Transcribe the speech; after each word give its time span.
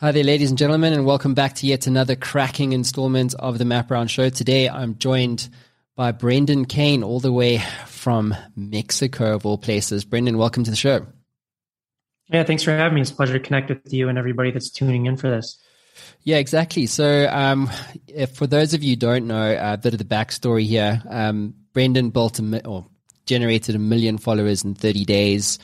Hi 0.00 0.12
there, 0.12 0.22
ladies 0.22 0.50
and 0.50 0.56
gentlemen, 0.56 0.92
and 0.92 1.04
welcome 1.04 1.34
back 1.34 1.56
to 1.56 1.66
yet 1.66 1.88
another 1.88 2.14
cracking 2.14 2.72
installment 2.72 3.34
of 3.34 3.58
the 3.58 3.64
Matt 3.64 3.88
Brown 3.88 4.06
Show. 4.06 4.28
Today 4.28 4.68
I'm 4.68 4.96
joined 4.96 5.48
by 5.96 6.12
Brendan 6.12 6.66
Kane, 6.66 7.02
all 7.02 7.18
the 7.18 7.32
way 7.32 7.60
from 7.88 8.32
Mexico, 8.54 9.34
of 9.34 9.44
all 9.44 9.58
places. 9.58 10.04
Brendan, 10.04 10.38
welcome 10.38 10.62
to 10.62 10.70
the 10.70 10.76
show. 10.76 11.04
Yeah, 12.28 12.44
thanks 12.44 12.62
for 12.62 12.70
having 12.70 12.94
me. 12.94 13.00
It's 13.00 13.10
a 13.10 13.14
pleasure 13.16 13.32
to 13.32 13.40
connect 13.40 13.70
with 13.70 13.92
you 13.92 14.08
and 14.08 14.16
everybody 14.16 14.52
that's 14.52 14.70
tuning 14.70 15.06
in 15.06 15.16
for 15.16 15.30
this. 15.30 15.60
Yeah, 16.22 16.36
exactly. 16.36 16.86
So, 16.86 17.28
um, 17.28 17.68
for 18.34 18.46
those 18.46 18.74
of 18.74 18.84
you 18.84 18.90
who 18.90 18.96
don't 18.96 19.26
know 19.26 19.52
uh, 19.52 19.72
a 19.72 19.78
bit 19.78 19.94
of 19.94 19.98
the 19.98 20.04
backstory 20.04 20.64
here, 20.64 21.02
um, 21.10 21.54
Brendan 21.72 22.10
built 22.10 22.38
a, 22.38 22.64
or 22.68 22.86
generated 23.26 23.74
a 23.74 23.80
million 23.80 24.16
followers 24.16 24.62
in 24.62 24.76
30 24.76 25.04
days. 25.04 25.58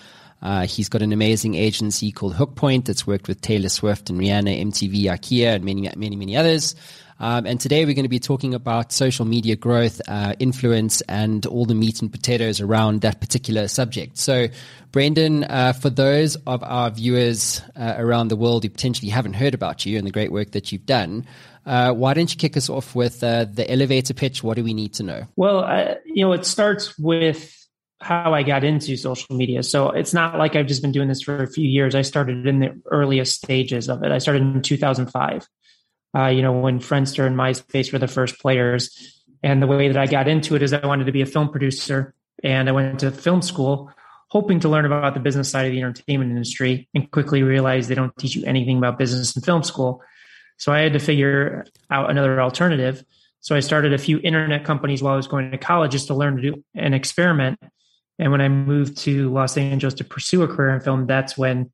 Uh, 0.45 0.66
he's 0.66 0.90
got 0.90 1.00
an 1.00 1.12
amazing 1.12 1.54
agency 1.54 2.12
called 2.12 2.34
Hookpoint 2.34 2.84
that's 2.84 3.06
worked 3.06 3.29
with 3.29 3.40
Taylor 3.40 3.70
Swift 3.70 4.10
and 4.10 4.20
Rihanna, 4.20 4.60
MTV, 4.60 5.04
IKEA, 5.04 5.55
and 5.55 5.64
many, 5.64 5.91
many, 5.96 6.16
many 6.16 6.36
others. 6.36 6.77
Um, 7.19 7.46
and 7.46 7.59
today 7.59 7.86
we're 7.86 7.95
going 7.95 8.05
to 8.05 8.10
be 8.10 8.19
talking 8.19 8.52
about 8.52 8.92
social 8.92 9.24
media 9.24 9.56
growth, 9.56 10.02
uh, 10.06 10.34
influence, 10.38 11.00
and 11.02 11.46
all 11.46 11.64
the 11.64 11.74
meat 11.74 12.02
and 12.02 12.12
potatoes 12.12 12.60
around 12.60 13.00
that 13.00 13.20
particular 13.20 13.69
subject. 13.69 14.19
So, 14.19 14.48
Brendan, 14.92 15.45
uh, 15.45 15.72
for 15.72 15.88
those 15.88 16.36
of 16.47 16.62
our 16.62 16.91
viewers 16.91 17.62
uh, 17.77 17.95
around 17.97 18.28
the 18.28 18.36
world 18.36 18.64
who 18.64 18.69
potentially 18.69 19.11
haven't 19.11 19.34
heard 19.34 19.55
about 19.55 19.86
you 19.86 19.97
and 19.97 20.06
the 20.06 20.11
great 20.11 20.30
work 20.30 20.50
that 20.50 20.72
you've 20.72 20.86
done, 20.86 21.24
uh, 21.64 21.92
why 21.92 22.12
don't 22.12 22.30
you 22.30 22.36
kick 22.36 22.56
us 22.56 22.69
off 22.69 22.95
with 22.95 23.24
uh, 23.24 23.47
the 23.47 23.70
elevator 23.70 24.12
pitch? 24.12 24.42
What 24.42 24.56
do 24.56 24.64
we 24.64 24.74
need 24.74 24.92
to 24.95 25.02
know? 25.02 25.27
Well, 25.36 25.97
you 26.05 26.27
know, 26.27 26.33
it 26.33 26.45
starts 26.45 26.98
with 26.98 27.63
how 28.04 28.34
I 28.34 28.42
got 28.42 28.64
into 28.64 28.96
social 28.96 29.34
media. 29.34 29.62
So 29.62 29.90
it's 29.90 30.12
not 30.12 30.38
like 30.38 30.56
I've 30.56 30.66
just 30.66 30.82
been 30.82 30.92
doing 30.92 31.08
this 31.08 31.22
for 31.22 31.42
a 31.42 31.46
few 31.46 31.66
years. 31.66 31.94
I 31.94 32.02
started 32.02 32.46
in 32.46 32.60
the 32.60 32.80
earliest 32.90 33.36
stages 33.36 33.88
of 33.88 34.02
it. 34.02 34.12
I 34.12 34.18
started 34.18 34.42
in 34.42 34.60
2005. 34.60 35.48
Uh, 36.16 36.27
you 36.27 36.42
know, 36.42 36.52
when 36.52 36.78
Friendster 36.78 37.27
and 37.27 37.36
MySpace 37.36 37.92
were 37.92 37.98
the 37.98 38.06
first 38.06 38.38
players. 38.38 39.22
And 39.42 39.61
the 39.62 39.66
way 39.66 39.88
that 39.88 39.96
I 39.96 40.06
got 40.06 40.28
into 40.28 40.55
it 40.55 40.62
is 40.62 40.72
I 40.72 40.86
wanted 40.86 41.06
to 41.06 41.12
be 41.12 41.22
a 41.22 41.27
film 41.27 41.48
producer 41.48 42.14
and 42.42 42.69
I 42.69 42.72
went 42.72 43.00
to 43.00 43.11
film 43.11 43.42
school 43.42 43.91
hoping 44.28 44.58
to 44.58 44.68
learn 44.68 44.84
about 44.84 45.14
the 45.14 45.20
business 45.20 45.48
side 45.48 45.66
of 45.66 45.72
the 45.72 45.78
entertainment 45.78 46.30
industry 46.30 46.89
and 46.92 47.08
quickly 47.11 47.42
realized 47.42 47.89
they 47.89 47.94
don't 47.94 48.16
teach 48.18 48.34
you 48.34 48.44
anything 48.44 48.78
about 48.78 48.98
business 48.98 49.36
in 49.36 49.42
film 49.42 49.62
school. 49.62 50.02
So 50.56 50.72
I 50.72 50.80
had 50.80 50.92
to 50.94 50.98
figure 50.98 51.64
out 51.91 52.11
another 52.11 52.41
alternative. 52.41 53.05
So 53.41 53.55
I 53.55 53.61
started 53.61 53.92
a 53.92 53.98
few 53.98 54.18
internet 54.18 54.64
companies 54.64 55.02
while 55.02 55.14
I 55.14 55.16
was 55.16 55.28
going 55.28 55.52
to 55.52 55.58
college 55.58 55.92
just 55.92 56.08
to 56.08 56.14
learn 56.14 56.36
to 56.36 56.42
do 56.42 56.64
an 56.74 56.94
experiment 56.94 57.61
and 58.19 58.31
when 58.31 58.41
I 58.41 58.48
moved 58.48 58.98
to 58.98 59.33
Los 59.33 59.57
Angeles 59.57 59.95
to 59.95 60.05
pursue 60.05 60.43
a 60.43 60.48
career 60.48 60.75
in 60.75 60.81
film, 60.81 61.07
that's 61.07 61.37
when 61.37 61.70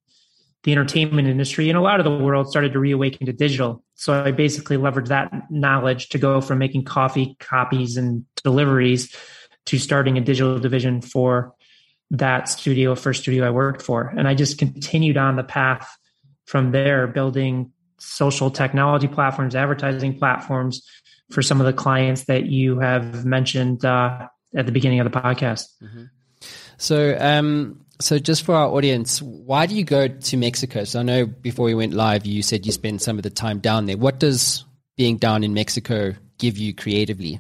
the 0.63 0.73
entertainment 0.73 1.27
industry 1.27 1.69
and 1.69 1.79
a 1.79 1.81
lot 1.81 2.01
of 2.01 2.05
the 2.05 2.17
world 2.17 2.49
started 2.49 2.73
to 2.73 2.79
reawaken 2.79 3.27
to 3.27 3.33
digital. 3.33 3.83
So 3.95 4.25
I 4.25 4.31
basically 4.31 4.77
leveraged 4.77 5.09
that 5.09 5.33
knowledge 5.51 6.11
to 6.11 6.19
go 6.19 6.41
from 6.41 6.59
making 6.59 6.85
coffee 6.85 7.37
copies 7.41 7.97
and 7.97 8.25
deliveries 8.43 9.15
to 9.67 9.79
starting 9.79 10.19
a 10.19 10.21
digital 10.21 10.59
division 10.59 11.01
for 11.01 11.55
that 12.11 12.49
studio, 12.49 12.95
first 12.95 13.23
studio 13.23 13.47
I 13.47 13.51
worked 13.51 13.83
for. 13.83 14.13
And 14.17 14.27
I 14.27 14.35
just 14.35 14.59
continued 14.59 15.17
on 15.17 15.37
the 15.37 15.45
path 15.45 15.89
from 16.47 16.73
there, 16.73 17.07
building 17.07 17.73
social 17.99 18.51
technology 18.51 19.09
platforms, 19.09 19.55
advertising 19.55 20.19
platforms 20.19 20.83
for 21.31 21.43
some 21.43 21.61
of 21.61 21.67
the 21.67 21.73
clients 21.73 22.25
that 22.25 22.47
you 22.47 22.81
have 22.81 23.25
mentioned 23.25 23.85
uh, 23.85 24.27
at 24.57 24.67
the 24.67 24.73
beginning 24.73 25.01
of 25.01 25.11
the 25.11 25.21
podcast. 25.21 25.69
Mm-hmm. 25.83 26.05
So, 26.81 27.14
um, 27.20 27.84
so 28.00 28.19
just 28.19 28.42
for 28.42 28.55
our 28.55 28.69
audience, 28.69 29.20
why 29.20 29.67
do 29.67 29.75
you 29.75 29.84
go 29.84 30.09
to 30.09 30.36
Mexico? 30.39 30.84
So 30.84 31.00
I 31.00 31.03
know 31.03 31.27
before 31.27 31.67
we 31.67 31.75
went 31.75 31.92
live, 31.92 32.25
you 32.25 32.42
said 32.42 32.64
you 32.64 32.72
spend 32.72 33.03
some 33.03 33.19
of 33.19 33.22
the 33.22 33.28
time 33.28 33.59
down 33.59 33.84
there. 33.84 33.98
What 33.98 34.19
does 34.19 34.64
being 34.97 35.19
down 35.19 35.45
in 35.45 35.53
Mexico 35.53 36.14
give 36.39 36.56
you 36.56 36.75
creatively? 36.75 37.39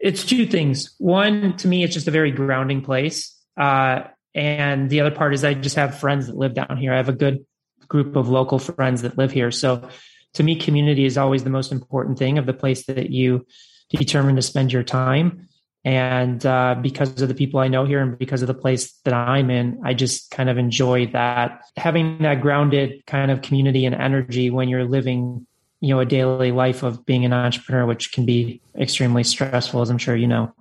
It's 0.00 0.24
two 0.24 0.44
things. 0.44 0.92
One, 0.98 1.56
to 1.58 1.68
me, 1.68 1.84
it's 1.84 1.94
just 1.94 2.08
a 2.08 2.10
very 2.10 2.32
grounding 2.32 2.82
place. 2.82 3.32
Uh, 3.56 4.08
and 4.34 4.90
the 4.90 5.02
other 5.02 5.12
part 5.12 5.34
is 5.34 5.44
I 5.44 5.54
just 5.54 5.76
have 5.76 6.00
friends 6.00 6.26
that 6.26 6.36
live 6.36 6.54
down 6.54 6.76
here. 6.76 6.92
I 6.92 6.96
have 6.96 7.08
a 7.08 7.12
good 7.12 7.46
group 7.86 8.16
of 8.16 8.28
local 8.28 8.58
friends 8.58 9.02
that 9.02 9.16
live 9.16 9.30
here. 9.30 9.52
So 9.52 9.88
to 10.34 10.42
me, 10.42 10.56
community 10.56 11.04
is 11.04 11.16
always 11.16 11.44
the 11.44 11.50
most 11.50 11.70
important 11.70 12.18
thing 12.18 12.38
of 12.38 12.46
the 12.46 12.54
place 12.54 12.86
that 12.86 13.10
you 13.10 13.46
determine 13.90 14.34
to 14.34 14.42
spend 14.42 14.72
your 14.72 14.82
time. 14.82 15.48
And 15.84 16.44
uh, 16.44 16.76
because 16.80 17.22
of 17.22 17.28
the 17.28 17.34
people 17.34 17.60
I 17.60 17.68
know 17.68 17.86
here 17.86 18.00
and 18.00 18.18
because 18.18 18.42
of 18.42 18.48
the 18.48 18.54
place 18.54 18.92
that 19.04 19.14
I'm 19.14 19.50
in, 19.50 19.80
I 19.84 19.94
just 19.94 20.30
kind 20.30 20.50
of 20.50 20.58
enjoy 20.58 21.06
that 21.08 21.62
having 21.76 22.18
that 22.18 22.42
grounded 22.42 23.06
kind 23.06 23.30
of 23.30 23.40
community 23.40 23.86
and 23.86 23.94
energy 23.94 24.50
when 24.50 24.68
you're 24.68 24.84
living, 24.84 25.46
you 25.80 25.88
know, 25.88 26.00
a 26.00 26.04
daily 26.04 26.52
life 26.52 26.82
of 26.82 27.06
being 27.06 27.24
an 27.24 27.32
entrepreneur, 27.32 27.86
which 27.86 28.12
can 28.12 28.26
be 28.26 28.60
extremely 28.78 29.24
stressful, 29.24 29.80
as 29.80 29.88
I'm 29.88 29.96
sure 29.96 30.14
you 30.14 30.26
know. 30.26 30.52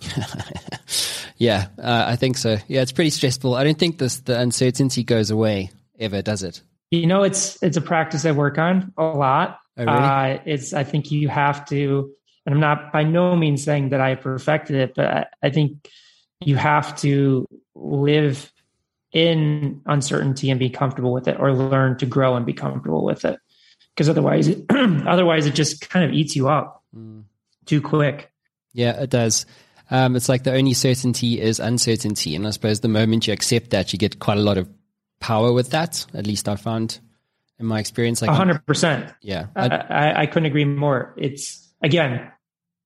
yeah, 1.38 1.68
uh, 1.78 2.04
I 2.08 2.16
think 2.16 2.36
so. 2.36 2.58
Yeah, 2.66 2.82
it's 2.82 2.92
pretty 2.92 3.10
stressful. 3.10 3.54
I 3.54 3.62
don't 3.62 3.78
think 3.78 3.98
this 3.98 4.20
the 4.20 4.38
uncertainty 4.40 5.04
goes 5.04 5.30
away 5.30 5.70
ever, 6.00 6.20
does 6.20 6.42
it? 6.42 6.62
You 6.90 7.06
know, 7.06 7.22
it's 7.22 7.62
it's 7.62 7.76
a 7.76 7.80
practice 7.80 8.24
I 8.24 8.32
work 8.32 8.58
on 8.58 8.92
a 8.96 9.04
lot. 9.04 9.60
Oh, 9.76 9.84
really? 9.84 9.96
uh, 9.96 10.38
it's 10.44 10.72
I 10.72 10.82
think 10.82 11.12
you 11.12 11.28
have 11.28 11.64
to 11.66 12.10
and 12.46 12.54
I'm 12.54 12.60
not 12.60 12.92
by 12.92 13.04
no 13.04 13.36
means 13.36 13.62
saying 13.62 13.90
that 13.90 14.00
I 14.00 14.14
perfected 14.14 14.76
it, 14.76 14.94
but 14.94 15.06
I, 15.06 15.26
I 15.42 15.50
think 15.50 15.88
you 16.40 16.56
have 16.56 16.96
to 17.00 17.46
live 17.74 18.52
in 19.12 19.80
uncertainty 19.86 20.50
and 20.50 20.58
be 20.58 20.68
comfortable 20.70 21.12
with 21.12 21.28
it, 21.28 21.38
or 21.38 21.52
learn 21.52 21.96
to 21.98 22.06
grow 22.06 22.36
and 22.36 22.44
be 22.44 22.52
comfortable 22.52 23.04
with 23.04 23.24
it. 23.24 23.38
Because 23.94 24.08
otherwise, 24.08 24.48
it, 24.48 24.64
otherwise 24.70 25.46
it 25.46 25.54
just 25.54 25.88
kind 25.88 26.04
of 26.04 26.12
eats 26.12 26.34
you 26.34 26.48
up 26.48 26.82
mm. 26.94 27.22
too 27.64 27.80
quick. 27.80 28.30
Yeah, 28.72 29.00
it 29.00 29.10
does. 29.10 29.46
Um, 29.90 30.16
it's 30.16 30.28
like 30.28 30.42
the 30.42 30.54
only 30.54 30.74
certainty 30.74 31.40
is 31.40 31.60
uncertainty, 31.60 32.34
and 32.34 32.46
I 32.46 32.50
suppose 32.50 32.80
the 32.80 32.88
moment 32.88 33.26
you 33.26 33.32
accept 33.32 33.70
that, 33.70 33.92
you 33.92 33.98
get 33.98 34.18
quite 34.18 34.38
a 34.38 34.42
lot 34.42 34.58
of 34.58 34.68
power 35.20 35.52
with 35.52 35.70
that. 35.70 36.04
At 36.12 36.26
least 36.26 36.48
I 36.48 36.56
found 36.56 36.98
in 37.58 37.66
my 37.66 37.78
experience, 37.78 38.20
like 38.20 38.30
hundred 38.30 38.66
percent. 38.66 39.12
Yeah, 39.20 39.46
I, 39.54 39.68
I, 39.68 40.20
I 40.22 40.26
couldn't 40.26 40.46
agree 40.46 40.64
more. 40.64 41.14
It's 41.16 41.72
again, 41.82 42.32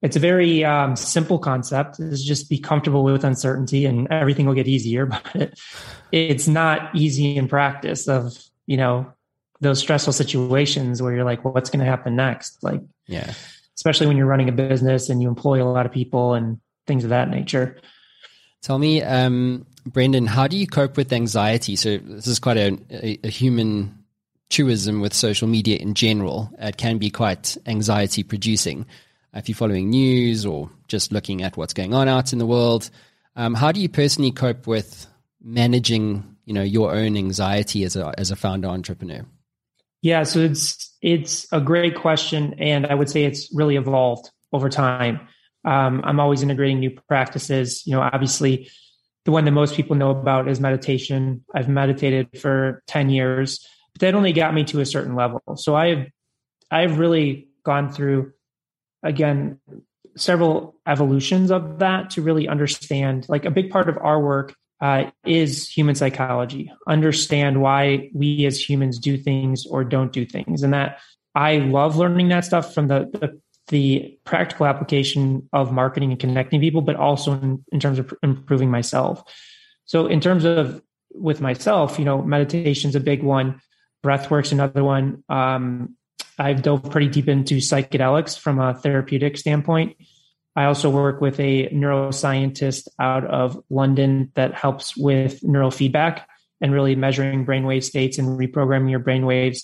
it's 0.03 0.17
a 0.17 0.21
very 0.21 0.65
um, 0.65 0.97
simple 0.97 1.39
concept. 1.39 1.99
Is 1.99 2.25
just 2.25 2.49
be 2.49 2.59
comfortable 2.59 3.03
with 3.03 3.25
uncertainty 3.25 3.85
and 3.87 4.07
everything 4.11 4.47
will 4.47 4.55
get 4.55 4.69
easier 4.69 5.07
but 5.07 5.23
it, 5.35 5.59
it's 6.13 6.49
not 6.49 6.95
easy 6.95 7.37
in 7.37 7.49
practice 7.49 8.09
of 8.09 8.37
you 8.67 8.77
know 8.77 9.13
those 9.61 9.81
stressful 9.81 10.13
situations 10.13 11.03
where 11.03 11.15
you're 11.15 11.25
like 11.25 11.45
well, 11.45 11.53
what's 11.53 11.71
going 11.71 11.81
to 11.81 11.91
happen 11.91 12.15
next? 12.17 12.63
Like 12.63 12.81
yeah. 13.07 13.33
especially 13.77 14.07
when 14.07 14.17
you're 14.17 14.27
running 14.27 14.49
a 14.49 14.53
business 14.53 15.09
and 15.09 15.21
you 15.21 15.29
employ 15.29 15.63
a 15.63 15.67
lot 15.67 15.87
of 15.87 15.93
people 15.93 16.35
and 16.35 16.61
things 16.87 17.05
of 17.05 17.11
that 17.11 17.29
nature. 17.29 17.79
Tell 18.63 18.79
me 18.79 19.03
um, 19.03 19.67
brendan 19.85 20.27
how 20.27 20.47
do 20.47 20.57
you 20.57 20.67
cope 20.67 20.97
with 20.97 21.13
anxiety? 21.13 21.75
So 21.75 21.99
this 21.99 22.27
is 22.29 22.39
quite 22.39 22.57
a, 22.57 22.79
a, 22.91 23.19
a 23.25 23.29
human 23.29 24.05
truism 24.49 25.01
with 25.01 25.13
social 25.13 25.49
media 25.49 25.77
in 25.77 25.95
general. 25.95 26.51
It 26.59 26.77
can 26.77 26.99
be 26.99 27.11
quite 27.11 27.57
anxiety 27.67 28.23
producing 28.23 28.87
if 29.35 29.49
you're 29.49 29.57
following 29.57 29.91
news 29.91 30.47
or 30.47 30.71
just 30.89 31.13
looking 31.13 31.43
at 31.43 31.57
what's 31.57 31.75
going 31.75 31.95
on 31.95 32.09
out 32.09 32.33
in 32.33 32.39
the 32.39 32.47
world. 32.47 32.91
Um, 33.37 33.55
how 33.55 33.73
do 33.73 33.81
you 33.81 33.89
personally 33.89 34.33
cope 34.33 34.67
with 34.67 35.07
managing, 35.43 36.37
you 36.45 36.55
know, 36.55 36.63
your 36.63 36.93
own 36.93 37.17
anxiety 37.17 37.85
as 37.85 37.95
a 37.97 38.13
as 38.19 38.31
a 38.31 38.37
founder 38.37 38.69
entrepreneur? 38.69 39.25
Yeah, 40.03 40.23
so 40.23 40.41
it's 40.41 40.97
it's 41.03 41.47
a 41.53 41.61
great 41.61 41.95
question, 41.95 42.55
and 42.59 42.87
I 42.87 42.95
would 42.95 43.11
say 43.11 43.25
it's 43.25 43.53
really 43.55 43.77
evolved 43.77 44.31
over 44.53 44.69
time. 44.69 45.21
Um, 45.65 46.01
I'm 46.05 46.21
always 46.21 46.43
integrating 46.43 46.81
new 46.81 46.91
practices. 47.09 47.87
You 47.87 47.93
know, 47.93 48.01
obviously, 48.01 48.71
the 49.25 49.33
one 49.33 49.45
that 49.45 49.51
most 49.51 49.75
people 49.75 49.97
know 49.97 50.11
about 50.11 50.49
is 50.49 50.61
meditation. 50.61 51.45
I've 51.55 51.69
meditated 51.69 52.39
for 52.41 52.83
ten 52.87 53.11
years, 53.11 53.67
but 53.93 54.01
that 54.01 54.15
only 54.15 54.33
got 54.33 54.55
me 54.55 54.65
to 54.65 54.81
a 54.81 54.87
certain 54.87 55.15
level. 55.15 55.43
So 55.57 55.75
I've 55.77 56.07
I've 56.71 56.99
really 56.99 57.49
gone 57.65 57.91
through 57.91 58.33
again 59.03 59.59
several 60.17 60.75
evolutions 60.87 61.51
of 61.51 61.79
that 61.79 62.11
to 62.11 62.23
really 62.23 62.49
understand 62.49 63.27
like 63.29 63.45
a 63.45 63.51
big 63.51 63.71
part 63.71 63.89
of 63.89 63.97
our 63.99 64.21
work 64.21 64.55
uh, 64.81 65.11
is 65.25 65.69
human 65.69 65.95
psychology 65.95 66.71
understand 66.87 67.61
why 67.61 68.11
we 68.15 68.47
as 68.47 68.69
humans 68.69 68.99
do 68.99 69.17
things 69.17 69.67
or 69.67 69.83
don't 69.85 70.13
do 70.13 70.25
things. 70.25 70.63
And 70.63 70.73
that 70.75 71.01
i 71.35 71.59
love 71.59 71.97
learning 71.97 72.29
that 72.29 72.45
stuff 72.45 72.75
from 72.75 72.89
the, 72.89 73.09
the, 73.13 73.41
the 73.69 74.19
practical 74.25 74.67
application 74.67 75.49
of 75.53 75.73
marketing 75.73 76.11
and 76.11 76.21
connecting 76.21 76.61
people 76.61 76.81
but 76.81 76.97
also 76.97 77.33
in, 77.33 77.65
in 77.73 77.81
terms 77.81 77.99
of 77.99 78.13
improving 78.23 78.71
myself. 78.71 79.23
So 79.85 80.07
in 80.07 80.21
terms 80.21 80.45
of 80.45 80.83
with 81.13 81.41
myself 81.41 81.99
you 81.99 82.05
know 82.05 82.23
meditation's 82.23 82.95
a 82.95 83.01
big 83.01 83.23
one 83.23 83.61
breathwork's 84.05 84.53
another 84.53 84.85
one 84.85 85.25
um, 85.29 85.97
I've 86.39 86.63
dove 86.63 86.91
pretty 86.91 87.09
deep 87.09 87.29
into 87.29 87.57
psychedelics 87.57 88.39
from 88.39 88.61
a 88.61 88.75
therapeutic 88.75 89.37
standpoint. 89.37 89.97
I 90.55 90.65
also 90.65 90.91
work 90.91 91.21
with 91.21 91.39
a 91.39 91.69
neuroscientist 91.69 92.89
out 92.99 93.25
of 93.25 93.63
London 93.71 94.33
that 94.35 94.55
helps 94.55 94.97
with 94.97 95.41
neurofeedback 95.43 96.23
and 96.61 96.73
really 96.73 96.97
measuring 96.97 97.47
brainwave 97.47 97.85
states 97.85 98.19
and 98.19 98.39
reprogramming 98.39 98.91
your 98.91 99.01
brainwaves 99.01 99.63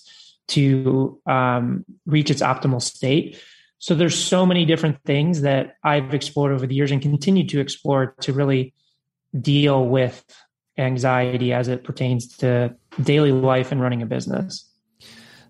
to 0.49 1.21
um, 1.27 1.85
reach 2.07 2.31
its 2.31 2.43
optimal 2.43 2.81
state. 2.81 3.41
So 3.79 3.95
there's 3.95 4.17
so 4.17 4.47
many 4.47 4.65
different 4.65 5.03
things 5.05 5.43
that 5.43 5.77
I've 5.83 6.15
explored 6.15 6.53
over 6.53 6.67
the 6.67 6.75
years 6.75 6.91
and 6.91 7.03
continue 7.03 7.47
to 7.49 7.61
explore 7.61 8.15
to 8.21 8.33
really 8.33 8.73
deal 9.39 9.87
with 9.87 10.25
anxiety 10.79 11.53
as 11.53 11.69
it 11.69 11.85
pertains 11.85 12.37
to 12.39 12.75
daily 13.03 13.33
life 13.33 13.73
and 13.73 13.81
running 13.81 14.03
a 14.03 14.07
business. 14.07 14.71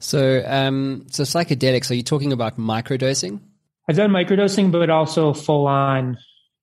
So, 0.05 0.45
um, 0.47 1.07
so 1.11 1.23
psychedelics. 1.23 1.91
Are 1.91 1.95
you 1.95 2.03
talking 2.03 2.31
about 2.31 2.59
microdosing? 2.59 3.41
I've 3.89 3.97
done 3.97 4.11
microdosing, 4.11 4.71
but 4.71 4.91
also 4.91 5.33
full 5.33 5.67
on 5.67 6.19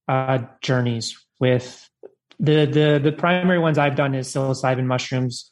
uh, 0.08 0.44
journeys 0.62 1.18
with 1.40 1.90
the 2.40 2.66
the 2.66 3.02
the 3.04 3.12
primary 3.12 3.58
ones 3.58 3.80
I've 3.80 3.96
done 3.96 4.14
is 4.14 4.28
psilocybin 4.28 4.86
mushrooms, 4.86 5.50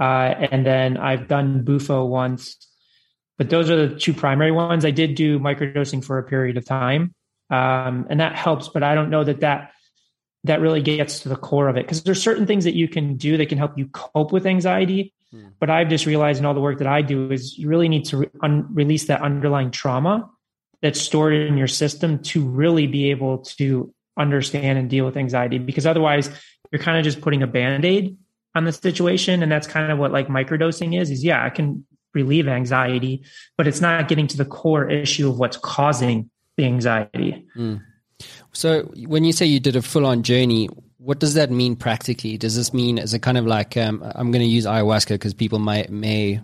uh, 0.00 0.34
and 0.52 0.64
then 0.64 0.96
I've 0.96 1.26
done 1.26 1.64
bufo 1.64 2.04
once. 2.04 2.56
But 3.36 3.50
those 3.50 3.68
are 3.68 3.88
the 3.88 3.98
two 3.98 4.14
primary 4.14 4.52
ones. 4.52 4.84
I 4.84 4.92
did 4.92 5.16
do 5.16 5.40
microdosing 5.40 6.04
for 6.04 6.18
a 6.18 6.22
period 6.22 6.56
of 6.56 6.64
time, 6.64 7.16
um, 7.50 8.06
and 8.08 8.20
that 8.20 8.36
helps. 8.36 8.68
But 8.68 8.84
I 8.84 8.94
don't 8.94 9.10
know 9.10 9.24
that 9.24 9.40
that 9.40 9.72
that 10.44 10.60
really 10.60 10.82
gets 10.82 11.20
to 11.20 11.28
the 11.28 11.36
core 11.36 11.68
of 11.68 11.76
it 11.76 11.84
because 11.84 12.04
there's 12.04 12.22
certain 12.22 12.46
things 12.46 12.62
that 12.62 12.76
you 12.76 12.86
can 12.86 13.16
do 13.16 13.36
that 13.38 13.48
can 13.48 13.58
help 13.58 13.76
you 13.76 13.88
cope 13.88 14.30
with 14.30 14.46
anxiety. 14.46 15.12
Hmm. 15.34 15.48
But 15.58 15.68
I've 15.68 15.88
just 15.88 16.06
realized 16.06 16.38
in 16.38 16.46
all 16.46 16.54
the 16.54 16.60
work 16.60 16.78
that 16.78 16.86
I 16.86 17.02
do 17.02 17.30
is 17.32 17.58
you 17.58 17.68
really 17.68 17.88
need 17.88 18.04
to 18.06 18.18
re- 18.18 18.30
un- 18.40 18.68
release 18.72 19.06
that 19.06 19.20
underlying 19.20 19.72
trauma 19.72 20.30
that's 20.80 21.00
stored 21.00 21.34
in 21.34 21.56
your 21.56 21.66
system 21.66 22.22
to 22.22 22.46
really 22.46 22.86
be 22.86 23.10
able 23.10 23.38
to 23.38 23.92
understand 24.16 24.78
and 24.78 24.88
deal 24.88 25.04
with 25.04 25.16
anxiety 25.16 25.58
because 25.58 25.86
otherwise 25.86 26.30
you're 26.70 26.80
kind 26.80 26.98
of 26.98 27.04
just 27.04 27.20
putting 27.20 27.42
a 27.42 27.48
band-aid 27.48 28.16
on 28.54 28.64
the 28.64 28.70
situation 28.70 29.42
and 29.42 29.50
that's 29.50 29.66
kind 29.66 29.90
of 29.90 29.98
what 29.98 30.12
like 30.12 30.28
microdosing 30.28 30.96
is 31.00 31.10
is 31.10 31.24
yeah 31.24 31.44
i 31.44 31.50
can 31.50 31.84
relieve 32.12 32.46
anxiety 32.46 33.24
but 33.56 33.66
it's 33.66 33.80
not 33.80 34.06
getting 34.06 34.28
to 34.28 34.36
the 34.36 34.44
core 34.44 34.88
issue 34.88 35.28
of 35.28 35.36
what's 35.36 35.56
causing 35.56 36.30
the 36.56 36.64
anxiety 36.64 37.44
mm. 37.56 37.82
so 38.52 38.82
when 39.08 39.24
you 39.24 39.32
say 39.32 39.44
you 39.44 39.58
did 39.58 39.74
a 39.74 39.82
full-on 39.82 40.22
journey 40.22 40.68
what 41.04 41.20
does 41.20 41.34
that 41.34 41.50
mean 41.50 41.76
practically 41.76 42.38
does 42.38 42.56
this 42.56 42.72
mean 42.72 42.98
is 42.98 43.12
it 43.12 43.20
kind 43.20 43.36
of 43.36 43.46
like 43.46 43.76
um, 43.76 44.02
i'm 44.14 44.30
going 44.30 44.42
to 44.42 44.48
use 44.48 44.64
ayahuasca 44.64 45.10
because 45.10 45.34
people 45.34 45.58
might 45.58 45.90
may 45.90 46.40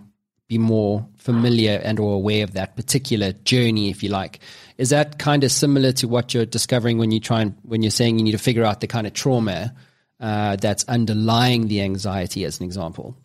be 0.51 0.57
more 0.57 1.07
familiar 1.15 1.79
and 1.81 1.97
or 1.97 2.13
aware 2.13 2.43
of 2.43 2.51
that 2.55 2.75
particular 2.75 3.31
journey, 3.31 3.89
if 3.89 4.03
you 4.03 4.09
like. 4.09 4.41
Is 4.77 4.89
that 4.89 5.17
kind 5.17 5.45
of 5.45 5.51
similar 5.51 5.93
to 5.93 6.09
what 6.09 6.33
you're 6.33 6.45
discovering 6.45 6.97
when 6.97 7.09
you 7.09 7.21
try 7.21 7.39
and 7.39 7.55
when 7.61 7.81
you're 7.81 7.89
saying 7.89 8.19
you 8.19 8.25
need 8.25 8.33
to 8.33 8.37
figure 8.37 8.65
out 8.65 8.81
the 8.81 8.87
kind 8.87 9.07
of 9.07 9.13
trauma 9.13 9.73
uh, 10.19 10.57
that's 10.57 10.83
underlying 10.89 11.69
the 11.69 11.81
anxiety, 11.81 12.43
as 12.43 12.59
an 12.59 12.65
example? 12.65 13.15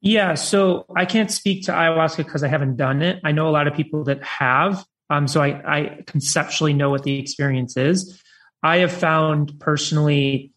Yeah, 0.00 0.34
so 0.34 0.86
I 0.94 1.04
can't 1.04 1.32
speak 1.32 1.64
to 1.64 1.72
ayahuasca 1.72 2.18
because 2.18 2.44
I 2.44 2.48
haven't 2.48 2.76
done 2.76 3.02
it. 3.02 3.18
I 3.24 3.32
know 3.32 3.48
a 3.48 3.50
lot 3.50 3.66
of 3.66 3.74
people 3.74 4.04
that 4.04 4.22
have, 4.22 4.86
um, 5.10 5.26
so 5.26 5.42
I, 5.42 5.48
I 5.66 6.02
conceptually 6.06 6.74
know 6.74 6.90
what 6.90 7.02
the 7.02 7.18
experience 7.18 7.76
is. 7.76 8.22
I 8.62 8.76
have 8.78 8.92
found 8.92 9.58
personally 9.58 10.51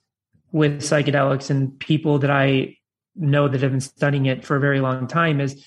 with 0.55 0.79
psychedelics 0.79 1.49
and 1.49 1.77
people 1.81 2.17
that 2.19 2.31
I 2.31 2.77
know 3.13 3.49
that 3.49 3.61
have 3.61 3.71
been 3.71 3.81
studying 3.81 4.25
it 4.25 4.45
for 4.45 4.55
a 4.55 4.59
very 4.61 4.79
long 4.79 5.05
time 5.05 5.41
is 5.41 5.65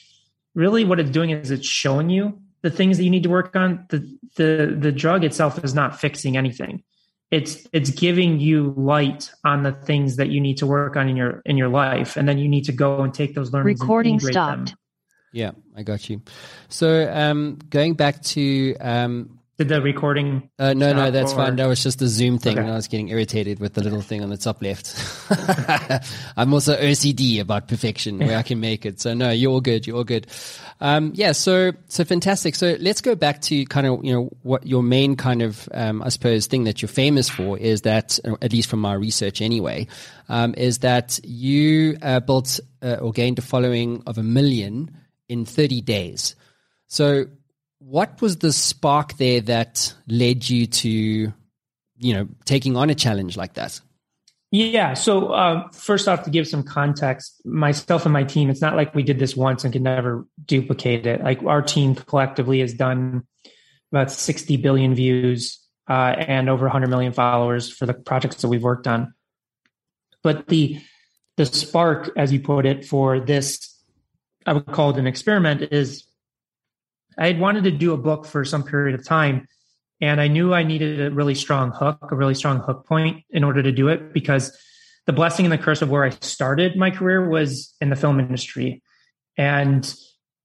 really 0.55 0.82
what 0.82 0.99
it's 0.99 1.11
doing 1.11 1.29
is 1.29 1.50
it's 1.50 1.67
showing 1.67 2.08
you 2.08 2.40
the 2.62 2.70
things 2.70 2.96
that 2.96 3.05
you 3.05 3.11
need 3.11 3.25
to 3.25 3.29
work 3.29 3.55
on. 3.55 3.85
The 3.90 3.99
the 4.37 4.75
the 4.81 4.90
drug 4.90 5.25
itself 5.25 5.62
is 5.62 5.75
not 5.75 6.00
fixing 6.00 6.38
anything. 6.38 6.82
It's 7.31 7.67
it's 7.70 7.90
giving 7.90 8.40
you 8.40 8.73
light 8.79 9.31
on 9.44 9.62
the 9.62 9.73
things 9.73 10.17
that 10.17 10.31
you 10.31 10.40
need 10.40 10.56
to 10.56 10.67
work 10.67 10.96
on 10.96 11.06
in 11.06 11.19
your 11.19 11.43
in 11.44 11.58
your 11.58 11.69
life, 11.69 12.17
and 12.17 12.26
then 12.26 12.38
you 12.38 12.49
need 12.49 12.64
to 12.64 12.73
go 12.73 13.02
and 13.02 13.12
take 13.12 13.35
those 13.35 13.52
learnings. 13.52 13.81
Recording 13.81 14.19
stopped. 14.19 14.69
Them. 14.69 14.79
Yeah, 15.35 15.50
I 15.76 15.82
got 15.82 16.08
you. 16.08 16.23
So 16.70 17.12
um, 17.12 17.58
going 17.69 17.93
back 17.93 18.23
to 18.23 18.75
um, 18.81 19.38
did 19.58 19.69
the 19.69 19.82
recording? 19.82 20.49
Uh, 20.56 20.72
no, 20.72 20.93
no, 20.93 21.10
that's 21.10 21.32
or? 21.32 21.37
fine. 21.37 21.56
That 21.56 21.66
was 21.66 21.82
just 21.82 21.99
the 21.99 22.06
Zoom 22.06 22.38
thing, 22.38 22.52
okay. 22.52 22.62
and 22.62 22.70
I 22.70 22.76
was 22.76 22.87
getting 22.87 23.08
irritated 23.08 23.58
with 23.58 23.75
the 23.75 23.82
little 23.82 24.00
thing 24.00 24.22
on 24.22 24.31
the 24.31 24.37
top 24.37 24.62
left. 24.62 24.94
I'm 26.37 26.55
also 26.55 26.76
OCD 26.76 27.40
about 27.40 27.66
perfection, 27.66 28.19
where 28.19 28.38
I 28.38 28.43
can 28.43 28.60
make 28.60 28.87
it. 28.87 29.00
So 29.00 29.14
no, 29.14 29.31
you're 29.31 29.50
all 29.50 29.60
good. 29.60 29.84
You're 29.84 29.96
all 29.96 30.05
good. 30.05 30.28
Um, 30.81 31.10
yeah. 31.16 31.32
So 31.32 31.72
so 31.88 32.05
fantastic. 32.05 32.55
So 32.55 32.76
let's 32.78 33.00
go 33.00 33.16
back 33.16 33.40
to 33.43 33.64
kind 33.64 33.88
of 33.88 34.05
you 34.05 34.12
know 34.12 34.31
what 34.43 34.64
your 34.64 34.84
main 34.84 35.16
kind 35.16 35.43
of 35.43 35.69
um, 35.75 36.02
I 36.02 36.11
suppose 36.11 36.46
thing 36.46 36.62
that 36.64 36.81
you're 36.81 36.88
famous 36.88 37.28
for 37.28 37.58
is 37.58 37.82
that 37.82 38.20
at 38.40 38.52
least 38.52 38.70
from 38.70 38.78
my 38.81 38.94
research 38.94 39.43
anyway, 39.43 39.88
um, 40.28 40.54
is 40.56 40.78
that 40.78 41.19
you 41.25 41.99
uh, 42.00 42.20
built 42.20 42.61
uh, 42.81 42.99
or 43.00 43.11
gained 43.11 43.40
a 43.40 43.43
following 43.43 44.04
of 44.06 44.19
a 44.19 44.22
million 44.22 44.96
in 45.28 45.44
30 45.44 45.81
days. 45.81 46.37
So 46.87 47.26
what 47.78 48.20
was 48.20 48.38
the 48.38 48.52
spark 48.52 49.16
there 49.16 49.40
that 49.42 49.94
led 50.08 50.48
you 50.48 50.66
to, 50.66 50.88
you 50.88 52.14
know, 52.14 52.28
taking 52.44 52.76
on 52.76 52.90
a 52.90 52.94
challenge 52.94 53.36
like 53.36 53.54
that? 53.54 53.80
Yeah. 54.50 54.94
So 54.94 55.28
uh, 55.28 55.69
first 55.72 56.08
off, 56.08 56.25
to 56.25 56.30
give 56.30 56.48
some 56.48 56.62
context, 56.62 57.44
myself 57.44 58.06
and 58.06 58.12
my 58.12 58.25
team, 58.25 58.48
it's 58.48 58.62
not 58.62 58.76
like 58.76 58.94
we 58.94 59.02
did 59.02 59.19
this 59.19 59.36
once 59.36 59.62
and 59.64 59.72
can 59.72 59.82
never 59.82 60.26
duplicate 60.44 61.06
it. 61.06 61.22
Like 61.22 61.42
our 61.42 61.60
team 61.60 61.94
collectively 61.94 62.60
has 62.60 62.72
done 62.72 63.26
about 63.92 64.10
60 64.10 64.56
billion 64.56 64.94
views 64.94 65.58
uh, 65.88 66.14
and 66.19 66.48
over 66.48 66.64
100 66.64 66.88
million 66.88 67.12
followers 67.12 67.70
for 67.70 67.84
the 67.84 67.94
projects 67.94 68.36
that 68.36 68.48
we've 68.48 68.62
worked 68.62 68.86
on. 68.86 69.14
But 70.22 70.48
the 70.48 70.80
the 71.36 71.46
spark, 71.46 72.10
as 72.16 72.32
you 72.32 72.40
put 72.40 72.66
it, 72.66 72.84
for 72.84 73.20
this, 73.20 73.80
I 74.44 74.54
would 74.54 74.66
call 74.66 74.90
it 74.90 74.96
an 74.96 75.06
experiment, 75.06 75.62
is 75.70 76.07
I 77.18 77.26
had 77.26 77.40
wanted 77.40 77.64
to 77.64 77.70
do 77.70 77.92
a 77.92 77.96
book 77.96 78.26
for 78.26 78.44
some 78.44 78.62
period 78.62 78.98
of 78.98 79.04
time, 79.04 79.48
and 80.00 80.20
I 80.20 80.28
knew 80.28 80.54
I 80.54 80.62
needed 80.62 81.00
a 81.00 81.10
really 81.10 81.34
strong 81.34 81.72
hook, 81.72 81.98
a 82.10 82.14
really 82.14 82.34
strong 82.34 82.60
hook 82.60 82.86
point 82.86 83.24
in 83.30 83.42
order 83.42 83.62
to 83.62 83.72
do 83.72 83.88
it 83.88 84.12
because 84.12 84.56
the 85.06 85.12
blessing 85.12 85.44
and 85.44 85.52
the 85.52 85.58
curse 85.58 85.82
of 85.82 85.90
where 85.90 86.04
I 86.04 86.10
started 86.10 86.76
my 86.76 86.90
career 86.90 87.28
was 87.28 87.74
in 87.80 87.90
the 87.90 87.96
film 87.96 88.20
industry. 88.20 88.82
And 89.36 89.92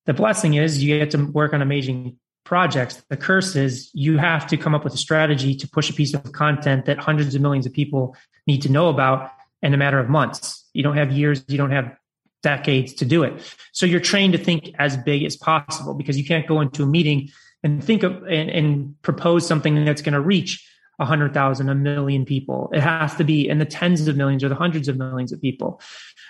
the 0.05 0.13
blessing 0.13 0.55
is 0.55 0.83
you 0.83 0.97
get 0.97 1.11
to 1.11 1.25
work 1.25 1.53
on 1.53 1.61
amazing 1.61 2.17
projects. 2.43 3.01
The 3.09 3.17
curse 3.17 3.55
is 3.55 3.91
you 3.93 4.17
have 4.17 4.47
to 4.47 4.57
come 4.57 4.73
up 4.73 4.83
with 4.83 4.93
a 4.93 4.97
strategy 4.97 5.55
to 5.55 5.67
push 5.67 5.89
a 5.89 5.93
piece 5.93 6.13
of 6.13 6.31
content 6.31 6.85
that 6.85 6.97
hundreds 6.97 7.35
of 7.35 7.41
millions 7.41 7.65
of 7.65 7.73
people 7.73 8.15
need 8.47 8.61
to 8.63 8.71
know 8.71 8.89
about 8.89 9.31
in 9.61 9.73
a 9.73 9.77
matter 9.77 9.99
of 9.99 10.09
months. 10.09 10.67
You 10.73 10.83
don't 10.83 10.97
have 10.97 11.11
years, 11.11 11.43
you 11.47 11.57
don't 11.57 11.71
have 11.71 11.95
decades 12.43 12.93
to 12.93 13.05
do 13.05 13.23
it. 13.23 13.41
So 13.71 13.85
you're 13.85 13.99
trained 13.99 14.33
to 14.33 14.39
think 14.39 14.71
as 14.77 14.95
big 14.97 15.23
as 15.23 15.35
possible 15.35 15.95
because 15.95 16.17
you 16.17 16.25
can't 16.25 16.45
go 16.45 16.61
into 16.61 16.83
a 16.83 16.85
meeting 16.85 17.29
and 17.63 17.83
think 17.83 18.03
of 18.03 18.11
and, 18.23 18.49
and 18.49 19.01
propose 19.01 19.47
something 19.47 19.85
that's 19.85 20.01
going 20.01 20.13
to 20.13 20.21
reach 20.21 20.67
a 20.99 21.05
hundred 21.05 21.33
thousand, 21.33 21.69
a 21.69 21.75
million 21.75 22.25
people. 22.25 22.69
It 22.71 22.81
has 22.81 23.15
to 23.15 23.23
be 23.23 23.49
in 23.49 23.57
the 23.57 23.65
tens 23.65 24.07
of 24.07 24.15
millions 24.15 24.43
or 24.43 24.49
the 24.49 24.55
hundreds 24.55 24.87
of 24.87 24.97
millions 24.97 25.31
of 25.31 25.41
people. 25.41 25.81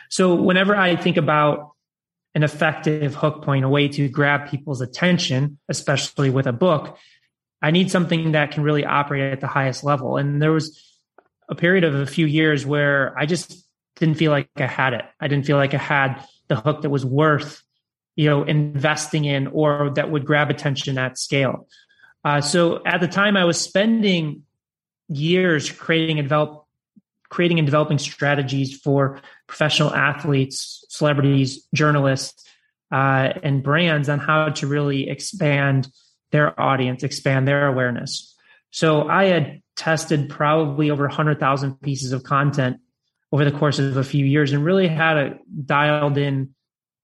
So 0.10 0.36
whenever 0.36 0.76
I 0.76 0.96
think 0.96 1.18
about 1.18 1.72
an 2.36 2.44
effective 2.44 3.14
hook 3.14 3.44
point, 3.44 3.66
a 3.66 3.70
way 3.70 3.88
to 3.90 4.08
grab 4.08 4.50
people's 4.50 4.82
attention, 4.82 5.60
especially 5.68 6.30
with 6.30 6.48
a 6.48 6.54
book, 6.54 6.98
I 7.62 7.72
need 7.72 7.92
something 7.92 8.34
that 8.34 8.52
can 8.52 8.64
really 8.64 8.86
operate 8.86 9.34
at 9.34 9.42
the 9.42 9.48
highest 9.48 9.84
level. 9.84 10.18
And 10.18 10.42
there 10.42 10.52
was 10.52 10.80
a 11.50 11.56
period 11.56 11.84
of 11.84 11.96
a 11.96 12.06
few 12.06 12.26
years 12.26 12.66
where 12.66 13.18
I 13.18 13.26
just 13.26 13.63
didn't 14.04 14.18
feel 14.18 14.32
like 14.32 14.50
I 14.58 14.66
had 14.66 14.94
it. 14.94 15.06
I 15.22 15.30
didn't 15.30 15.46
feel 15.46 15.56
like 15.56 15.74
I 15.74 15.78
had 15.78 16.22
the 16.50 16.58
hook 16.58 16.82
that 16.82 16.90
was 16.90 17.06
worth, 17.06 17.64
you 18.18 18.30
know, 18.30 18.44
investing 18.44 19.24
in 19.24 19.48
or 19.48 19.92
that 19.96 20.12
would 20.12 20.26
grab 20.26 20.50
attention 20.50 20.98
at 20.98 21.18
scale. 21.18 21.70
Uh, 22.26 22.42
so 22.42 22.82
at 22.86 23.00
the 23.00 23.08
time, 23.08 23.38
I 23.38 23.46
was 23.46 23.60
spending 23.60 24.44
years 25.08 25.72
creating 25.72 26.20
and 26.20 26.26
develop, 26.26 26.66
creating 27.30 27.60
and 27.60 27.66
developing 27.66 27.98
strategies 27.98 28.78
for 28.78 29.22
professional 29.48 29.94
athletes, 29.94 30.84
celebrities, 30.90 31.66
journalists, 31.74 32.44
uh, 32.92 33.30
and 33.42 33.64
brands 33.64 34.10
on 34.10 34.20
how 34.20 34.50
to 34.50 34.68
really 34.68 35.10
expand 35.10 35.88
their 36.32 36.60
audience, 36.60 37.04
expand 37.04 37.48
their 37.48 37.68
awareness. 37.68 38.36
So 38.72 39.08
I 39.08 39.26
had 39.26 39.62
tested 39.78 40.30
probably 40.30 40.92
over 40.92 41.04
100,000 41.04 41.80
pieces 41.80 42.12
of 42.12 42.24
content 42.24 42.78
over 43.34 43.44
the 43.44 43.52
course 43.52 43.80
of 43.80 43.98
a 43.98 44.04
few 44.04 44.24
years 44.24 44.54
and 44.54 44.64
really 44.64 44.88
had 44.88 45.18
a 45.18 45.40
dialed 45.66 46.20
in 46.20 46.54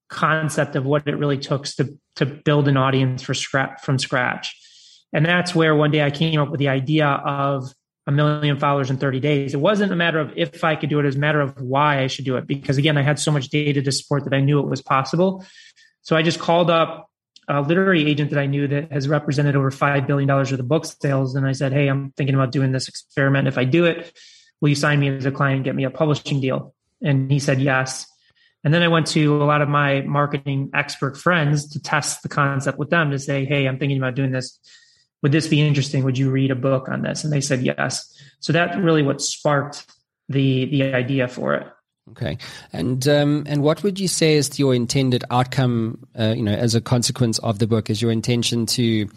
concept 0.08 0.76
of 0.76 0.86
what 0.86 1.06
it 1.06 1.16
really 1.16 1.38
took 1.38 1.64
to 1.64 1.98
to 2.16 2.24
build 2.24 2.68
an 2.68 2.76
audience 2.76 3.22
for 3.22 3.34
scratch 3.34 3.80
from 3.82 3.98
scratch. 3.98 4.56
And 5.12 5.26
that's 5.26 5.54
where 5.54 5.74
one 5.74 5.90
day 5.90 6.02
I 6.02 6.10
came 6.10 6.40
up 6.40 6.50
with 6.50 6.60
the 6.60 6.68
idea 6.68 7.06
of 7.06 7.72
a 8.06 8.12
million 8.12 8.58
followers 8.58 8.90
in 8.90 8.96
30 8.96 9.20
days. 9.20 9.54
It 9.54 9.60
wasn't 9.60 9.92
a 9.92 9.96
matter 9.96 10.20
of 10.20 10.32
if 10.36 10.62
I 10.62 10.76
could 10.76 10.88
do 10.88 10.98
it, 11.00 11.02
it 11.02 11.06
was 11.06 11.16
a 11.16 11.20
matter 11.20 11.40
of 11.40 11.60
why 11.60 12.02
I 12.02 12.06
should 12.06 12.24
do 12.24 12.36
it. 12.36 12.46
Because 12.46 12.78
again, 12.78 12.96
I 12.96 13.02
had 13.02 13.18
so 13.18 13.32
much 13.32 13.48
data 13.48 13.82
to 13.82 13.92
support 13.92 14.24
that 14.24 14.34
I 14.34 14.40
knew 14.40 14.60
it 14.60 14.66
was 14.66 14.82
possible. 14.82 15.44
So 16.02 16.16
I 16.16 16.22
just 16.22 16.38
called 16.38 16.70
up 16.70 17.08
a 17.48 17.60
literary 17.60 18.08
agent 18.08 18.30
that 18.30 18.38
I 18.38 18.46
knew 18.46 18.68
that 18.68 18.92
has 18.92 19.08
represented 19.08 19.56
over 19.56 19.70
$5 19.70 20.06
billion 20.06 20.28
worth 20.28 20.52
of 20.52 20.68
book 20.68 20.84
sales. 20.84 21.34
And 21.34 21.46
I 21.46 21.52
said, 21.52 21.72
Hey, 21.72 21.88
I'm 21.88 22.12
thinking 22.12 22.36
about 22.36 22.52
doing 22.52 22.70
this 22.70 22.88
experiment. 22.88 23.48
If 23.48 23.58
I 23.58 23.64
do 23.64 23.84
it, 23.84 24.16
will 24.60 24.68
you 24.68 24.74
sign 24.74 25.00
me 25.00 25.08
as 25.08 25.26
a 25.26 25.30
client 25.30 25.56
and 25.56 25.64
get 25.64 25.74
me 25.74 25.84
a 25.84 25.90
publishing 25.90 26.40
deal? 26.40 26.74
And 27.02 27.30
he 27.30 27.38
said 27.38 27.60
yes. 27.60 28.06
And 28.62 28.74
then 28.74 28.82
I 28.82 28.88
went 28.88 29.06
to 29.08 29.42
a 29.42 29.44
lot 29.44 29.62
of 29.62 29.68
my 29.68 30.02
marketing 30.02 30.70
expert 30.74 31.16
friends 31.16 31.68
to 31.70 31.80
test 31.80 32.22
the 32.22 32.28
concept 32.28 32.78
with 32.78 32.90
them 32.90 33.10
to 33.10 33.18
say, 33.18 33.44
Hey, 33.44 33.66
I'm 33.66 33.78
thinking 33.78 33.98
about 33.98 34.14
doing 34.14 34.32
this. 34.32 34.58
Would 35.22 35.32
this 35.32 35.48
be 35.48 35.60
interesting? 35.60 36.04
Would 36.04 36.18
you 36.18 36.30
read 36.30 36.50
a 36.50 36.56
book 36.56 36.88
on 36.88 37.02
this? 37.02 37.24
And 37.24 37.32
they 37.32 37.40
said 37.40 37.62
yes. 37.62 38.14
So 38.40 38.52
that's 38.52 38.76
really 38.76 39.02
what 39.02 39.20
sparked 39.20 39.86
the 40.28 40.66
the 40.66 40.94
idea 40.94 41.28
for 41.28 41.54
it. 41.54 41.66
Okay, 42.12 42.38
and 42.72 43.06
um, 43.06 43.44
and 43.46 43.62
what 43.62 43.82
would 43.82 44.00
you 44.00 44.08
say 44.08 44.34
is 44.34 44.58
your 44.58 44.74
intended 44.74 45.22
outcome? 45.30 46.06
Uh, 46.18 46.34
you 46.36 46.42
know, 46.42 46.52
as 46.52 46.74
a 46.74 46.80
consequence 46.80 47.38
of 47.38 47.58
the 47.58 47.66
book, 47.66 47.90
is 47.90 48.00
your 48.00 48.10
intention 48.10 48.66
to 48.66 49.08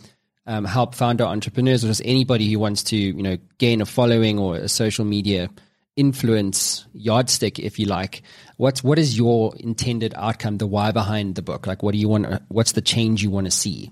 um, 0.46 0.66
help 0.66 0.96
founder 0.96 1.24
entrepreneurs 1.24 1.84
or 1.84 1.88
just 1.88 2.02
anybody 2.06 2.52
who 2.52 2.60
wants 2.60 2.84
to, 2.84 2.98
you 2.98 3.24
know, 3.24 3.38
gain 3.58 3.82
a 3.82 3.86
following 3.86 4.40
or 4.40 4.58
a 4.58 4.68
social 4.68 5.06
media 5.06 5.50
influence 5.96 6.86
yardstick, 6.94 7.60
if 7.60 7.80
you 7.80 7.86
like. 7.86 8.24
What's 8.58 8.84
what 8.84 9.00
is 9.00 9.18
your 9.18 9.54
intended 9.58 10.14
outcome? 10.16 10.58
The 10.58 10.68
why 10.68 10.92
behind 10.92 11.36
the 11.36 11.42
book? 11.42 11.68
Like, 11.68 11.84
what 11.84 11.94
do 11.94 11.98
you 11.98 12.10
want? 12.10 12.42
What's 12.50 12.74
the 12.74 12.82
change 12.82 13.24
you 13.24 13.30
want 13.30 13.46
to 13.46 13.52
see? 13.52 13.92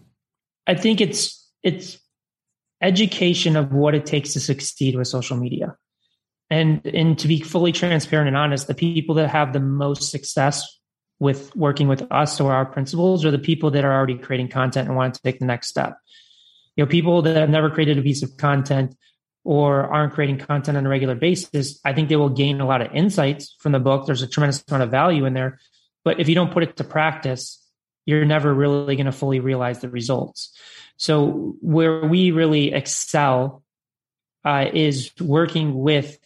I 0.67 0.75
think 0.75 1.01
it's 1.01 1.50
it's 1.63 2.00
education 2.81 3.55
of 3.55 3.72
what 3.72 3.96
it 3.96 4.05
takes 4.05 4.34
to 4.34 4.39
succeed 4.39 4.96
with 4.96 5.08
social 5.08 5.38
media. 5.38 5.75
And 6.50 6.86
and 6.86 7.17
to 7.20 7.27
be 7.27 7.39
fully 7.39 7.72
transparent 7.72 8.27
and 8.27 8.38
honest, 8.38 8.67
the 8.67 8.74
people 8.74 9.15
that 9.15 9.29
have 9.29 9.53
the 9.53 9.60
most 9.60 10.12
success 10.12 10.67
with 11.20 11.55
working 11.55 11.88
with 11.88 12.03
us 12.12 12.41
or 12.41 12.51
our 12.51 12.65
principals 12.65 13.24
are 13.24 13.31
the 13.31 13.39
people 13.39 13.70
that 13.72 13.86
are 13.86 13.93
already 13.93 14.17
creating 14.17 14.50
content 14.50 14.88
and 14.88 14.98
want 14.98 15.13
to 15.13 15.22
take 15.22 15.39
the 15.39 15.46
next 15.46 15.67
step. 15.67 15.96
Know, 16.81 16.88
people 16.88 17.21
that 17.23 17.35
have 17.35 17.50
never 17.50 17.69
created 17.69 17.97
a 17.97 18.01
piece 18.01 18.23
of 18.23 18.38
content 18.38 18.95
or 19.43 19.83
aren't 19.83 20.13
creating 20.13 20.38
content 20.39 20.77
on 20.77 20.85
a 20.85 20.89
regular 20.89 21.15
basis, 21.15 21.79
I 21.85 21.93
think 21.93 22.09
they 22.09 22.15
will 22.15 22.29
gain 22.29 22.61
a 22.61 22.65
lot 22.65 22.81
of 22.81 22.93
insights 22.93 23.55
from 23.59 23.71
the 23.71 23.79
book. 23.79 24.05
There's 24.05 24.21
a 24.21 24.27
tremendous 24.27 24.63
amount 24.67 24.83
of 24.83 24.91
value 24.91 25.25
in 25.25 25.33
there. 25.33 25.59
But 26.03 26.19
if 26.19 26.29
you 26.29 26.35
don't 26.35 26.51
put 26.51 26.63
it 26.63 26.77
to 26.77 26.83
practice, 26.83 27.63
you're 28.05 28.25
never 28.25 28.53
really 28.53 28.95
going 28.95 29.05
to 29.05 29.11
fully 29.11 29.39
realize 29.39 29.79
the 29.79 29.89
results. 29.89 30.57
So 30.97 31.55
where 31.61 32.05
we 32.05 32.31
really 32.31 32.73
excel 32.73 33.63
uh, 34.43 34.65
is 34.73 35.11
working 35.19 35.77
with 35.77 36.17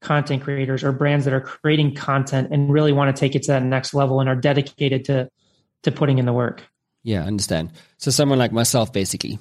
content 0.00 0.42
creators 0.42 0.84
or 0.84 0.92
brands 0.92 1.24
that 1.24 1.34
are 1.34 1.40
creating 1.40 1.94
content 1.94 2.48
and 2.50 2.72
really 2.72 2.92
want 2.92 3.14
to 3.14 3.18
take 3.18 3.34
it 3.34 3.44
to 3.44 3.52
that 3.52 3.62
next 3.62 3.94
level 3.94 4.20
and 4.20 4.28
are 4.28 4.36
dedicated 4.36 5.06
to 5.06 5.30
to 5.84 5.90
putting 5.90 6.18
in 6.18 6.26
the 6.26 6.32
work. 6.32 6.62
Yeah, 7.02 7.24
I 7.24 7.26
understand. 7.26 7.72
So 7.98 8.10
someone 8.10 8.38
like 8.38 8.52
myself 8.52 8.92
basically, 8.92 9.38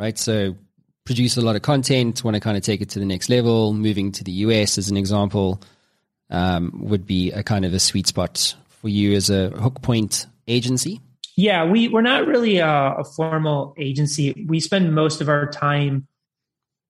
right? 0.00 0.18
So 0.18 0.56
produce 1.04 1.36
a 1.36 1.42
lot 1.42 1.56
of 1.56 1.62
content, 1.62 2.24
want 2.24 2.34
to 2.34 2.40
kind 2.40 2.56
of 2.56 2.62
take 2.62 2.80
it 2.80 2.88
to 2.90 2.98
the 2.98 3.04
next 3.04 3.28
level, 3.28 3.74
moving 3.74 4.10
to 4.12 4.24
the 4.24 4.32
US 4.32 4.78
as 4.78 4.90
an 4.90 4.96
example, 4.96 5.60
um, 6.30 6.72
would 6.82 7.06
be 7.06 7.30
a 7.32 7.42
kind 7.42 7.64
of 7.64 7.74
a 7.74 7.78
sweet 7.78 8.06
spot 8.06 8.54
for 8.68 8.88
you 8.88 9.14
as 9.14 9.28
a 9.28 9.50
hook 9.50 9.82
point 9.82 10.26
agency? 10.48 11.00
Yeah, 11.36 11.64
we, 11.64 11.88
we're 11.88 12.00
not 12.00 12.26
really 12.26 12.58
a, 12.58 12.68
a 12.68 13.04
formal 13.04 13.74
agency. 13.78 14.46
We 14.48 14.58
spend 14.60 14.94
most 14.94 15.20
of 15.20 15.28
our 15.28 15.50
time 15.50 16.06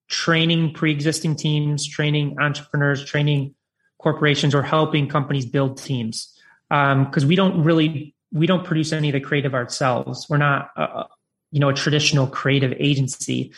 training 0.08 0.74
pre-existing 0.74 1.36
teams, 1.36 1.86
training 1.86 2.36
entrepreneurs, 2.40 3.04
training 3.04 3.54
corporations, 3.98 4.54
or 4.54 4.62
helping 4.62 5.08
companies 5.08 5.46
build 5.46 5.78
teams. 5.78 6.36
Because 6.68 7.22
um, 7.22 7.28
we 7.28 7.34
don't 7.34 7.64
really 7.64 8.14
we 8.32 8.46
don't 8.46 8.64
produce 8.64 8.92
any 8.92 9.08
of 9.08 9.14
the 9.14 9.20
creative 9.20 9.54
ourselves. 9.54 10.26
We're 10.28 10.36
not 10.36 10.70
a, 10.76 11.06
you 11.50 11.60
know 11.60 11.68
a 11.68 11.74
traditional 11.74 12.26
creative 12.26 12.72
agency. 12.78 13.52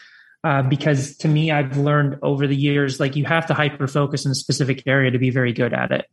Uh, 0.44 0.60
because 0.60 1.16
to 1.18 1.28
me, 1.28 1.52
I've 1.52 1.76
learned 1.76 2.18
over 2.20 2.48
the 2.48 2.56
years, 2.56 2.98
like 2.98 3.14
you 3.14 3.24
have 3.24 3.46
to 3.46 3.54
hyper 3.54 3.86
focus 3.86 4.24
in 4.24 4.32
a 4.32 4.34
specific 4.34 4.82
area 4.88 5.12
to 5.12 5.18
be 5.18 5.30
very 5.30 5.52
good 5.52 5.72
at 5.72 5.92
it. 5.92 6.06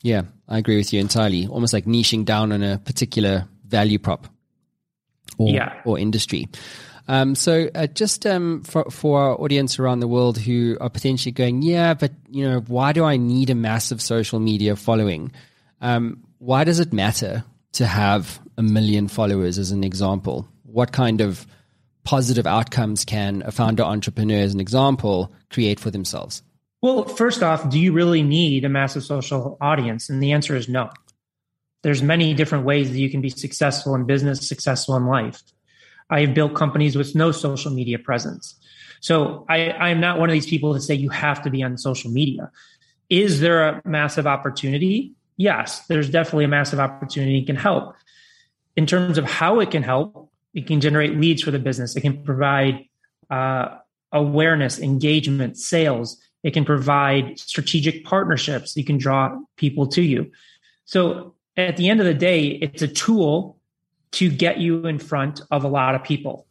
Yeah, 0.00 0.22
I 0.48 0.58
agree 0.58 0.76
with 0.76 0.92
you 0.92 1.00
entirely. 1.00 1.48
Almost 1.48 1.72
like 1.72 1.84
niching 1.84 2.24
down 2.24 2.52
on 2.52 2.62
a 2.62 2.78
particular 2.78 3.48
value 3.66 3.98
prop 3.98 4.28
or, 5.38 5.50
yeah. 5.50 5.80
or 5.84 5.98
industry. 5.98 6.48
Um, 7.08 7.34
so 7.34 7.68
uh, 7.74 7.86
just 7.88 8.26
um, 8.26 8.62
for, 8.62 8.84
for 8.90 9.20
our 9.20 9.40
audience 9.40 9.78
around 9.78 10.00
the 10.00 10.08
world 10.08 10.38
who 10.38 10.76
are 10.80 10.90
potentially 10.90 11.32
going, 11.32 11.62
yeah, 11.62 11.94
but 11.94 12.12
you 12.30 12.48
know, 12.48 12.60
why 12.60 12.92
do 12.92 13.04
I 13.04 13.16
need 13.16 13.50
a 13.50 13.54
massive 13.54 14.00
social 14.00 14.38
media 14.38 14.76
following? 14.76 15.32
Um, 15.80 16.22
why 16.38 16.64
does 16.64 16.80
it 16.80 16.92
matter 16.92 17.44
to 17.72 17.86
have 17.86 18.40
a 18.56 18.62
million 18.62 19.08
followers 19.08 19.58
as 19.58 19.72
an 19.72 19.82
example? 19.82 20.48
What 20.72 20.92
kind 20.92 21.20
of 21.20 21.46
positive 22.04 22.46
outcomes 22.46 23.04
can 23.04 23.42
a 23.44 23.52
founder 23.52 23.82
entrepreneur, 23.82 24.42
as 24.42 24.54
an 24.54 24.60
example, 24.60 25.32
create 25.50 25.78
for 25.78 25.90
themselves? 25.90 26.42
Well, 26.80 27.04
first 27.04 27.42
off, 27.42 27.68
do 27.68 27.78
you 27.78 27.92
really 27.92 28.22
need 28.22 28.64
a 28.64 28.68
massive 28.68 29.04
social 29.04 29.58
audience? 29.60 30.08
And 30.08 30.22
the 30.22 30.32
answer 30.32 30.56
is 30.56 30.68
no. 30.68 30.90
There's 31.82 32.02
many 32.02 32.32
different 32.32 32.64
ways 32.64 32.90
that 32.90 32.98
you 32.98 33.10
can 33.10 33.20
be 33.20 33.28
successful 33.28 33.94
in 33.94 34.06
business, 34.06 34.48
successful 34.48 34.96
in 34.96 35.06
life. 35.06 35.42
I 36.10 36.22
have 36.22 36.34
built 36.34 36.54
companies 36.54 36.96
with 36.96 37.14
no 37.14 37.32
social 37.32 37.70
media 37.70 37.98
presence. 37.98 38.54
So 39.00 39.44
I, 39.48 39.70
I 39.70 39.90
am 39.90 40.00
not 40.00 40.18
one 40.18 40.28
of 40.28 40.32
these 40.32 40.46
people 40.46 40.72
that 40.72 40.80
say 40.80 40.94
you 40.94 41.10
have 41.10 41.42
to 41.42 41.50
be 41.50 41.62
on 41.62 41.76
social 41.76 42.10
media. 42.10 42.50
Is 43.10 43.40
there 43.40 43.68
a 43.68 43.82
massive 43.84 44.26
opportunity? 44.26 45.12
Yes, 45.36 45.84
there's 45.86 46.08
definitely 46.08 46.44
a 46.44 46.48
massive 46.48 46.80
opportunity. 46.80 47.38
It 47.38 47.46
can 47.46 47.56
help. 47.56 47.94
In 48.76 48.86
terms 48.86 49.18
of 49.18 49.24
how 49.24 49.60
it 49.60 49.70
can 49.70 49.82
help, 49.82 50.21
it 50.54 50.66
can 50.66 50.80
generate 50.80 51.18
leads 51.18 51.42
for 51.42 51.50
the 51.50 51.58
business. 51.58 51.96
It 51.96 52.02
can 52.02 52.22
provide 52.22 52.84
uh, 53.30 53.78
awareness, 54.12 54.78
engagement, 54.78 55.56
sales. 55.56 56.18
It 56.42 56.52
can 56.52 56.64
provide 56.64 57.38
strategic 57.38 58.04
partnerships. 58.04 58.76
You 58.76 58.84
can 58.84 58.98
draw 58.98 59.38
people 59.56 59.86
to 59.88 60.02
you. 60.02 60.30
So 60.84 61.34
at 61.56 61.76
the 61.76 61.88
end 61.88 62.00
of 62.00 62.06
the 62.06 62.14
day, 62.14 62.46
it's 62.46 62.82
a 62.82 62.88
tool 62.88 63.58
to 64.12 64.30
get 64.30 64.58
you 64.58 64.86
in 64.86 64.98
front 64.98 65.40
of 65.50 65.64
a 65.64 65.68
lot 65.68 65.94
of 65.94 66.02
people. 66.02 66.46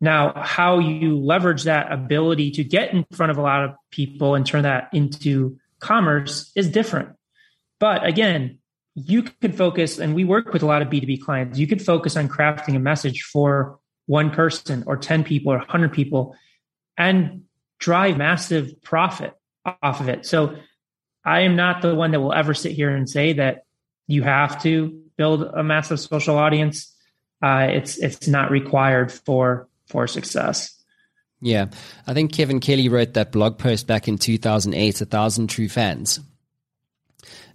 Now, 0.00 0.34
how 0.36 0.78
you 0.78 1.18
leverage 1.18 1.64
that 1.64 1.90
ability 1.90 2.50
to 2.52 2.64
get 2.64 2.92
in 2.92 3.06
front 3.12 3.32
of 3.32 3.38
a 3.38 3.42
lot 3.42 3.64
of 3.64 3.74
people 3.90 4.34
and 4.34 4.44
turn 4.44 4.62
that 4.64 4.90
into 4.92 5.58
commerce 5.78 6.52
is 6.54 6.68
different. 6.68 7.16
But 7.78 8.04
again, 8.04 8.58
you 8.96 9.22
could 9.22 9.54
focus, 9.54 9.98
and 9.98 10.14
we 10.14 10.24
work 10.24 10.54
with 10.54 10.62
a 10.62 10.66
lot 10.66 10.80
of 10.80 10.88
B2B 10.88 11.20
clients, 11.20 11.58
you 11.58 11.66
could 11.66 11.82
focus 11.82 12.16
on 12.16 12.30
crafting 12.30 12.76
a 12.76 12.78
message 12.78 13.22
for 13.22 13.78
one 14.06 14.30
person 14.30 14.84
or 14.86 14.96
10 14.96 15.22
people 15.22 15.52
or 15.52 15.58
100 15.58 15.92
people 15.92 16.34
and 16.96 17.42
drive 17.78 18.16
massive 18.16 18.82
profit 18.82 19.34
off 19.82 20.00
of 20.00 20.08
it. 20.08 20.24
So 20.24 20.56
I 21.26 21.40
am 21.40 21.56
not 21.56 21.82
the 21.82 21.94
one 21.94 22.12
that 22.12 22.20
will 22.20 22.32
ever 22.32 22.54
sit 22.54 22.72
here 22.72 22.88
and 22.88 23.08
say 23.08 23.34
that 23.34 23.64
you 24.06 24.22
have 24.22 24.62
to 24.62 25.02
build 25.18 25.42
a 25.42 25.62
massive 25.62 26.00
social 26.00 26.38
audience. 26.38 26.90
Uh, 27.42 27.68
it's 27.70 27.98
it's 27.98 28.26
not 28.28 28.50
required 28.50 29.12
for 29.12 29.68
for 29.88 30.06
success. 30.06 30.72
Yeah, 31.42 31.66
I 32.06 32.14
think 32.14 32.32
Kevin 32.32 32.60
Kelly 32.60 32.88
wrote 32.88 33.12
that 33.14 33.30
blog 33.30 33.58
post 33.58 33.86
back 33.86 34.08
in 34.08 34.16
2008, 34.16 35.00
"A 35.02 35.04
Thousand 35.04 35.48
True 35.48 35.68
Fans," 35.68 36.20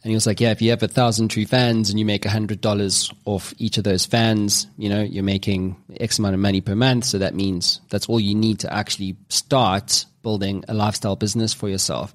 And 0.03 0.09
he 0.09 0.15
was 0.15 0.25
like, 0.25 0.39
yeah, 0.39 0.49
if 0.49 0.61
you 0.61 0.71
have 0.71 0.81
a 0.81 0.87
thousand 0.87 1.27
true 1.27 1.45
fans 1.45 1.91
and 1.91 1.99
you 1.99 2.05
make 2.05 2.25
a 2.25 2.29
hundred 2.29 2.59
dollars 2.59 3.13
off 3.25 3.53
each 3.59 3.77
of 3.77 3.83
those 3.83 4.05
fans, 4.05 4.65
you 4.77 4.89
know, 4.89 5.01
you're 5.03 5.23
making 5.23 5.75
X 5.99 6.17
amount 6.17 6.33
of 6.33 6.39
money 6.39 6.59
per 6.59 6.75
month. 6.75 7.05
So 7.05 7.19
that 7.19 7.35
means 7.35 7.81
that's 7.89 8.09
all 8.09 8.19
you 8.19 8.33
need 8.33 8.59
to 8.61 8.73
actually 8.73 9.15
start 9.29 10.05
building 10.23 10.63
a 10.67 10.73
lifestyle 10.73 11.15
business 11.15 11.53
for 11.53 11.69
yourself. 11.69 12.13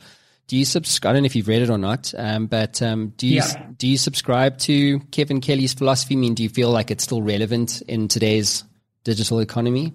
Do 0.49 0.57
you 0.57 0.64
subscribe? 0.64 1.11
I 1.11 1.12
don't 1.14 1.23
know 1.23 1.26
if 1.26 1.37
you've 1.37 1.49
read 1.49 1.62
it 1.62 1.71
or 1.71 1.78
not, 1.78 2.12
um, 2.16 2.47
but 2.47 2.81
um, 2.83 3.12
do 3.16 3.26
you 3.26 3.37
yeah. 3.37 3.66
do 3.76 3.87
you 3.88 3.99
subscribe 3.99 4.59
to 4.59 5.00
Kevin 5.11 5.40
Kelly's 5.40 5.75
philosophy? 5.75 6.14
I 6.14 6.19
mean, 6.19 6.35
do 6.35 6.43
you 6.43 6.49
feel 6.49 6.71
like 6.71 6.90
it's 6.90 7.02
still 7.02 7.23
relevant 7.23 7.83
in 7.83 8.07
today's 8.07 8.64
digital 9.02 9.40
economy? 9.40 9.93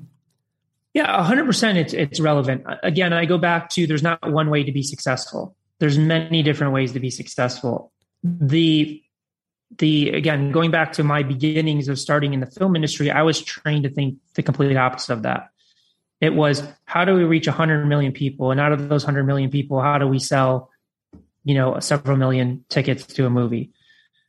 Yeah, 0.93 1.23
hundred 1.23 1.45
percent. 1.45 1.77
It's 1.77 1.93
it's 1.93 2.19
relevant. 2.19 2.65
Again, 2.83 3.13
I 3.13 3.25
go 3.25 3.37
back 3.37 3.69
to 3.71 3.87
there's 3.87 4.03
not 4.03 4.29
one 4.29 4.49
way 4.49 4.63
to 4.63 4.73
be 4.73 4.83
successful 4.83 5.55
there's 5.81 5.97
many 5.97 6.43
different 6.43 6.73
ways 6.73 6.93
to 6.93 6.99
be 6.99 7.09
successful. 7.09 7.91
The 8.23 9.01
the 9.79 10.09
again 10.09 10.51
going 10.51 10.69
back 10.69 10.93
to 10.93 11.03
my 11.03 11.23
beginnings 11.23 11.87
of 11.87 11.97
starting 11.97 12.33
in 12.35 12.39
the 12.39 12.45
film 12.45 12.75
industry, 12.75 13.09
I 13.09 13.23
was 13.23 13.41
trained 13.41 13.83
to 13.83 13.89
think 13.89 14.19
the 14.35 14.43
complete 14.43 14.77
opposite 14.77 15.13
of 15.13 15.23
that. 15.23 15.49
It 16.21 16.35
was 16.35 16.61
how 16.85 17.03
do 17.03 17.15
we 17.15 17.23
reach 17.23 17.47
100 17.47 17.85
million 17.87 18.13
people, 18.13 18.51
and 18.51 18.59
out 18.59 18.71
of 18.71 18.89
those 18.89 19.03
100 19.03 19.23
million 19.23 19.49
people, 19.49 19.81
how 19.81 19.97
do 19.97 20.07
we 20.07 20.19
sell, 20.19 20.69
you 21.43 21.55
know, 21.55 21.79
several 21.79 22.15
million 22.15 22.63
tickets 22.69 23.03
to 23.07 23.25
a 23.25 23.31
movie? 23.31 23.71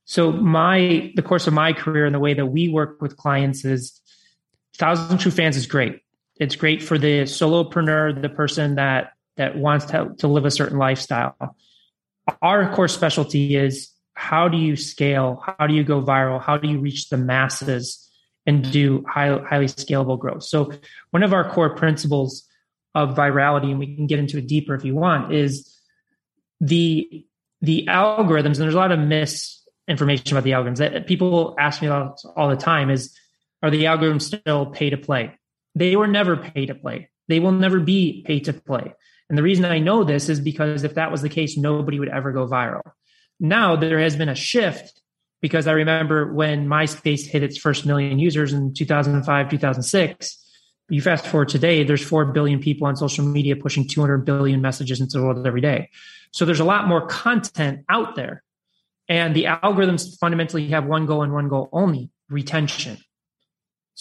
So 0.06 0.32
my 0.32 1.12
the 1.16 1.23
course 1.23 1.47
of 1.47 1.52
my 1.52 1.75
career 1.75 2.06
and 2.06 2.14
the 2.14 2.18
way 2.18 2.32
that 2.32 2.47
we 2.47 2.71
work 2.71 3.02
with 3.02 3.18
clients 3.18 3.66
is 3.66 4.00
thousand 4.78 5.18
true 5.18 5.30
fans 5.30 5.59
is 5.59 5.66
great. 5.66 6.00
It's 6.37 6.56
great 6.56 6.82
for 6.82 6.97
the 6.97 7.25
solopreneur, 7.25 8.23
the 8.23 8.30
person 8.30 8.76
that 8.76 9.12
that 9.37 9.57
wants 9.57 9.87
to, 9.87 10.15
to 10.19 10.29
live 10.29 10.45
a 10.45 10.51
certain 10.51 10.79
lifestyle. 10.79 11.57
Our 12.41 12.75
core 12.75 12.89
specialty 12.89 13.57
is 13.57 13.91
how 14.15 14.49
do 14.49 14.57
you 14.57 14.77
scale? 14.77 15.43
How 15.45 15.67
do 15.67 15.75
you 15.75 15.85
go 15.85 16.03
viral? 16.03 16.43
How 16.43 16.59
do 16.59 16.69
you 16.69 16.79
reach 16.79 17.09
the 17.09 17.17
masses 17.17 18.09
and 18.47 18.71
do 18.71 19.05
high, 19.09 19.39
highly 19.39 19.67
scalable 19.67 20.19
growth? 20.19 20.45
So, 20.45 20.73
one 21.11 21.23
of 21.23 21.33
our 21.33 21.51
core 21.51 21.75
principles 21.75 22.47
of 22.95 23.17
virality, 23.17 23.71
and 23.71 23.79
we 23.79 23.97
can 23.97 24.07
get 24.07 24.19
into 24.19 24.39
it 24.39 24.47
deeper 24.47 24.75
if 24.75 24.85
you 24.85 24.95
want, 24.95 25.33
is 25.33 25.75
the 26.61 27.27
the 27.62 27.87
algorithms. 27.89 28.45
And 28.45 28.57
there's 28.57 28.75
a 28.75 28.79
lot 28.79 28.93
of 28.93 28.99
misinformation 28.99 30.37
about 30.37 30.45
the 30.45 30.51
algorithms. 30.51 30.79
That 30.79 31.07
people 31.07 31.57
ask 31.59 31.81
me 31.81 31.89
all, 31.89 32.17
all 32.37 32.49
the 32.49 32.57
time 32.57 32.91
is, 32.91 33.17
are 33.62 33.71
the 33.71 33.85
algorithms 33.85 34.23
still 34.23 34.67
pay 34.67 34.91
to 34.91 34.97
play? 34.97 35.39
They 35.75 35.97
were 35.97 36.09
never 36.09 36.37
pay 36.37 36.67
to 36.67 36.75
play. 36.75 37.09
They 37.29 37.41
will 37.41 37.53
never 37.53 37.81
be 37.81 38.25
pay 38.27 38.41
to 38.41 38.53
play. 38.53 38.93
And 39.33 39.39
the 39.39 39.43
reason 39.43 39.65
I 39.65 39.79
know 39.79 40.05
this 40.05 40.29
is 40.29 40.41
because 40.41 40.85
if 40.85 40.97
that 40.97 41.11
was 41.11 41.23
the 41.23 41.31
case, 41.31 41.57
nobody 41.57 41.99
would 41.99 42.11
ever 42.11 42.33
go 42.33 42.47
viral. 42.47 42.83
Now 43.41 43.77
there 43.77 43.99
has 43.99 44.15
been 44.15 44.29
a 44.29 44.35
shift 44.35 45.01
because 45.41 45.67
I 45.67 45.73
remember 45.73 46.31
when 46.35 46.69
MySpace 46.69 47.25
hit 47.25 47.43
its 47.43 47.57
first 47.57 47.87
million 47.87 48.19
users 48.19 48.53
in 48.53 48.75
2005, 48.75 49.49
2006. 49.49 50.51
You 50.91 51.01
fast 51.01 51.27
forward 51.27 51.49
today, 51.49 51.83
there's 51.83 52.05
4 52.05 52.27
billion 52.27 52.61
people 52.61 52.87
on 52.87 52.95
social 52.95 53.25
media 53.25 53.57
pushing 53.57 53.89
200 53.89 54.27
billion 54.27 54.61
messages 54.61 55.01
into 55.01 55.17
the 55.17 55.25
world 55.25 55.47
every 55.47 55.62
day. 55.62 55.89
So 56.33 56.45
there's 56.45 56.61
a 56.61 56.65
lot 56.65 56.87
more 56.87 57.07
content 57.07 57.87
out 57.89 58.17
there. 58.17 58.43
And 59.09 59.35
the 59.35 59.45
algorithms 59.45 60.19
fundamentally 60.21 60.69
have 60.69 60.85
one 60.85 61.07
goal 61.07 61.23
and 61.23 61.33
one 61.33 61.49
goal 61.49 61.71
only 61.73 62.11
retention. 62.29 62.99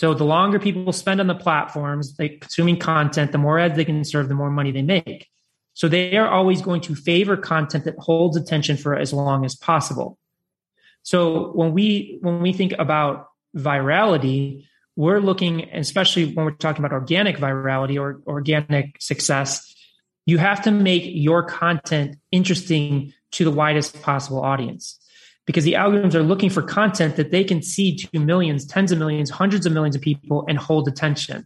So 0.01 0.15
the 0.15 0.23
longer 0.23 0.57
people 0.57 0.91
spend 0.93 1.19
on 1.19 1.27
the 1.27 1.35
platforms, 1.35 2.15
they 2.15 2.29
consuming 2.29 2.79
content, 2.79 3.31
the 3.31 3.37
more 3.37 3.59
ads 3.59 3.75
they 3.75 3.85
can 3.85 4.03
serve, 4.03 4.29
the 4.29 4.33
more 4.33 4.49
money 4.49 4.71
they 4.71 4.81
make. 4.81 5.29
So 5.75 5.87
they 5.87 6.17
are 6.17 6.27
always 6.27 6.63
going 6.63 6.81
to 6.81 6.95
favor 6.95 7.37
content 7.37 7.85
that 7.85 7.99
holds 7.99 8.35
attention 8.35 8.77
for 8.77 8.95
as 8.95 9.13
long 9.13 9.45
as 9.45 9.55
possible. 9.55 10.17
So 11.03 11.51
when 11.51 11.73
we 11.73 12.17
when 12.21 12.41
we 12.41 12.51
think 12.51 12.73
about 12.79 13.27
virality, 13.55 14.65
we're 14.95 15.19
looking, 15.19 15.69
especially 15.71 16.33
when 16.33 16.45
we're 16.45 16.53
talking 16.53 16.83
about 16.83 16.93
organic 16.93 17.37
virality 17.37 18.01
or 18.01 18.23
organic 18.25 18.99
success, 18.99 19.71
you 20.25 20.39
have 20.39 20.63
to 20.63 20.71
make 20.71 21.03
your 21.05 21.43
content 21.43 22.15
interesting 22.31 23.13
to 23.33 23.43
the 23.43 23.51
widest 23.51 24.01
possible 24.01 24.41
audience 24.41 24.97
because 25.51 25.65
the 25.65 25.73
algorithms 25.73 26.15
are 26.15 26.23
looking 26.23 26.49
for 26.49 26.61
content 26.61 27.17
that 27.17 27.29
they 27.29 27.43
can 27.43 27.61
see 27.61 27.93
to 27.93 28.19
millions, 28.19 28.65
tens 28.65 28.89
of 28.89 28.97
millions, 28.97 29.29
hundreds 29.29 29.65
of 29.65 29.73
millions 29.73 29.97
of 29.97 30.01
people 30.01 30.45
and 30.47 30.57
hold 30.57 30.87
attention. 30.87 31.45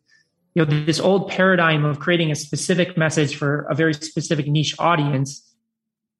You 0.53 0.63
know, 0.63 0.85
this 0.85 1.00
old 1.00 1.27
paradigm 1.27 1.83
of 1.83 1.97
creating 2.00 2.29
a 2.29 2.35
specific 2.35 2.95
message 2.97 3.35
for 3.35 3.62
a 3.62 3.74
very 3.74 3.95
specific 3.95 4.45
niche 4.45 4.75
audience 4.77 5.41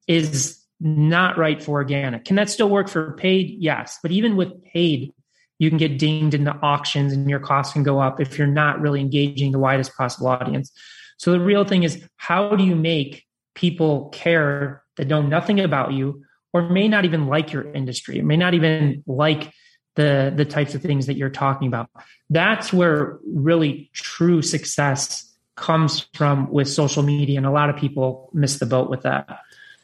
is 0.08 0.60
not 0.80 1.38
right 1.38 1.62
for 1.62 1.74
organic. 1.74 2.24
Can 2.24 2.34
that 2.34 2.50
still 2.50 2.68
work 2.68 2.88
for 2.88 3.12
paid? 3.12 3.54
Yes. 3.60 4.00
But 4.02 4.10
even 4.10 4.34
with 4.34 4.64
paid, 4.64 5.14
you 5.60 5.68
can 5.68 5.78
get 5.78 5.96
dinged 5.96 6.34
in 6.34 6.42
the 6.42 6.56
auctions 6.56 7.12
and 7.12 7.30
your 7.30 7.38
costs 7.38 7.72
can 7.72 7.84
go 7.84 8.00
up 8.00 8.18
if 8.20 8.36
you're 8.36 8.48
not 8.48 8.80
really 8.80 9.00
engaging 9.00 9.52
the 9.52 9.60
widest 9.60 9.96
possible 9.96 10.26
audience. 10.26 10.72
So 11.18 11.30
the 11.30 11.38
real 11.38 11.64
thing 11.64 11.84
is 11.84 12.02
how 12.16 12.56
do 12.56 12.64
you 12.64 12.74
make 12.74 13.24
people 13.54 14.08
care 14.08 14.82
that 14.96 15.06
know 15.06 15.22
nothing 15.22 15.60
about 15.60 15.92
you 15.92 16.24
or 16.56 16.70
may 16.70 16.88
not 16.88 17.04
even 17.04 17.26
like 17.26 17.52
your 17.52 17.70
industry, 17.74 18.22
may 18.22 18.36
not 18.36 18.54
even 18.54 19.04
like 19.06 19.52
the 19.94 20.32
the 20.34 20.46
types 20.46 20.74
of 20.74 20.80
things 20.80 21.06
that 21.06 21.16
you're 21.16 21.28
talking 21.28 21.68
about. 21.68 21.90
That's 22.30 22.72
where 22.72 23.18
really 23.26 23.90
true 23.92 24.40
success 24.40 25.30
comes 25.54 26.06
from 26.14 26.50
with 26.50 26.68
social 26.68 27.02
media 27.02 27.36
and 27.36 27.46
a 27.46 27.50
lot 27.50 27.68
of 27.68 27.76
people 27.76 28.30
miss 28.32 28.58
the 28.58 28.66
boat 28.66 28.88
with 28.88 29.02
that. 29.02 29.40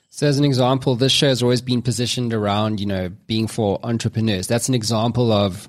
So, 0.09 0.27
as 0.27 0.39
an 0.39 0.45
example, 0.45 0.97
this 0.97 1.13
show 1.13 1.29
has 1.29 1.43
always 1.43 1.61
been 1.61 1.83
positioned 1.83 2.33
around, 2.33 2.81
you 2.81 2.87
know, 2.87 3.11
being 3.27 3.47
for 3.47 3.79
entrepreneurs. 3.83 4.47
That's 4.47 4.69
an 4.69 4.75
example 4.75 5.31
of 5.31 5.69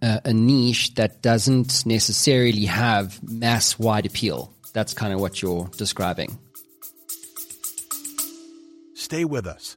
a, 0.00 0.20
a 0.26 0.32
niche 0.32 0.94
that 0.94 1.22
doesn't 1.22 1.84
necessarily 1.84 2.64
have 2.64 3.22
mass 3.22 3.78
wide 3.78 4.06
appeal. 4.06 4.52
That's 4.72 4.94
kind 4.94 5.12
of 5.12 5.20
what 5.20 5.42
you're 5.42 5.68
describing. 5.76 6.38
Stay 8.94 9.24
with 9.24 9.46
us. 9.46 9.76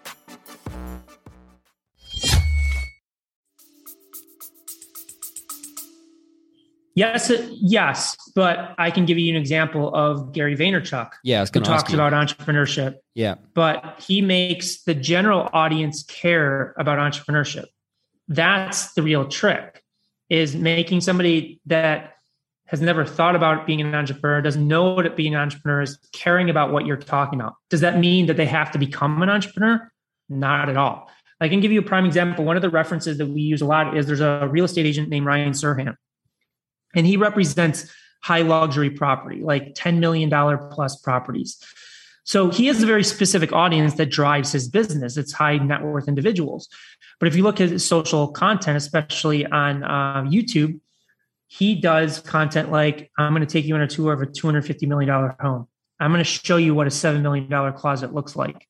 Yes, 6.93 7.31
yes, 7.51 8.17
but 8.35 8.75
I 8.77 8.91
can 8.91 9.05
give 9.05 9.17
you 9.17 9.33
an 9.33 9.39
example 9.39 9.93
of 9.95 10.33
Gary 10.33 10.57
Vaynerchuk. 10.57 11.11
Yeah, 11.23 11.45
who 11.45 11.61
talks 11.61 11.93
about 11.93 12.11
entrepreneurship. 12.11 12.95
Yeah, 13.15 13.35
but 13.53 14.03
he 14.05 14.21
makes 14.21 14.83
the 14.83 14.93
general 14.93 15.49
audience 15.53 16.03
care 16.03 16.73
about 16.77 16.99
entrepreneurship. 16.99 17.65
That's 18.27 18.93
the 18.93 19.03
real 19.03 19.25
trick: 19.27 19.83
is 20.29 20.55
making 20.55 21.01
somebody 21.01 21.61
that 21.65 22.15
has 22.65 22.81
never 22.81 23.05
thought 23.05 23.35
about 23.35 23.67
being 23.67 23.81
an 23.81 23.93
entrepreneur, 23.93 24.41
doesn't 24.41 24.65
know 24.65 24.93
what 24.93 25.15
being 25.15 25.35
an 25.35 25.41
entrepreneur 25.41 25.81
is, 25.81 25.97
caring 26.13 26.49
about 26.49 26.71
what 26.71 26.85
you're 26.85 26.97
talking 26.97 27.39
about. 27.39 27.55
Does 27.69 27.81
that 27.81 27.99
mean 27.99 28.27
that 28.27 28.37
they 28.37 28.45
have 28.45 28.71
to 28.71 28.77
become 28.77 29.21
an 29.21 29.29
entrepreneur? 29.29 29.91
Not 30.29 30.69
at 30.69 30.77
all. 30.77 31.09
I 31.41 31.49
can 31.49 31.59
give 31.59 31.71
you 31.71 31.79
a 31.79 31.83
prime 31.83 32.05
example. 32.05 32.45
One 32.45 32.55
of 32.55 32.61
the 32.61 32.69
references 32.69 33.17
that 33.17 33.25
we 33.25 33.41
use 33.41 33.61
a 33.61 33.65
lot 33.65 33.97
is 33.97 34.07
there's 34.07 34.21
a 34.21 34.47
real 34.49 34.65
estate 34.65 34.85
agent 34.85 35.09
named 35.09 35.25
Ryan 35.25 35.51
Serhant 35.51 35.95
and 36.95 37.05
he 37.05 37.17
represents 37.17 37.91
high 38.21 38.41
luxury 38.41 38.89
property, 38.89 39.41
like 39.41 39.73
$10 39.73 39.97
million 39.99 40.29
plus 40.69 40.95
properties. 40.97 41.57
So 42.23 42.49
he 42.49 42.67
has 42.67 42.81
a 42.83 42.85
very 42.85 43.03
specific 43.03 43.51
audience 43.51 43.95
that 43.95 44.07
drives 44.07 44.51
his 44.51 44.67
business. 44.67 45.17
It's 45.17 45.33
high 45.33 45.57
net 45.57 45.81
worth 45.81 46.07
individuals. 46.07 46.69
But 47.19 47.27
if 47.27 47.35
you 47.35 47.43
look 47.43 47.59
at 47.59 47.69
his 47.69 47.85
social 47.85 48.27
content, 48.27 48.77
especially 48.77 49.45
on 49.45 49.83
uh, 49.83 50.23
YouTube, 50.23 50.79
he 51.47 51.75
does 51.75 52.19
content 52.19 52.71
like 52.71 53.11
I'm 53.17 53.33
going 53.33 53.45
to 53.45 53.51
take 53.51 53.65
you 53.65 53.75
on 53.75 53.81
a 53.81 53.87
tour 53.87 54.13
of 54.13 54.21
a 54.21 54.25
$250 54.25 54.87
million 54.87 55.09
home. 55.09 55.67
I'm 55.99 56.11
going 56.11 56.23
to 56.23 56.29
show 56.29 56.57
you 56.57 56.73
what 56.73 56.87
a 56.87 56.89
$7 56.89 57.21
million 57.21 57.73
closet 57.73 58.13
looks 58.13 58.35
like. 58.35 58.67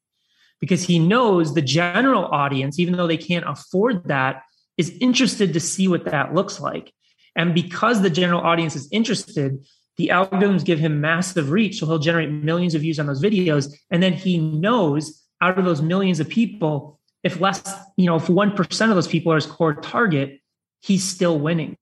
Because 0.59 0.83
he 0.83 0.99
knows 0.99 1.53
the 1.53 1.61
general 1.61 2.25
audience, 2.25 2.77
even 2.79 2.95
though 2.95 3.07
they 3.07 3.17
can't 3.17 3.45
afford 3.47 4.05
that, 4.05 4.43
is 4.77 4.89
interested 4.99 5.53
to 5.53 5.59
see 5.59 5.87
what 5.87 6.05
that 6.05 6.33
looks 6.33 6.59
like. 6.59 6.93
And 7.35 7.53
because 7.53 8.01
the 8.01 8.09
general 8.09 8.41
audience 8.41 8.75
is 8.75 8.87
interested, 8.91 9.65
the 9.97 10.09
algorithms 10.09 10.65
give 10.65 10.79
him 10.79 11.01
massive 11.01 11.51
reach. 11.51 11.79
So 11.79 11.85
he'll 11.85 11.99
generate 11.99 12.31
millions 12.31 12.75
of 12.75 12.81
views 12.81 12.99
on 12.99 13.05
those 13.05 13.21
videos. 13.21 13.73
And 13.89 14.01
then 14.01 14.13
he 14.13 14.37
knows 14.37 15.23
out 15.41 15.57
of 15.57 15.65
those 15.65 15.81
millions 15.81 16.19
of 16.19 16.29
people, 16.29 16.99
if 17.23 17.39
less, 17.39 17.61
you 17.97 18.05
know, 18.05 18.15
if 18.15 18.27
1% 18.27 18.89
of 18.89 18.95
those 18.95 19.07
people 19.07 19.31
are 19.31 19.35
his 19.35 19.45
core 19.45 19.75
target, 19.75 20.39
he's 20.81 21.03
still 21.03 21.39
winning. 21.39 21.77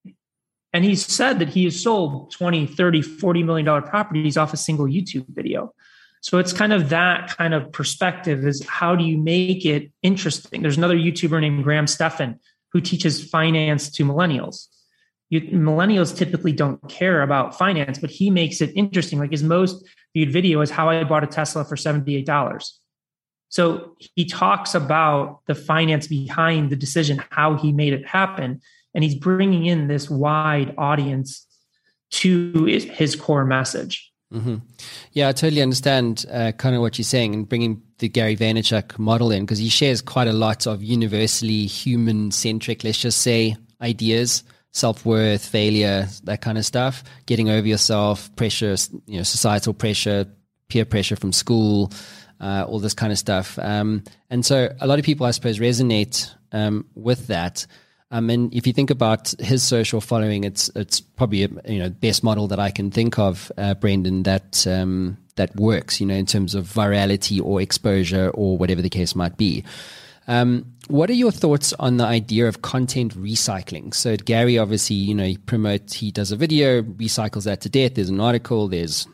And 0.73 0.85
he's 0.85 1.05
said 1.05 1.39
that 1.39 1.49
he 1.49 1.63
has 1.63 1.81
sold 1.81 2.31
20, 2.31 2.67
30, 2.67 3.01
40 3.01 3.43
million 3.43 3.65
dollar 3.65 3.81
properties 3.81 4.37
off 4.37 4.53
a 4.53 4.57
single 4.57 4.85
YouTube 4.85 5.25
video. 5.29 5.73
So 6.21 6.37
it's 6.37 6.53
kind 6.53 6.73
of 6.73 6.89
that 6.89 7.35
kind 7.37 7.53
of 7.53 7.71
perspective 7.71 8.45
is 8.45 8.65
how 8.67 8.95
do 8.95 9.03
you 9.03 9.17
make 9.17 9.65
it 9.65 9.91
interesting? 10.03 10.61
There's 10.61 10.77
another 10.77 10.97
YouTuber 10.97 11.39
named 11.39 11.63
Graham 11.63 11.87
Stephan 11.87 12.39
who 12.71 12.81
teaches 12.81 13.23
finance 13.23 13.89
to 13.91 14.05
millennials 14.05 14.67
you, 15.29 15.41
millennials 15.41 16.15
typically 16.15 16.51
don't 16.51 16.81
care 16.89 17.21
about 17.21 17.57
finance, 17.57 17.99
but 17.99 18.09
he 18.09 18.29
makes 18.29 18.61
it 18.61 18.71
interesting. 18.75 19.19
Like 19.19 19.31
his 19.31 19.43
most 19.43 19.85
viewed 20.13 20.31
video 20.31 20.61
is 20.61 20.71
how 20.71 20.89
I 20.89 21.03
bought 21.03 21.23
a 21.23 21.27
Tesla 21.27 21.63
for 21.63 21.75
$78. 21.75 22.71
So 23.49 23.95
he 24.15 24.25
talks 24.25 24.75
about 24.75 25.41
the 25.47 25.55
finance 25.55 26.07
behind 26.07 26.69
the 26.69 26.75
decision, 26.75 27.23
how 27.29 27.55
he 27.55 27.71
made 27.71 27.93
it 27.93 28.07
happen. 28.07 28.61
And 28.93 29.03
he's 29.03 29.15
bringing 29.15 29.65
in 29.65 29.87
this 29.87 30.09
wide 30.09 30.73
audience 30.77 31.45
to 32.11 32.65
his 32.65 33.15
core 33.15 33.45
message. 33.45 34.11
Mm-hmm. 34.33 34.57
Yeah, 35.13 35.29
I 35.29 35.31
totally 35.31 35.61
understand 35.61 36.25
uh, 36.31 36.51
kind 36.53 36.75
of 36.75 36.81
what 36.81 36.97
you're 36.97 37.03
saying 37.03 37.33
and 37.33 37.49
bringing 37.49 37.81
the 37.97 38.09
Gary 38.09 38.35
Vaynerchuk 38.35 38.97
model 38.99 39.31
in 39.31 39.43
because 39.43 39.57
he 39.57 39.69
shares 39.69 40.01
quite 40.01 40.27
a 40.27 40.33
lot 40.33 40.67
of 40.67 40.83
universally 40.83 41.65
human 41.65 42.29
centric, 42.31 42.83
let's 42.83 42.99
just 42.99 43.21
say, 43.21 43.57
ideas 43.81 44.43
self 44.71 45.05
worth, 45.05 45.45
failure, 45.45 46.07
that 46.23 46.41
kind 46.41 46.57
of 46.57 46.65
stuff, 46.65 47.03
getting 47.25 47.49
over 47.49 47.67
yourself, 47.67 48.33
pressure, 48.35 48.75
you 49.05 49.17
know, 49.17 49.23
societal 49.23 49.73
pressure, 49.73 50.25
peer 50.69 50.85
pressure 50.85 51.15
from 51.15 51.31
school, 51.31 51.91
uh, 52.39 52.65
all 52.67 52.79
this 52.79 52.93
kind 52.93 53.11
of 53.11 53.17
stuff. 53.17 53.57
Um, 53.59 54.03
and 54.29 54.45
so 54.45 54.69
a 54.79 54.87
lot 54.87 54.99
of 54.99 55.05
people, 55.05 55.25
I 55.25 55.31
suppose, 55.31 55.59
resonate 55.59 56.33
um, 56.51 56.85
with 56.95 57.27
that. 57.27 57.65
Um, 58.11 58.29
and 58.29 58.53
if 58.53 58.65
you 58.65 58.73
think 58.73 58.89
about 58.89 59.29
his 59.39 59.61
social 59.61 60.01
following, 60.01 60.43
it's 60.43 60.69
it's 60.75 60.99
probably 60.99 61.41
you 61.41 61.79
know 61.79 61.89
the 61.89 61.95
best 61.95 62.23
model 62.23 62.47
that 62.47 62.59
I 62.59 62.71
can 62.71 62.89
think 62.89 63.19
of, 63.19 63.51
uh, 63.55 63.75
Brendan, 63.75 64.23
that 64.23 64.65
um, 64.65 65.17
that 65.35 65.55
works. 65.55 66.01
You 66.01 66.07
know, 66.07 66.15
in 66.15 66.25
terms 66.25 66.55
of 66.55 66.65
virality 66.65 67.39
or 67.43 67.61
exposure 67.61 68.29
or 68.33 68.57
whatever 68.57 68.81
the 68.81 68.89
case 68.89 69.15
might 69.15 69.37
be. 69.37 69.63
Um, 70.29 70.75
what 70.89 71.09
are 71.09 71.13
your 71.13 71.31
thoughts 71.31 71.73
on 71.79 71.97
the 71.97 72.05
idea 72.05 72.47
of 72.47 72.61
content 72.61 73.17
recycling? 73.17 73.95
So 73.95 74.15
Gary, 74.15 74.59
obviously, 74.59 74.95
you 74.95 75.15
know, 75.15 75.25
he 75.25 75.37
promotes, 75.37 75.93
he 75.93 76.11
does 76.11 76.31
a 76.31 76.35
video, 76.35 76.83
recycles 76.83 77.45
that 77.45 77.61
to 77.61 77.69
death. 77.69 77.95
There's 77.95 78.09
an 78.09 78.21
article, 78.21 78.67
there's 78.67 79.07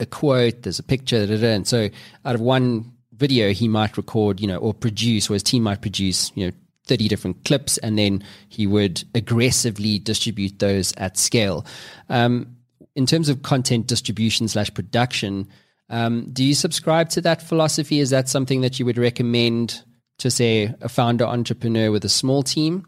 a 0.00 0.06
quote, 0.06 0.62
there's 0.62 0.78
a 0.78 0.82
picture, 0.82 1.26
da, 1.26 1.34
da, 1.34 1.40
da. 1.40 1.48
and 1.48 1.68
so 1.68 1.90
out 2.24 2.34
of 2.34 2.40
one 2.40 2.90
video, 3.12 3.52
he 3.52 3.68
might 3.68 3.98
record, 3.98 4.40
you 4.40 4.46
know, 4.46 4.56
or 4.56 4.72
produce, 4.72 5.28
or 5.28 5.34
his 5.34 5.42
team 5.42 5.64
might 5.64 5.82
produce, 5.82 6.32
you 6.34 6.46
know, 6.46 6.52
30 6.86 7.08
different 7.08 7.44
clips, 7.44 7.76
and 7.78 7.98
then 7.98 8.24
he 8.48 8.66
would 8.66 9.04
aggressively 9.14 9.98
distribute 9.98 10.60
those 10.60 10.94
at 10.96 11.18
scale. 11.18 11.66
Um, 12.08 12.56
in 12.94 13.04
terms 13.04 13.28
of 13.28 13.42
content 13.42 13.86
distribution 13.86 14.48
slash 14.48 14.72
production, 14.72 15.46
um, 15.90 16.30
do 16.32 16.42
you 16.42 16.54
subscribe 16.54 17.10
to 17.10 17.20
that 17.20 17.42
philosophy? 17.42 18.00
Is 18.00 18.08
that 18.10 18.30
something 18.30 18.62
that 18.62 18.78
you 18.78 18.86
would 18.86 18.96
recommend 18.96 19.82
to 20.18 20.30
say 20.30 20.74
a 20.80 20.88
founder 20.88 21.24
entrepreneur 21.24 21.90
with 21.90 22.04
a 22.04 22.08
small 22.08 22.42
team? 22.42 22.86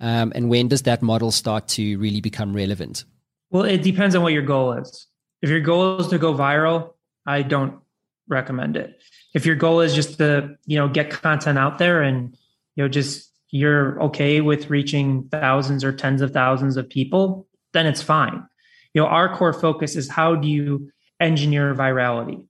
Um, 0.00 0.32
and 0.34 0.48
when 0.48 0.68
does 0.68 0.82
that 0.82 1.02
model 1.02 1.30
start 1.30 1.68
to 1.68 1.98
really 1.98 2.20
become 2.20 2.54
relevant? 2.54 3.04
Well, 3.50 3.64
it 3.64 3.82
depends 3.82 4.14
on 4.14 4.22
what 4.22 4.32
your 4.32 4.42
goal 4.42 4.72
is. 4.72 5.06
If 5.42 5.50
your 5.50 5.60
goal 5.60 5.98
is 5.98 6.08
to 6.08 6.18
go 6.18 6.34
viral, 6.34 6.94
I 7.26 7.42
don't 7.42 7.80
recommend 8.28 8.76
it. 8.76 9.00
If 9.34 9.46
your 9.46 9.56
goal 9.56 9.80
is 9.80 9.94
just 9.94 10.18
to, 10.18 10.56
you 10.66 10.78
know, 10.78 10.88
get 10.88 11.10
content 11.10 11.58
out 11.58 11.78
there 11.78 12.02
and, 12.02 12.36
you 12.76 12.84
know, 12.84 12.88
just 12.88 13.32
you're 13.50 14.00
okay 14.02 14.40
with 14.40 14.70
reaching 14.70 15.28
thousands 15.30 15.82
or 15.84 15.92
tens 15.92 16.20
of 16.20 16.32
thousands 16.32 16.76
of 16.76 16.88
people, 16.88 17.46
then 17.72 17.86
it's 17.86 18.02
fine. 18.02 18.46
You 18.94 19.02
know, 19.02 19.08
our 19.08 19.34
core 19.34 19.52
focus 19.52 19.96
is 19.96 20.08
how 20.08 20.34
do 20.34 20.48
you 20.48 20.90
engineer 21.20 21.74
virality? 21.74 22.44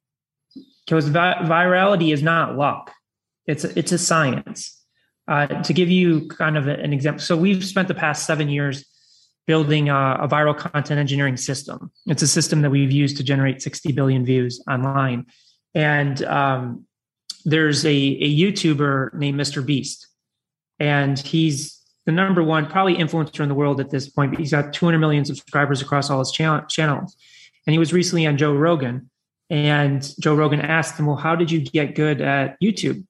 Because 0.85 1.09
vi- 1.09 1.37
virality 1.43 2.13
is 2.13 2.23
not 2.23 2.57
luck. 2.57 2.93
It's 3.49 3.65
a, 3.65 3.77
it's 3.77 3.93
a 3.93 3.99
science. 3.99 4.75
Uh, 5.27 5.47
to 5.63 5.75
give 5.75 5.91
you 5.91 6.27
kind 6.29 6.57
of 6.57 6.69
an 6.69 6.93
example, 6.93 7.21
so 7.21 7.37
we've 7.37 7.63
spent 7.63 7.87
the 7.87 7.95
past 7.95 8.25
seven 8.25 8.49
years 8.49 8.87
building 9.47 9.89
a, 9.89 10.19
a, 10.21 10.29
viral 10.29 10.57
content 10.57 10.99
engineering 10.99 11.37
system. 11.37 11.91
It's 12.07 12.23
a 12.23 12.29
system 12.29 12.63
that 12.63 12.71
we've 12.71 12.93
used 12.93 13.19
to 13.19 13.25
generate 13.25 13.61
60 13.61 13.93
billion 13.93 14.25
views 14.25 14.63
online. 14.71 15.27
And 15.75 16.23
um, 16.25 16.87
there's 17.45 17.85
a, 17.85 17.91
a 17.91 18.39
YouTuber 18.39 19.15
named 19.15 19.39
Mr. 19.39 19.65
Beast, 19.65 20.07
and 20.79 21.19
he's 21.19 21.79
the 22.07 22.13
number 22.13 22.43
one 22.43 22.67
probably 22.67 22.97
influencer 22.97 23.41
in 23.41 23.49
the 23.49 23.55
world 23.55 23.81
at 23.81 23.91
this 23.91 24.09
point. 24.09 24.33
But 24.33 24.41
he's 24.41 24.51
got 24.51 24.73
200 24.73 24.99
million 24.99 25.25
subscribers 25.25 25.83
across 25.83 26.11
all 26.11 26.21
his 26.21 26.31
channels. 26.31 27.17
And 27.67 27.73
he 27.73 27.79
was 27.79 27.93
recently 27.93 28.27
on 28.27 28.39
Joe 28.39 28.55
Rogan, 28.55 29.11
and 29.51 30.11
Joe 30.21 30.35
Rogan 30.35 30.61
asked 30.61 30.99
him, 30.99 31.07
"Well, 31.07 31.17
how 31.17 31.37
did 31.37 31.51
you 31.51 31.61
get 31.61 31.95
good 31.95 32.21
at 32.21 32.57
YouTube?" 32.63 33.05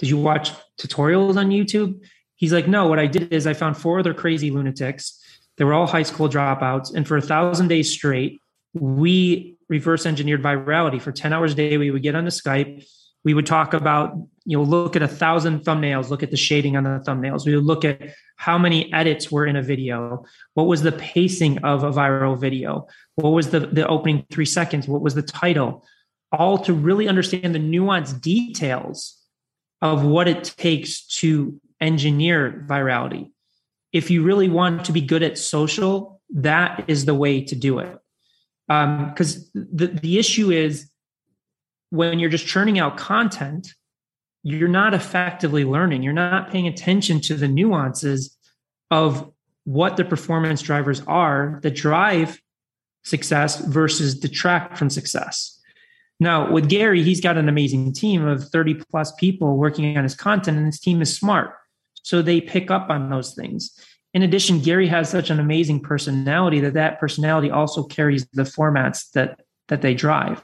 Did 0.00 0.08
you 0.08 0.16
watch 0.16 0.50
tutorials 0.80 1.36
on 1.36 1.50
YouTube? 1.50 2.00
He's 2.36 2.52
like, 2.52 2.66
No, 2.66 2.88
what 2.88 2.98
I 2.98 3.06
did 3.06 3.32
is 3.32 3.46
I 3.46 3.52
found 3.52 3.76
four 3.76 4.00
other 4.00 4.14
crazy 4.14 4.50
lunatics. 4.50 5.20
They 5.58 5.64
were 5.64 5.74
all 5.74 5.86
high 5.86 6.04
school 6.04 6.28
dropouts. 6.28 6.94
And 6.94 7.06
for 7.06 7.18
a 7.18 7.22
thousand 7.22 7.68
days 7.68 7.92
straight, 7.92 8.40
we 8.72 9.58
reverse 9.68 10.06
engineered 10.06 10.42
virality. 10.42 11.00
For 11.00 11.12
10 11.12 11.34
hours 11.34 11.52
a 11.52 11.54
day, 11.54 11.76
we 11.76 11.90
would 11.90 12.02
get 12.02 12.14
on 12.14 12.24
the 12.24 12.30
Skype. 12.30 12.82
We 13.24 13.34
would 13.34 13.44
talk 13.44 13.74
about, 13.74 14.14
you 14.46 14.56
know, 14.56 14.64
look 14.64 14.96
at 14.96 15.02
a 15.02 15.08
thousand 15.08 15.60
thumbnails, 15.60 16.08
look 16.08 16.22
at 16.22 16.30
the 16.30 16.38
shading 16.38 16.78
on 16.78 16.84
the 16.84 17.04
thumbnails. 17.06 17.44
We 17.44 17.54
would 17.54 17.64
look 17.64 17.84
at 17.84 18.14
how 18.36 18.56
many 18.56 18.90
edits 18.94 19.30
were 19.30 19.46
in 19.46 19.56
a 19.56 19.62
video. 19.62 20.24
What 20.54 20.64
was 20.64 20.80
the 20.80 20.92
pacing 20.92 21.58
of 21.58 21.84
a 21.84 21.90
viral 21.90 22.40
video? 22.40 22.88
What 23.16 23.30
was 23.30 23.50
the, 23.50 23.60
the 23.60 23.86
opening 23.86 24.24
three 24.30 24.46
seconds? 24.46 24.88
What 24.88 25.02
was 25.02 25.14
the 25.14 25.22
title? 25.22 25.84
All 26.32 26.56
to 26.60 26.72
really 26.72 27.06
understand 27.06 27.54
the 27.54 27.58
nuanced 27.58 28.22
details 28.22 29.19
of 29.82 30.04
what 30.04 30.28
it 30.28 30.44
takes 30.56 31.06
to 31.06 31.60
engineer 31.80 32.64
virality. 32.68 33.30
If 33.92 34.10
you 34.10 34.22
really 34.22 34.48
want 34.48 34.84
to 34.84 34.92
be 34.92 35.00
good 35.00 35.22
at 35.22 35.38
social, 35.38 36.20
that 36.34 36.84
is 36.86 37.04
the 37.04 37.14
way 37.14 37.42
to 37.44 37.56
do 37.56 37.78
it. 37.78 37.98
Because 38.68 39.36
um, 39.36 39.68
the, 39.72 39.88
the 39.88 40.18
issue 40.18 40.50
is 40.50 40.88
when 41.90 42.18
you're 42.18 42.30
just 42.30 42.46
churning 42.46 42.78
out 42.78 42.96
content, 42.96 43.74
you're 44.42 44.68
not 44.68 44.94
effectively 44.94 45.64
learning. 45.64 46.02
You're 46.02 46.12
not 46.12 46.50
paying 46.50 46.68
attention 46.68 47.20
to 47.22 47.34
the 47.34 47.48
nuances 47.48 48.36
of 48.90 49.30
what 49.64 49.96
the 49.96 50.04
performance 50.04 50.62
drivers 50.62 51.02
are 51.06 51.58
that 51.62 51.74
drive 51.74 52.40
success 53.02 53.58
versus 53.58 54.18
detract 54.18 54.78
from 54.78 54.90
success. 54.90 55.59
Now, 56.20 56.52
with 56.52 56.68
Gary, 56.68 57.02
he's 57.02 57.20
got 57.20 57.38
an 57.38 57.48
amazing 57.48 57.94
team 57.94 58.26
of 58.26 58.48
30 58.50 58.74
plus 58.74 59.10
people 59.12 59.56
working 59.56 59.96
on 59.96 60.04
his 60.04 60.14
content, 60.14 60.58
and 60.58 60.66
his 60.66 60.78
team 60.78 61.00
is 61.00 61.16
smart. 61.16 61.54
So 62.02 62.20
they 62.20 62.42
pick 62.42 62.70
up 62.70 62.90
on 62.90 63.08
those 63.08 63.34
things. 63.34 63.76
In 64.12 64.22
addition, 64.22 64.60
Gary 64.60 64.86
has 64.88 65.08
such 65.08 65.30
an 65.30 65.40
amazing 65.40 65.80
personality 65.80 66.60
that 66.60 66.74
that 66.74 67.00
personality 67.00 67.50
also 67.50 67.84
carries 67.84 68.26
the 68.32 68.42
formats 68.42 69.10
that 69.12 69.40
that 69.68 69.82
they 69.82 69.94
drive. 69.94 70.42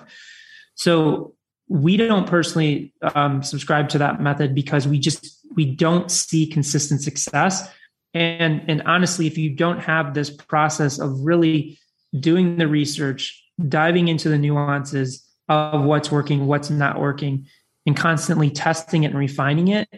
So 0.77 1.35
we 1.69 1.97
don't 1.97 2.29
personally 2.29 2.95
um, 3.15 3.43
subscribe 3.43 3.89
to 3.91 3.99
that 3.99 4.21
method 4.21 4.55
because 4.55 4.87
we 4.87 4.99
just 4.99 5.45
we 5.57 5.65
don't 5.65 6.11
see 6.11 6.47
consistent 6.47 7.03
success. 7.03 7.69
And 8.15 8.63
and 8.69 8.83
honestly, 8.83 9.27
if 9.27 9.37
you 9.37 9.51
don't 9.51 9.81
have 9.81 10.15
this 10.15 10.31
process 10.31 10.99
of 10.99 11.19
really 11.21 11.79
doing 12.19 12.57
the 12.57 12.69
research, 12.69 13.43
diving 13.69 14.09
into 14.09 14.29
the 14.29 14.39
nuances, 14.39 15.26
of 15.49 15.83
what's 15.85 16.11
working, 16.11 16.47
what's 16.47 16.71
not 16.71 17.01
working, 17.01 17.47
and 17.87 17.97
constantly 17.97 18.51
testing 18.51 19.05
it 19.05 19.09
and 19.09 19.19
refining 19.19 19.69
it, 19.69 19.89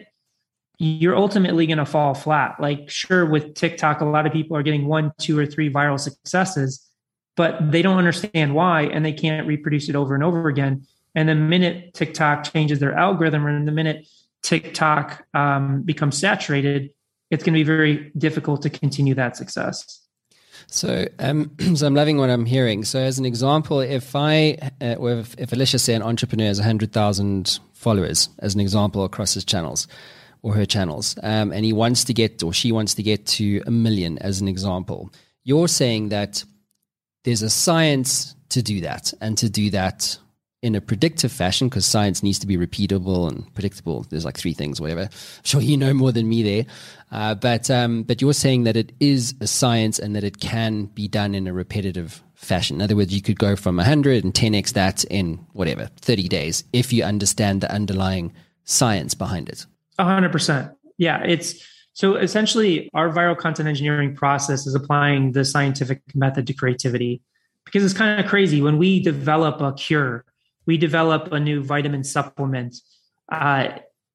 you're 0.77 1.15
ultimately 1.15 1.67
going 1.67 1.77
to 1.77 1.85
fall 1.85 2.13
flat. 2.13 2.55
Like, 2.59 2.89
sure, 2.89 3.25
with 3.25 3.55
TikTok, 3.55 4.01
a 4.01 4.05
lot 4.05 4.25
of 4.25 4.31
people 4.31 4.55
are 4.55 4.63
getting 4.63 4.85
one, 4.85 5.11
two, 5.19 5.37
or 5.37 5.45
three 5.45 5.71
viral 5.71 5.99
successes, 5.99 6.85
but 7.35 7.71
they 7.71 7.81
don't 7.81 7.97
understand 7.97 8.55
why 8.55 8.83
and 8.83 9.05
they 9.05 9.13
can't 9.13 9.47
reproduce 9.47 9.89
it 9.89 9.95
over 9.95 10.15
and 10.15 10.23
over 10.23 10.47
again. 10.47 10.85
And 11.15 11.27
the 11.27 11.35
minute 11.35 11.93
TikTok 11.93 12.51
changes 12.51 12.79
their 12.79 12.93
algorithm, 12.93 13.45
or 13.45 13.65
the 13.65 13.71
minute 13.71 14.07
TikTok 14.43 15.25
um, 15.33 15.81
becomes 15.81 16.17
saturated, 16.17 16.91
it's 17.31 17.43
going 17.43 17.53
to 17.53 17.59
be 17.59 17.63
very 17.63 18.11
difficult 18.17 18.61
to 18.61 18.69
continue 18.69 19.15
that 19.15 19.35
success. 19.35 20.01
So, 20.67 21.07
um, 21.19 21.51
so 21.75 21.87
I'm 21.87 21.95
loving 21.95 22.17
what 22.17 22.29
I'm 22.29 22.45
hearing. 22.45 22.83
So, 22.83 22.99
as 22.99 23.19
an 23.19 23.25
example, 23.25 23.79
if 23.79 24.15
I, 24.15 24.57
uh, 24.81 24.95
if, 24.99 25.51
Alicia 25.51 25.79
say 25.79 25.93
an 25.93 26.01
entrepreneur 26.01 26.47
has 26.47 26.59
100,000 26.59 27.59
followers, 27.73 28.29
as 28.39 28.55
an 28.55 28.61
example, 28.61 29.03
across 29.03 29.33
his 29.33 29.45
channels 29.45 29.87
or 30.41 30.53
her 30.53 30.65
channels, 30.65 31.17
um, 31.23 31.51
and 31.51 31.65
he 31.65 31.73
wants 31.73 32.03
to 32.05 32.13
get 32.13 32.41
or 32.43 32.53
she 32.53 32.71
wants 32.71 32.93
to 32.95 33.03
get 33.03 33.25
to 33.25 33.61
a 33.65 33.71
million, 33.71 34.17
as 34.19 34.41
an 34.41 34.47
example, 34.47 35.11
you're 35.43 35.67
saying 35.67 36.09
that 36.09 36.43
there's 37.23 37.41
a 37.41 37.49
science 37.49 38.35
to 38.49 38.61
do 38.61 38.81
that, 38.81 39.13
and 39.21 39.37
to 39.37 39.49
do 39.49 39.69
that 39.69 40.17
in 40.61 40.75
a 40.75 40.81
predictive 40.81 41.31
fashion 41.31 41.69
because 41.69 41.85
science 41.85 42.21
needs 42.21 42.39
to 42.39 42.47
be 42.47 42.57
repeatable 42.57 43.29
and 43.29 43.53
predictable. 43.53 44.05
There's 44.09 44.25
like 44.25 44.37
three 44.37 44.53
things, 44.53 44.81
whatever. 44.81 45.03
I'm 45.03 45.09
sure 45.43 45.61
you 45.61 45.77
know 45.77 45.93
more 45.93 46.11
than 46.11 46.27
me 46.27 46.43
there, 46.43 46.65
uh, 47.11 47.35
but 47.35 47.69
um, 47.69 48.03
but 48.03 48.21
you're 48.21 48.33
saying 48.33 48.63
that 48.63 48.75
it 48.75 48.91
is 48.99 49.33
a 49.41 49.47
science 49.47 49.99
and 49.99 50.15
that 50.15 50.23
it 50.23 50.39
can 50.39 50.85
be 50.85 51.07
done 51.07 51.35
in 51.35 51.47
a 51.47 51.53
repetitive 51.53 52.23
fashion. 52.35 52.77
In 52.77 52.81
other 52.81 52.95
words, 52.95 53.13
you 53.13 53.21
could 53.21 53.39
go 53.39 53.55
from 53.55 53.77
100 53.77 54.23
and 54.23 54.33
10x 54.33 54.73
that 54.73 55.03
in 55.05 55.45
whatever 55.53 55.89
30 56.01 56.27
days 56.27 56.63
if 56.71 56.93
you 56.93 57.03
understand 57.03 57.61
the 57.61 57.71
underlying 57.71 58.33
science 58.63 59.13
behind 59.13 59.49
it. 59.49 59.65
100%. 59.99 60.73
Yeah, 60.97 61.21
it's 61.23 61.55
so 61.93 62.15
essentially 62.15 62.89
our 62.93 63.09
viral 63.09 63.37
content 63.37 63.67
engineering 63.67 64.15
process 64.15 64.65
is 64.65 64.75
applying 64.75 65.33
the 65.33 65.43
scientific 65.43 66.01
method 66.15 66.47
to 66.47 66.53
creativity 66.53 67.21
because 67.65 67.83
it's 67.83 67.93
kind 67.93 68.19
of 68.19 68.29
crazy 68.29 68.61
when 68.61 68.77
we 68.77 69.01
develop 69.01 69.59
a 69.59 69.73
cure 69.73 70.23
we 70.69 70.77
develop 70.77 71.31
a 71.31 71.39
new 71.39 71.63
vitamin 71.63 72.03
supplement. 72.03 72.75
Uh, 73.27 73.69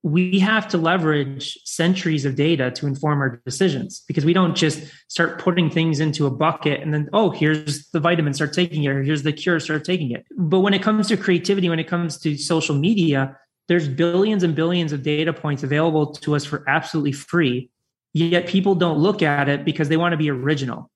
we 0.04 0.38
have 0.38 0.68
to 0.68 0.78
leverage 0.78 1.58
centuries 1.64 2.24
of 2.24 2.36
data 2.36 2.70
to 2.70 2.86
inform 2.86 3.20
our 3.20 3.40
decisions 3.44 4.04
because 4.06 4.24
we 4.24 4.32
don't 4.32 4.54
just 4.54 4.84
start 5.08 5.40
putting 5.40 5.68
things 5.68 5.98
into 5.98 6.26
a 6.26 6.30
bucket 6.30 6.80
and 6.80 6.94
then, 6.94 7.08
oh, 7.12 7.30
here's 7.30 7.88
the 7.88 7.98
vitamin, 7.98 8.32
start 8.32 8.52
taking 8.52 8.84
it, 8.84 8.88
or 8.88 9.02
here's 9.02 9.22
the 9.24 9.32
cure, 9.32 9.58
start 9.58 9.84
taking 9.84 10.12
it. 10.12 10.24
But 10.36 10.60
when 10.60 10.74
it 10.74 10.82
comes 10.82 11.08
to 11.08 11.16
creativity, 11.16 11.68
when 11.68 11.80
it 11.80 11.88
comes 11.88 12.18
to 12.18 12.36
social 12.36 12.76
media, 12.76 13.36
there's 13.66 13.88
billions 13.88 14.42
and 14.42 14.54
billions 14.54 14.92
of 14.92 15.02
data 15.02 15.32
points 15.32 15.62
available 15.62 16.12
to 16.12 16.36
us 16.36 16.44
for 16.44 16.68
absolutely 16.68 17.12
free 17.12 17.70
yet 18.14 18.46
people 18.46 18.74
don't 18.74 18.98
look 18.98 19.22
at 19.22 19.48
it 19.48 19.64
because 19.64 19.88
they 19.88 19.96
want 19.96 20.12
to 20.12 20.16
be 20.16 20.30
original. 20.30 20.90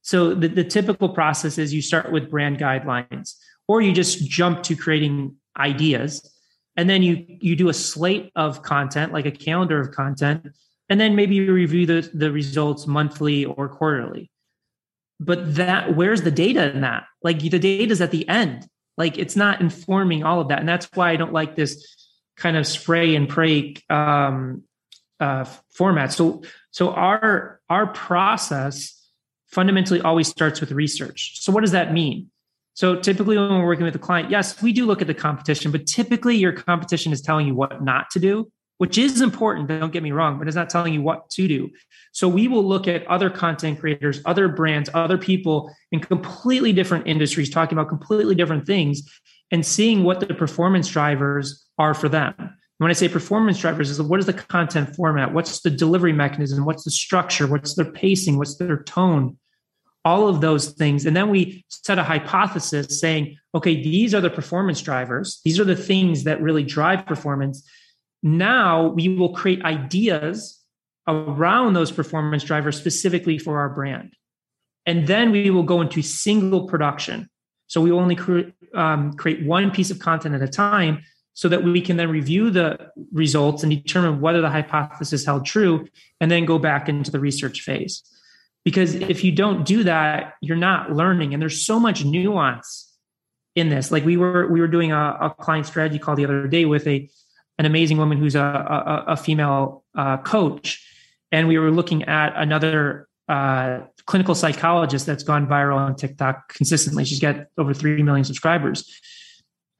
So 0.00 0.34
the, 0.34 0.48
the 0.48 0.64
typical 0.64 1.08
process 1.08 1.58
is 1.58 1.74
you 1.74 1.82
start 1.82 2.10
with 2.10 2.30
brand 2.30 2.58
guidelines 2.58 3.34
or 3.68 3.82
you 3.82 3.92
just 3.92 4.28
jump 4.28 4.62
to 4.64 4.76
creating 4.76 5.36
ideas 5.58 6.28
and 6.76 6.88
then 6.88 7.02
you 7.02 7.24
you 7.28 7.56
do 7.56 7.68
a 7.68 7.74
slate 7.74 8.30
of 8.34 8.62
content 8.62 9.12
like 9.12 9.26
a 9.26 9.30
calendar 9.30 9.80
of 9.80 9.90
content 9.92 10.46
and 10.88 11.00
then 11.00 11.16
maybe 11.16 11.36
you 11.36 11.52
review 11.52 11.86
the, 11.86 12.10
the 12.12 12.30
results 12.30 12.86
monthly 12.86 13.46
or 13.46 13.68
quarterly. 13.68 14.30
But 15.18 15.54
that 15.54 15.96
where's 15.96 16.22
the 16.22 16.30
data 16.30 16.70
in 16.70 16.82
that? 16.82 17.04
Like 17.22 17.38
the 17.38 17.58
data 17.58 17.90
is 17.92 18.00
at 18.00 18.10
the 18.10 18.28
end. 18.28 18.66
Like 18.98 19.16
it's 19.16 19.36
not 19.36 19.60
informing 19.60 20.24
all 20.24 20.40
of 20.40 20.48
that. 20.48 20.58
And 20.58 20.68
that's 20.68 20.88
why 20.94 21.12
i 21.12 21.16
don't 21.16 21.32
like 21.32 21.56
this 21.56 21.82
kind 22.36 22.56
of 22.56 22.66
spray 22.66 23.14
and 23.14 23.28
pray 23.28 23.76
um, 23.88 24.64
uh, 25.20 25.44
format. 25.70 26.12
So 26.12 26.42
so 26.72 26.90
our 26.90 27.60
our 27.70 27.86
process 27.86 28.98
fundamentally 29.46 30.00
always 30.00 30.28
starts 30.28 30.60
with 30.60 30.72
research. 30.72 31.40
So 31.40 31.52
what 31.52 31.60
does 31.60 31.72
that 31.72 31.92
mean 31.92 32.31
so 32.74 32.96
typically 32.96 33.36
when 33.36 33.50
we're 33.50 33.66
working 33.66 33.84
with 33.84 33.94
a 33.94 33.98
client 33.98 34.30
yes 34.30 34.60
we 34.62 34.72
do 34.72 34.86
look 34.86 35.00
at 35.00 35.06
the 35.06 35.14
competition 35.14 35.70
but 35.70 35.86
typically 35.86 36.36
your 36.36 36.52
competition 36.52 37.12
is 37.12 37.20
telling 37.20 37.46
you 37.46 37.54
what 37.54 37.82
not 37.82 38.10
to 38.10 38.18
do 38.18 38.50
which 38.82 38.98
is 38.98 39.20
important, 39.20 39.68
don't 39.68 39.92
get 39.92 40.02
me 40.02 40.10
wrong, 40.10 40.40
but 40.40 40.48
it's 40.48 40.56
not 40.56 40.68
telling 40.68 40.92
you 40.92 41.02
what 41.02 41.30
to 41.30 41.46
do. 41.46 41.70
So 42.10 42.26
we 42.26 42.48
will 42.48 42.64
look 42.64 42.88
at 42.88 43.06
other 43.06 43.30
content 43.30 43.78
creators, 43.78 44.20
other 44.24 44.48
brands, 44.48 44.90
other 44.92 45.16
people 45.16 45.72
in 45.92 46.00
completely 46.00 46.72
different 46.72 47.06
industries 47.06 47.48
talking 47.48 47.78
about 47.78 47.88
completely 47.88 48.34
different 48.34 48.66
things 48.66 49.08
and 49.52 49.64
seeing 49.64 50.02
what 50.02 50.18
the 50.18 50.34
performance 50.34 50.88
drivers 50.88 51.64
are 51.78 51.94
for 51.94 52.08
them. 52.08 52.34
When 52.78 52.90
I 52.90 52.94
say 52.94 53.08
performance 53.08 53.60
drivers, 53.60 53.88
is 53.88 54.02
what 54.02 54.18
is 54.18 54.26
the 54.26 54.32
content 54.32 54.96
format? 54.96 55.32
What's 55.32 55.60
the 55.60 55.70
delivery 55.70 56.12
mechanism? 56.12 56.64
What's 56.64 56.82
the 56.82 56.90
structure? 56.90 57.46
What's 57.46 57.74
their 57.74 57.92
pacing? 57.92 58.36
What's 58.36 58.56
their 58.56 58.82
tone? 58.82 59.38
All 60.04 60.28
of 60.28 60.40
those 60.40 60.70
things. 60.70 61.06
And 61.06 61.16
then 61.16 61.30
we 61.30 61.64
set 61.68 61.98
a 61.98 62.02
hypothesis 62.02 62.98
saying, 62.98 63.36
okay, 63.54 63.80
these 63.80 64.14
are 64.14 64.20
the 64.20 64.30
performance 64.30 64.80
drivers. 64.80 65.40
These 65.44 65.60
are 65.60 65.64
the 65.64 65.76
things 65.76 66.24
that 66.24 66.42
really 66.42 66.64
drive 66.64 67.06
performance 67.06 67.68
now 68.22 68.88
we 68.88 69.08
will 69.08 69.34
create 69.34 69.64
ideas 69.64 70.60
around 71.08 71.72
those 71.72 71.90
performance 71.90 72.44
drivers 72.44 72.78
specifically 72.78 73.38
for 73.38 73.58
our 73.58 73.68
brand. 73.68 74.14
And 74.86 75.06
then 75.06 75.32
we 75.32 75.50
will 75.50 75.64
go 75.64 75.80
into 75.80 76.02
single 76.02 76.68
production. 76.68 77.28
So 77.66 77.80
we 77.80 77.90
only 77.90 78.14
cre- 78.14 78.50
um, 78.74 79.14
create 79.14 79.44
one 79.44 79.70
piece 79.70 79.90
of 79.90 79.98
content 79.98 80.34
at 80.34 80.42
a 80.42 80.48
time 80.48 81.02
so 81.34 81.48
that 81.48 81.64
we 81.64 81.80
can 81.80 81.96
then 81.96 82.10
review 82.10 82.50
the 82.50 82.90
results 83.12 83.62
and 83.62 83.72
determine 83.72 84.20
whether 84.20 84.40
the 84.40 84.50
hypothesis 84.50 85.24
held 85.24 85.46
true 85.46 85.88
and 86.20 86.30
then 86.30 86.44
go 86.44 86.58
back 86.58 86.88
into 86.88 87.10
the 87.10 87.18
research 87.18 87.62
phase. 87.62 88.02
Because 88.64 88.94
if 88.94 89.24
you 89.24 89.32
don't 89.32 89.64
do 89.66 89.84
that, 89.84 90.34
you're 90.40 90.56
not 90.56 90.92
learning. 90.92 91.32
And 91.32 91.42
there's 91.42 91.64
so 91.64 91.80
much 91.80 92.04
nuance 92.04 92.92
in 93.54 93.68
this. 93.68 93.90
Like 93.90 94.04
we 94.04 94.16
were, 94.16 94.46
we 94.50 94.60
were 94.60 94.68
doing 94.68 94.92
a, 94.92 95.16
a 95.20 95.34
client 95.38 95.66
strategy 95.66 95.98
call 95.98 96.14
the 96.14 96.24
other 96.24 96.46
day 96.46 96.64
with 96.64 96.86
a 96.86 97.10
an 97.58 97.66
amazing 97.66 97.98
woman 97.98 98.18
who's 98.18 98.34
a, 98.34 98.40
a, 98.40 99.04
a 99.12 99.16
female 99.16 99.84
uh, 99.94 100.16
coach. 100.18 100.84
And 101.30 101.48
we 101.48 101.58
were 101.58 101.70
looking 101.70 102.02
at 102.04 102.32
another 102.34 103.08
uh, 103.28 103.80
clinical 104.06 104.34
psychologist 104.34 105.06
that's 105.06 105.22
gone 105.22 105.46
viral 105.46 105.76
on 105.76 105.94
TikTok 105.94 106.48
consistently. 106.48 107.04
She's 107.04 107.20
got 107.20 107.46
over 107.58 107.72
3 107.72 108.02
million 108.02 108.24
subscribers. 108.24 109.00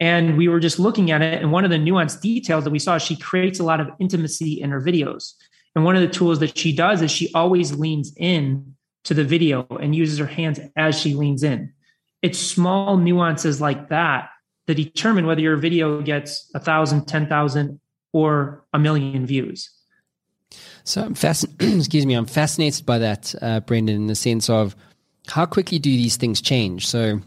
And 0.00 0.36
we 0.36 0.48
were 0.48 0.60
just 0.60 0.78
looking 0.78 1.10
at 1.10 1.22
it. 1.22 1.42
And 1.42 1.52
one 1.52 1.64
of 1.64 1.70
the 1.70 1.76
nuanced 1.76 2.20
details 2.20 2.64
that 2.64 2.70
we 2.70 2.78
saw, 2.78 2.96
is 2.96 3.02
she 3.02 3.16
creates 3.16 3.60
a 3.60 3.64
lot 3.64 3.80
of 3.80 3.88
intimacy 4.00 4.60
in 4.60 4.70
her 4.70 4.80
videos. 4.80 5.34
And 5.74 5.84
one 5.84 5.96
of 5.96 6.02
the 6.02 6.08
tools 6.08 6.38
that 6.40 6.56
she 6.56 6.74
does 6.74 7.02
is 7.02 7.10
she 7.10 7.32
always 7.34 7.72
leans 7.72 8.12
in 8.16 8.74
to 9.04 9.14
the 9.14 9.24
video 9.24 9.66
and 9.80 9.94
uses 9.94 10.18
her 10.18 10.26
hands 10.26 10.60
as 10.76 10.98
she 10.98 11.14
leans 11.14 11.42
in. 11.42 11.72
It's 12.20 12.38
small 12.38 12.96
nuances 12.96 13.60
like 13.60 13.88
that 13.88 14.28
that 14.66 14.74
determine 14.76 15.26
whether 15.26 15.40
your 15.40 15.56
video 15.56 16.00
gets 16.02 16.48
a 16.54 16.60
thousand, 16.60 17.06
ten 17.06 17.26
thousand, 17.26 17.80
or 18.12 18.64
a 18.72 18.78
million 18.78 19.26
views. 19.26 19.70
So 20.84 21.02
I'm 21.02 21.14
fascinated. 21.14 21.78
excuse 21.78 22.06
me, 22.06 22.14
I'm 22.14 22.26
fascinated 22.26 22.86
by 22.86 22.98
that, 22.98 23.34
uh, 23.40 23.60
Brendan, 23.60 23.96
in 23.96 24.06
the 24.06 24.14
sense 24.14 24.48
of 24.50 24.76
how 25.28 25.46
quickly 25.46 25.78
do 25.78 25.90
these 25.90 26.16
things 26.16 26.40
change. 26.40 26.86
So 26.86 27.20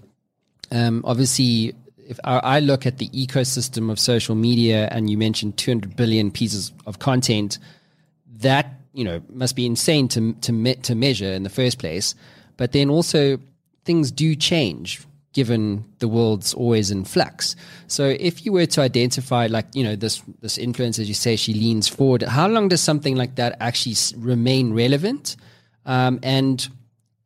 um, 0.72 1.02
obviously, 1.06 1.74
if 2.08 2.20
I 2.24 2.60
look 2.60 2.86
at 2.86 3.00
the 3.00 3.10
ecosystem 3.10 3.90
of 3.90 4.00
social 4.00 4.36
media, 4.36 4.88
and 4.92 5.10
you 5.10 5.18
mentioned 5.18 5.58
200 5.58 5.96
billion 5.96 6.30
pieces 6.30 6.72
of 6.86 7.00
content, 7.00 7.58
that 8.40 8.74
you 8.94 9.04
know 9.04 9.22
must 9.30 9.56
be 9.56 9.66
insane 9.66 10.08
to 10.10 10.34
to 10.34 10.52
me- 10.52 10.76
to 10.76 10.96
measure 10.96 11.32
in 11.34 11.44
the 11.44 11.50
first 11.50 11.80
place. 11.80 12.16
But 12.58 12.72
then 12.72 12.90
also 12.90 13.40
things 13.84 14.12
do 14.12 14.36
change 14.36 15.02
given 15.34 15.84
the 16.00 16.08
world's 16.08 16.54
always 16.54 16.90
in 16.90 17.04
flux. 17.04 17.58
So 17.88 18.16
if 18.18 18.46
you 18.46 18.54
were 18.54 18.66
to 18.68 18.82
identify 18.82 19.48
like, 19.48 19.66
you 19.74 19.84
know, 19.84 19.96
this 19.96 20.24
this 20.42 20.58
influence 20.58 20.98
as 20.98 21.08
you 21.10 21.14
say 21.14 21.36
she 21.36 21.54
leans 21.54 21.88
forward, 21.88 22.24
how 22.24 22.48
long 22.48 22.70
does 22.70 22.82
something 22.82 23.16
like 23.18 23.36
that 23.36 23.58
actually 23.60 23.96
remain 24.18 24.74
relevant? 24.74 25.36
Um, 25.86 26.20
and 26.24 26.68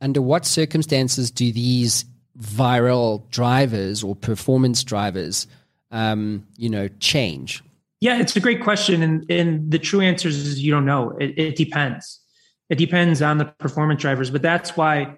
under 0.02 0.22
what 0.22 0.46
circumstances 0.46 1.30
do 1.30 1.52
these 1.52 2.06
viral 2.40 3.30
drivers 3.30 4.04
or 4.04 4.16
performance 4.16 4.84
drivers 4.84 5.48
um, 5.92 6.46
you 6.58 6.70
know, 6.70 6.88
change? 7.00 7.64
Yeah, 8.02 8.20
it's 8.20 8.36
a 8.36 8.40
great 8.40 8.64
question. 8.64 9.04
And, 9.04 9.30
and 9.30 9.72
the 9.72 9.80
true 9.80 10.02
answer 10.02 10.30
is 10.30 10.62
you 10.62 10.72
don't 10.72 10.86
know. 10.86 11.18
It, 11.20 11.38
it 11.38 11.56
depends. 11.56 12.22
It 12.70 12.78
depends 12.78 13.22
on 13.22 13.40
the 13.40 13.46
performance 13.46 14.02
drivers. 14.02 14.30
But 14.30 14.42
that's 14.42 14.78
why 14.78 15.18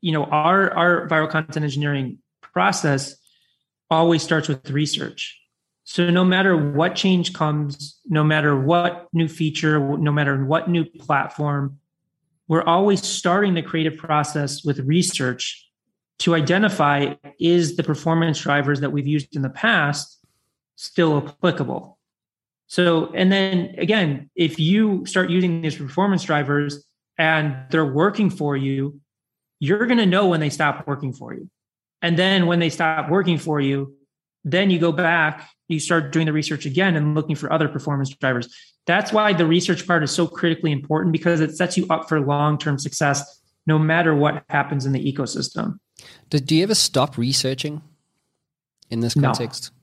you 0.00 0.12
know 0.12 0.24
our 0.24 0.72
our 0.74 1.08
viral 1.08 1.30
content 1.30 1.64
engineering 1.64 2.18
process 2.40 3.16
always 3.90 4.22
starts 4.22 4.48
with 4.48 4.70
research 4.70 5.38
so 5.84 6.10
no 6.10 6.24
matter 6.24 6.56
what 6.56 6.94
change 6.94 7.32
comes 7.32 8.00
no 8.06 8.24
matter 8.24 8.58
what 8.58 9.08
new 9.12 9.28
feature 9.28 9.96
no 9.98 10.12
matter 10.12 10.44
what 10.44 10.68
new 10.68 10.84
platform 10.84 11.78
we're 12.48 12.62
always 12.62 13.02
starting 13.02 13.54
the 13.54 13.62
creative 13.62 13.96
process 13.96 14.64
with 14.64 14.78
research 14.80 15.66
to 16.18 16.34
identify 16.34 17.14
is 17.38 17.76
the 17.76 17.82
performance 17.82 18.40
drivers 18.40 18.80
that 18.80 18.90
we've 18.90 19.06
used 19.06 19.34
in 19.36 19.42
the 19.42 19.50
past 19.50 20.18
still 20.80 21.18
applicable 21.18 21.98
so 22.66 23.12
and 23.14 23.30
then 23.30 23.74
again 23.78 24.30
if 24.34 24.58
you 24.58 25.04
start 25.06 25.30
using 25.30 25.60
these 25.62 25.76
performance 25.76 26.22
drivers 26.22 26.84
and 27.18 27.56
they're 27.70 27.84
working 27.84 28.30
for 28.30 28.56
you 28.56 29.00
you're 29.60 29.86
going 29.86 29.98
to 29.98 30.06
know 30.06 30.26
when 30.26 30.40
they 30.40 30.50
stop 30.50 30.86
working 30.86 31.12
for 31.12 31.34
you. 31.34 31.48
And 32.02 32.18
then 32.18 32.46
when 32.46 32.58
they 32.58 32.70
stop 32.70 33.10
working 33.10 33.38
for 33.38 33.60
you, 33.60 33.94
then 34.42 34.70
you 34.70 34.78
go 34.78 34.90
back, 34.90 35.48
you 35.68 35.78
start 35.78 36.12
doing 36.12 36.24
the 36.24 36.32
research 36.32 36.64
again 36.64 36.96
and 36.96 37.14
looking 37.14 37.36
for 37.36 37.52
other 37.52 37.68
performance 37.68 38.08
drivers. 38.08 38.52
That's 38.86 39.12
why 39.12 39.34
the 39.34 39.44
research 39.44 39.86
part 39.86 40.02
is 40.02 40.10
so 40.10 40.26
critically 40.26 40.72
important 40.72 41.12
because 41.12 41.40
it 41.40 41.54
sets 41.54 41.76
you 41.76 41.86
up 41.90 42.08
for 42.08 42.18
long 42.20 42.56
term 42.58 42.78
success 42.78 43.42
no 43.66 43.78
matter 43.78 44.14
what 44.14 44.42
happens 44.48 44.86
in 44.86 44.92
the 44.92 45.12
ecosystem. 45.12 45.78
Do, 46.30 46.56
you 46.56 46.62
ever 46.62 46.74
stop 46.74 47.18
researching 47.18 47.82
in 48.88 49.00
this 49.00 49.12
context? 49.12 49.70
No. 49.70 49.79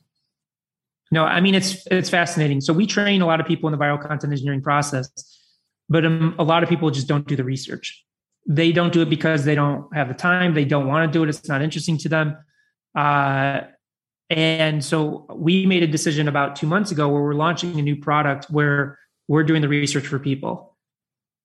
No, 1.12 1.26
I 1.26 1.41
mean 1.41 1.56
it's 1.56 1.86
it's 1.88 2.10
fascinating. 2.10 2.62
So 2.62 2.74
we 2.74 2.86
train 2.86 3.22
a 3.22 3.26
lot 3.26 3.39
of 3.39 3.46
people 3.46 3.67
in 3.67 3.78
the 3.78 3.84
viral 3.84 4.02
content 4.02 4.32
engineering 4.34 4.62
process, 4.62 5.10
but 5.89 6.06
um, 6.06 6.36
a 6.38 6.43
lot 6.43 6.63
of 6.63 6.70
people 6.70 6.89
just 6.91 7.08
don't 7.08 7.28
do 7.28 7.36
the 7.36 7.43
research. 7.43 8.04
They 8.48 8.72
don't 8.72 8.93
do 8.93 9.02
it 9.02 9.10
because 9.10 9.46
they 9.46 9.56
don't 9.56 9.93
have 9.93 10.08
the 10.08 10.13
time. 10.13 10.54
They 10.54 10.65
don't 10.65 10.88
want 10.88 11.12
to 11.12 11.17
do 11.17 11.24
it. 11.24 11.30
It's 11.30 11.48
not 11.48 11.62
interesting 11.62 11.98
to 12.00 12.10
them. 12.10 12.38
Uh, 12.96 13.62
and 14.30 14.84
so 14.84 15.26
we 15.34 15.65
made 15.65 15.84
a 15.84 15.88
decision 15.88 16.28
about 16.28 16.56
two 16.56 16.67
months 16.67 16.91
ago 16.91 17.08
where 17.08 17.22
we're 17.22 17.34
launching 17.34 17.80
a 17.80 17.82
new 17.82 17.96
product 17.96 18.46
where 18.50 18.98
we're 19.28 19.43
doing 19.43 19.62
the 19.62 19.67
research 19.67 20.08
for 20.08 20.20
people. 20.20 20.76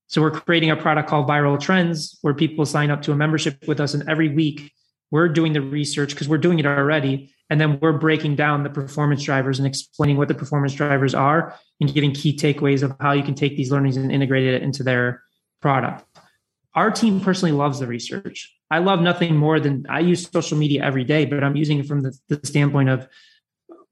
So 0.09 0.21
we're 0.21 0.33
creating 0.33 0.71
a 0.71 0.77
product 0.77 1.09
called 1.09 1.29
viral 1.29 1.59
trends 1.59 2.19
where 2.23 2.35
people 2.35 2.67
sign 2.67 2.91
up 2.91 3.03
to 3.03 3.13
a 3.13 3.17
membership 3.17 3.67
with 3.67 3.81
us 3.81 3.95
and 3.95 4.09
every 4.09 4.29
week 4.29 4.73
we're 5.13 5.29
doing 5.29 5.53
the 5.53 5.63
research 5.63 6.11
because 6.11 6.29
we're 6.29 6.39
doing 6.39 6.59
it 6.59 6.67
already 6.67 7.33
and 7.49 7.61
then 7.61 7.79
we're 7.81 7.93
breaking 7.93 8.35
down 8.35 8.65
the 8.65 8.71
performance 8.71 9.23
drivers 9.23 9.61
and 9.61 9.69
explaining 9.69 10.17
what 10.17 10.27
the 10.27 10.35
performance 10.35 10.75
drivers 10.75 11.15
are 11.15 11.55
and 11.81 11.95
giving 11.95 12.13
key 12.13 12.37
takeaways 12.37 12.83
of 12.83 12.97
how 12.99 13.13
you 13.13 13.23
can 13.23 13.37
take 13.37 13.57
these 13.57 13.71
learnings 13.71 13.97
and 13.97 14.11
integrate 14.11 14.47
it 14.47 14.63
into 14.63 14.83
their 14.83 15.23
product 15.61 16.05
our 16.75 16.91
team 16.91 17.21
personally 17.21 17.53
loves 17.53 17.79
the 17.79 17.87
research. 17.87 18.55
I 18.71 18.79
love 18.79 19.01
nothing 19.01 19.37
more 19.37 19.61
than 19.61 19.87
I 19.89 20.01
use 20.01 20.29
social 20.29 20.57
media 20.57 20.83
every 20.83 21.05
day, 21.05 21.27
but 21.27 21.45
I'm 21.45 21.57
using 21.57 21.79
it 21.79 21.87
from 21.87 22.01
the, 22.01 22.19
the 22.29 22.41
standpoint 22.45 22.89
of 22.89 23.07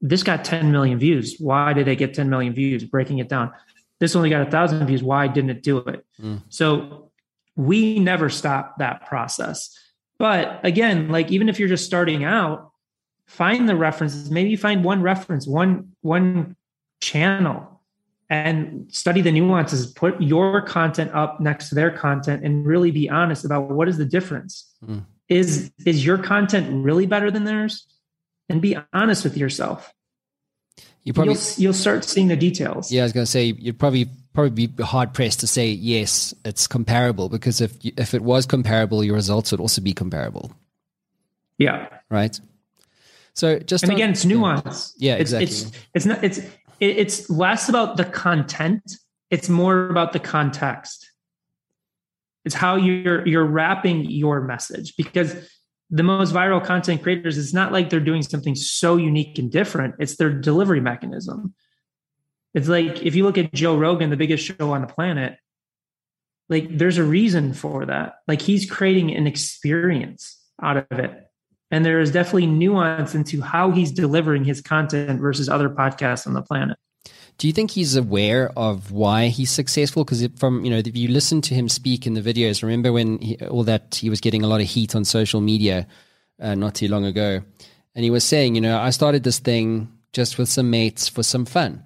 this 0.00 0.22
got 0.22 0.44
10 0.44 0.72
million 0.72 0.98
views. 0.98 1.36
Why 1.38 1.74
did 1.74 1.86
they 1.86 1.96
get 1.96 2.14
10 2.14 2.30
million 2.30 2.54
views? 2.54 2.84
Breaking 2.84 3.18
it 3.18 3.28
down. 3.28 3.52
This 3.98 4.16
only 4.16 4.30
got 4.30 4.46
a 4.46 4.50
thousand 4.50 4.86
views. 4.86 5.02
Why 5.02 5.28
didn't 5.28 5.50
it 5.50 5.62
do 5.62 5.78
it? 5.78 6.06
Mm. 6.20 6.42
So 6.48 7.10
we 7.54 7.98
never 7.98 8.30
stop 8.30 8.78
that 8.78 9.06
process. 9.06 9.78
But 10.20 10.60
again, 10.64 11.08
like 11.08 11.32
even 11.32 11.48
if 11.48 11.58
you're 11.58 11.66
just 11.66 11.86
starting 11.86 12.24
out, 12.24 12.72
find 13.26 13.66
the 13.66 13.74
references. 13.74 14.30
Maybe 14.30 14.54
find 14.54 14.84
one 14.84 15.00
reference, 15.00 15.46
one 15.46 15.92
one 16.02 16.56
channel, 17.00 17.80
and 18.28 18.86
study 18.92 19.22
the 19.22 19.32
nuances. 19.32 19.86
Put 19.86 20.20
your 20.20 20.60
content 20.60 21.10
up 21.14 21.40
next 21.40 21.70
to 21.70 21.74
their 21.74 21.90
content 21.90 22.44
and 22.44 22.66
really 22.66 22.90
be 22.90 23.08
honest 23.08 23.46
about 23.46 23.70
what 23.70 23.88
is 23.88 23.96
the 23.96 24.04
difference. 24.04 24.70
Mm. 24.84 25.06
Is 25.30 25.72
is 25.86 26.04
your 26.04 26.18
content 26.18 26.84
really 26.84 27.06
better 27.06 27.30
than 27.30 27.44
theirs? 27.44 27.86
And 28.50 28.60
be 28.60 28.76
honest 28.92 29.24
with 29.24 29.38
yourself. 29.38 29.90
You 31.02 31.14
probably 31.14 31.32
you'll, 31.32 31.42
you'll 31.56 31.72
start 31.72 32.04
seeing 32.04 32.28
the 32.28 32.36
details. 32.36 32.92
Yeah, 32.92 33.02
I 33.02 33.04
was 33.04 33.14
going 33.14 33.24
to 33.24 33.30
say 33.30 33.54
you'd 33.58 33.78
probably 33.78 34.10
probably 34.32 34.66
be 34.66 34.82
hard 34.82 35.12
pressed 35.12 35.40
to 35.40 35.46
say 35.46 35.68
yes, 35.68 36.34
it's 36.44 36.66
comparable 36.66 37.28
because 37.28 37.60
if 37.60 37.76
if 37.82 38.14
it 38.14 38.22
was 38.22 38.46
comparable, 38.46 39.02
your 39.04 39.14
results 39.14 39.50
would 39.50 39.60
also 39.60 39.80
be 39.80 39.92
comparable. 39.92 40.52
Yeah. 41.58 41.88
Right. 42.08 42.38
So 43.34 43.58
just 43.58 43.84
and 43.84 43.92
on, 43.92 43.96
again, 43.96 44.10
it's 44.10 44.24
nuance. 44.24 44.94
Yeah, 44.98 45.14
it's, 45.14 45.32
exactly. 45.32 45.44
It's 45.44 45.72
it's 45.94 46.06
not 46.06 46.24
it's 46.24 46.40
it's 46.80 47.30
less 47.30 47.68
about 47.68 47.96
the 47.96 48.04
content. 48.04 48.82
It's 49.30 49.48
more 49.48 49.88
about 49.88 50.12
the 50.12 50.20
context. 50.20 51.10
It's 52.44 52.54
how 52.54 52.76
you're 52.76 53.26
you're 53.26 53.44
wrapping 53.44 54.06
your 54.06 54.40
message 54.40 54.96
because 54.96 55.34
the 55.90 56.02
most 56.02 56.32
viral 56.32 56.64
content 56.64 57.02
creators, 57.02 57.36
it's 57.36 57.52
not 57.52 57.72
like 57.72 57.90
they're 57.90 58.00
doing 58.00 58.22
something 58.22 58.54
so 58.54 58.96
unique 58.96 59.38
and 59.38 59.50
different. 59.50 59.96
It's 59.98 60.16
their 60.16 60.30
delivery 60.30 60.80
mechanism. 60.80 61.54
It's 62.54 62.68
like 62.68 63.02
if 63.02 63.14
you 63.14 63.24
look 63.24 63.38
at 63.38 63.52
Joe 63.52 63.76
Rogan, 63.76 64.10
the 64.10 64.16
biggest 64.16 64.44
show 64.44 64.72
on 64.72 64.80
the 64.80 64.86
planet, 64.86 65.36
like 66.48 66.76
there's 66.76 66.98
a 66.98 67.04
reason 67.04 67.54
for 67.54 67.86
that. 67.86 68.16
Like 68.26 68.42
he's 68.42 68.68
creating 68.68 69.14
an 69.14 69.26
experience 69.26 70.38
out 70.62 70.76
of 70.76 70.98
it. 70.98 71.26
And 71.70 71.84
there 71.84 72.00
is 72.00 72.10
definitely 72.10 72.46
nuance 72.46 73.14
into 73.14 73.40
how 73.40 73.70
he's 73.70 73.92
delivering 73.92 74.44
his 74.44 74.60
content 74.60 75.20
versus 75.20 75.48
other 75.48 75.70
podcasts 75.70 76.26
on 76.26 76.32
the 76.32 76.42
planet. 76.42 76.76
Do 77.38 77.46
you 77.46 77.54
think 77.54 77.70
he's 77.70 77.96
aware 77.96 78.50
of 78.58 78.90
why 78.90 79.28
he's 79.28 79.50
successful? 79.50 80.04
Because 80.04 80.28
from 80.36 80.64
you 80.64 80.70
know, 80.70 80.76
if 80.76 80.94
you 80.94 81.08
listen 81.08 81.40
to 81.42 81.54
him 81.54 81.68
speak 81.70 82.06
in 82.06 82.14
the 82.14 82.20
videos, 82.20 82.62
remember 82.62 82.92
when 82.92 83.18
he, 83.20 83.38
all 83.46 83.64
that 83.64 83.94
he 83.94 84.10
was 84.10 84.20
getting 84.20 84.42
a 84.42 84.46
lot 84.46 84.60
of 84.60 84.66
heat 84.66 84.94
on 84.94 85.06
social 85.06 85.40
media 85.40 85.86
uh, 86.38 86.54
not 86.54 86.74
too 86.74 86.88
long 86.88 87.06
ago, 87.06 87.40
and 87.94 88.04
he 88.04 88.10
was 88.10 88.24
saying, 88.24 88.56
you 88.56 88.60
know, 88.60 88.78
I 88.78 88.90
started 88.90 89.22
this 89.22 89.38
thing 89.38 89.90
just 90.12 90.36
with 90.36 90.50
some 90.50 90.68
mates 90.68 91.08
for 91.08 91.22
some 91.22 91.46
fun, 91.46 91.82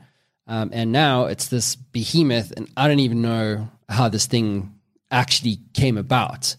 um, 0.46 0.70
and 0.72 0.92
now 0.92 1.26
it's 1.26 1.48
this 1.48 1.76
behemoth, 1.76 2.52
and 2.56 2.70
I 2.76 2.88
don't 2.88 3.00
even 3.00 3.22
know 3.22 3.68
how 3.88 4.08
this 4.08 4.26
thing 4.26 4.74
actually 5.10 5.58
came 5.72 5.96
about. 5.96 6.56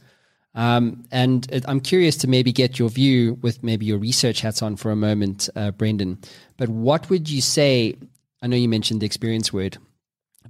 Um, 0.56 1.06
and 1.12 1.52
it, 1.52 1.66
I'm 1.68 1.82
curious 1.82 2.16
to 2.18 2.28
maybe 2.28 2.52
get 2.54 2.80
your 2.80 2.90
view 2.90 3.38
with 3.42 3.62
maybe 3.62 3.86
your 3.86 3.98
research 3.98 4.42
hats 4.42 4.62
on 4.62 4.78
for 4.78 4.90
a 4.90 4.96
moment, 4.96 5.50
uh, 5.56 5.72
Brendan. 5.72 6.20
But 6.58 6.70
what 6.70 7.10
would 7.10 7.30
you 7.30 7.42
say? 7.42 7.96
I 8.42 8.48
know 8.48 8.56
you 8.56 8.70
mentioned 8.70 9.02
the 9.02 9.06
experience 9.06 9.52
word, 9.52 9.78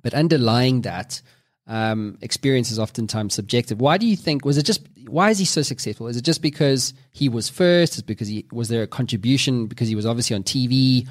but 0.03 0.13
underlying 0.13 0.81
that, 0.81 1.21
um, 1.67 2.17
experience 2.21 2.69
is 2.69 2.77
oftentimes 2.77 3.33
subjective. 3.33 3.81
Why 3.81 3.97
do 3.97 4.05
you 4.05 4.15
think 4.15 4.45
was 4.45 4.57
it 4.57 4.63
just 4.63 4.87
why 5.07 5.31
is 5.31 5.39
he 5.39 5.45
so 5.45 5.61
successful? 5.61 6.07
Is 6.07 6.17
it 6.17 6.23
just 6.23 6.41
because 6.41 6.93
he 7.11 7.27
was 7.27 7.49
first? 7.49 7.95
Is 7.95 8.03
because 8.03 8.27
he 8.27 8.45
was 8.51 8.69
there 8.69 8.83
a 8.83 8.87
contribution 8.87 9.65
because 9.65 9.87
he 9.87 9.95
was 9.95 10.05
obviously 10.05 10.35
on 10.35 10.43
TV 10.43 11.07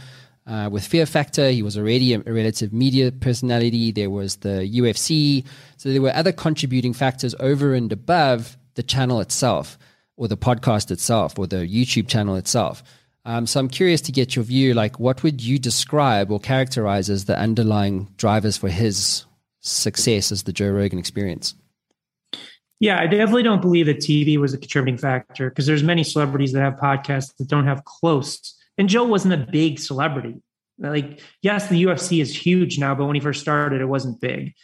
uh, 0.47 0.69
with 0.71 0.87
Fear 0.87 1.07
Factor? 1.07 1.51
He 1.51 1.63
was 1.63 1.77
already 1.77 2.15
a, 2.15 2.21
relative 2.21 2.73
media 2.73 3.13
personality. 3.13 3.93
There 3.93 4.11
was 4.11 4.37
the 4.37 4.71
UFC, 4.75 5.45
so 5.77 5.93
there 5.93 6.03
were 6.03 6.15
other 6.15 6.33
contributing 6.33 6.93
factors 6.93 7.35
over 7.41 7.75
and 7.75 7.93
above 7.93 8.57
the 8.75 8.83
channel 8.83 9.21
itself 9.21 9.79
or 10.17 10.29
the 10.29 10.37
podcast 10.37 10.91
itself 10.91 11.39
or 11.39 11.47
the 11.47 11.67
YouTube 11.67 12.09
channel 12.09 12.37
itself. 12.37 12.83
Um, 13.27 13.47
so 13.47 13.59
I'm 13.59 13.69
curious 13.69 14.01
to 14.03 14.13
get 14.13 14.37
your 14.37 14.45
view. 14.45 14.75
Like, 14.75 15.01
what 15.01 15.23
would 15.23 15.43
you 15.43 15.59
describe 15.59 16.31
or 16.31 16.39
characterize 16.39 17.09
as 17.09 17.25
the 17.25 17.39
underlying 17.39 18.09
drivers 18.17 18.57
for 18.57 18.69
his 18.69 19.25
success 19.61 20.31
as 20.31 20.43
the 20.43 20.53
Joe 20.53 20.71
Rogan 20.71 20.99
experience? 20.99 21.55
Yeah, 22.81 23.01
I 23.01 23.07
definitely 23.07 23.45
don't 23.45 23.63
believe 23.63 23.87
that 23.87 23.99
TV 23.99 24.37
was 24.37 24.53
a 24.53 24.59
contributing 24.59 24.99
factor 24.99 25.49
because 25.49 25.65
there's 25.65 25.83
many 25.83 26.05
celebrities 26.05 26.53
that 26.53 26.61
have 26.61 26.75
podcasts 26.75 27.35
that 27.37 27.49
don't 27.49 27.67
have 27.67 27.85
close. 27.85 28.59
And 28.79 28.89
Joe 28.89 29.05
wasn't 29.05 29.35
a 29.35 29.49
big 29.51 29.79
celebrity. 29.79 30.43
Like, 30.79 31.21
yes, 31.43 31.69
the 31.69 31.85
UFC 31.85 32.21
is 32.21 32.35
huge 32.35 32.79
now, 32.79 32.95
but 32.95 33.07
when 33.07 33.15
he 33.15 33.21
first 33.21 33.41
started, 33.41 33.81
it 33.81 33.87
wasn't 33.87 34.21
big. 34.21 34.55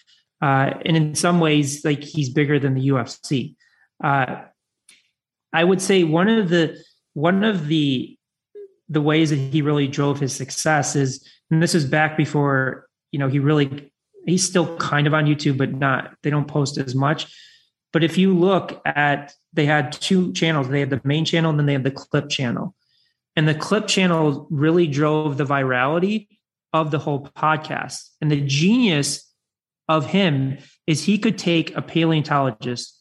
Uh, 0.42 0.72
and 0.84 0.96
in 0.96 1.14
some 1.14 1.38
ways, 1.38 1.84
like 1.84 2.02
he's 2.02 2.30
bigger 2.30 2.58
than 2.58 2.74
the 2.74 2.88
UFC. 2.88 3.54
Uh, 4.02 4.42
I 5.52 5.64
would 5.64 5.82
say 5.82 6.04
one 6.04 6.28
of 6.28 6.48
the 6.48 6.82
one 7.14 7.44
of 7.44 7.66
the 7.66 8.16
the 8.88 9.02
ways 9.02 9.30
that 9.30 9.36
he 9.36 9.62
really 9.62 9.86
drove 9.86 10.18
his 10.18 10.34
success 10.34 10.96
is, 10.96 11.24
and 11.50 11.62
this 11.62 11.74
is 11.74 11.84
back 11.84 12.16
before 12.16 12.86
you 13.12 13.18
know 13.18 13.28
he 13.28 13.38
really 13.38 13.92
he's 14.26 14.44
still 14.44 14.76
kind 14.78 15.06
of 15.06 15.14
on 15.14 15.26
YouTube, 15.26 15.58
but 15.58 15.72
not 15.72 16.14
they 16.22 16.30
don't 16.30 16.48
post 16.48 16.78
as 16.78 16.94
much. 16.94 17.32
But 17.92 18.04
if 18.04 18.16
you 18.16 18.36
look 18.36 18.80
at 18.86 19.34
they 19.52 19.66
had 19.66 19.92
two 19.92 20.32
channels, 20.32 20.68
they 20.68 20.80
had 20.80 20.90
the 20.90 21.00
main 21.04 21.24
channel 21.24 21.50
and 21.50 21.58
then 21.58 21.66
they 21.66 21.74
had 21.74 21.84
the 21.84 21.90
clip 21.90 22.28
channel. 22.28 22.74
And 23.36 23.46
the 23.48 23.54
clip 23.54 23.86
channel 23.86 24.46
really 24.50 24.86
drove 24.86 25.36
the 25.36 25.44
virality 25.44 26.28
of 26.72 26.90
the 26.90 26.98
whole 26.98 27.28
podcast. 27.36 28.08
And 28.20 28.30
the 28.30 28.40
genius 28.40 29.26
of 29.88 30.06
him 30.06 30.58
is 30.86 31.04
he 31.04 31.18
could 31.18 31.38
take 31.38 31.74
a 31.76 31.82
paleontologist 31.82 32.96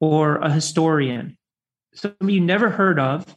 or 0.00 0.36
a 0.36 0.50
historian, 0.50 1.36
somebody 1.94 2.34
you 2.34 2.40
never 2.40 2.70
heard 2.70 2.98
of 3.00 3.36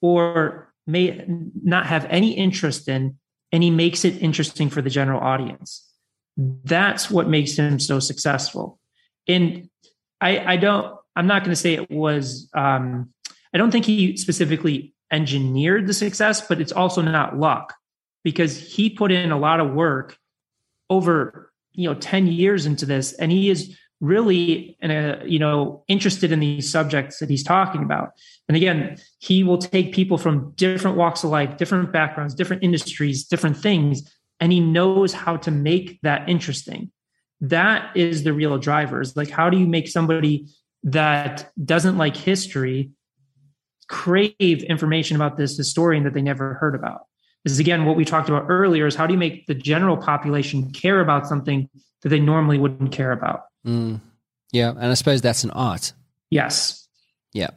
or 0.00 0.72
may 0.86 1.24
not 1.62 1.86
have 1.86 2.06
any 2.10 2.32
interest 2.32 2.88
in, 2.88 3.16
and 3.52 3.62
he 3.62 3.70
makes 3.70 4.04
it 4.04 4.20
interesting 4.20 4.68
for 4.70 4.82
the 4.82 4.90
general 4.90 5.20
audience. 5.20 5.88
That's 6.36 7.10
what 7.10 7.28
makes 7.28 7.56
him 7.56 7.78
so 7.78 8.00
successful. 8.00 8.80
And 9.28 9.68
I, 10.20 10.54
I 10.54 10.56
don't, 10.56 10.96
I'm 11.14 11.26
not 11.26 11.42
going 11.42 11.50
to 11.50 11.56
say 11.56 11.74
it 11.74 11.90
was, 11.90 12.48
um, 12.54 13.12
I 13.54 13.58
don't 13.58 13.70
think 13.70 13.84
he 13.84 14.16
specifically 14.16 14.94
engineered 15.12 15.86
the 15.86 15.94
success, 15.94 16.46
but 16.46 16.60
it's 16.60 16.72
also 16.72 17.02
not 17.02 17.38
luck 17.38 17.74
because 18.24 18.58
he 18.58 18.90
put 18.90 19.12
in 19.12 19.30
a 19.30 19.38
lot 19.38 19.60
of 19.60 19.72
work 19.72 20.16
over, 20.90 21.52
you 21.72 21.88
know, 21.88 21.94
10 21.94 22.26
years 22.26 22.66
into 22.66 22.86
this 22.86 23.12
and 23.12 23.30
he 23.30 23.50
is 23.50 23.76
really 24.02 24.76
a, 24.82 25.22
you 25.24 25.38
know 25.38 25.84
interested 25.86 26.32
in 26.32 26.40
these 26.40 26.68
subjects 26.68 27.20
that 27.20 27.30
he's 27.30 27.44
talking 27.44 27.84
about. 27.84 28.10
And 28.48 28.56
again 28.56 28.98
he 29.20 29.44
will 29.44 29.58
take 29.58 29.94
people 29.94 30.18
from 30.18 30.52
different 30.56 30.96
walks 30.96 31.22
of 31.22 31.30
life 31.30 31.56
different 31.56 31.92
backgrounds 31.92 32.34
different 32.34 32.64
industries 32.64 33.24
different 33.24 33.56
things 33.56 34.02
and 34.40 34.50
he 34.50 34.58
knows 34.58 35.12
how 35.12 35.36
to 35.38 35.52
make 35.52 36.00
that 36.02 36.28
interesting. 36.28 36.90
That 37.40 37.96
is 37.96 38.24
the 38.24 38.32
real 38.32 38.58
drivers 38.58 39.16
like 39.16 39.30
how 39.30 39.48
do 39.48 39.56
you 39.56 39.68
make 39.68 39.86
somebody 39.86 40.48
that 40.82 41.52
doesn't 41.64 41.96
like 41.96 42.16
history 42.16 42.90
crave 43.92 44.62
information 44.64 45.14
about 45.14 45.36
this 45.36 45.56
historian 45.56 46.02
that 46.04 46.14
they 46.14 46.22
never 46.22 46.54
heard 46.54 46.74
about 46.74 47.02
this 47.44 47.52
is 47.52 47.58
again 47.58 47.84
what 47.84 47.96
we 47.96 48.04
talked 48.04 48.28
about 48.28 48.46
earlier 48.48 48.86
is 48.86 48.94
how 48.94 49.06
do 49.06 49.12
you 49.12 49.18
make 49.18 49.46
the 49.46 49.54
general 49.54 49.96
population 49.96 50.70
care 50.72 51.00
about 51.00 51.26
something 51.26 51.68
that 52.02 52.08
they 52.08 52.18
normally 52.18 52.58
wouldn't 52.58 52.90
care 52.90 53.12
about 53.12 53.42
Mm. 53.64 54.00
Yeah, 54.52 54.70
and 54.70 54.86
I 54.86 54.94
suppose 54.94 55.22
that's 55.22 55.44
an 55.44 55.50
art. 55.52 55.92
Yes. 56.30 56.86
Yeah. 57.32 57.50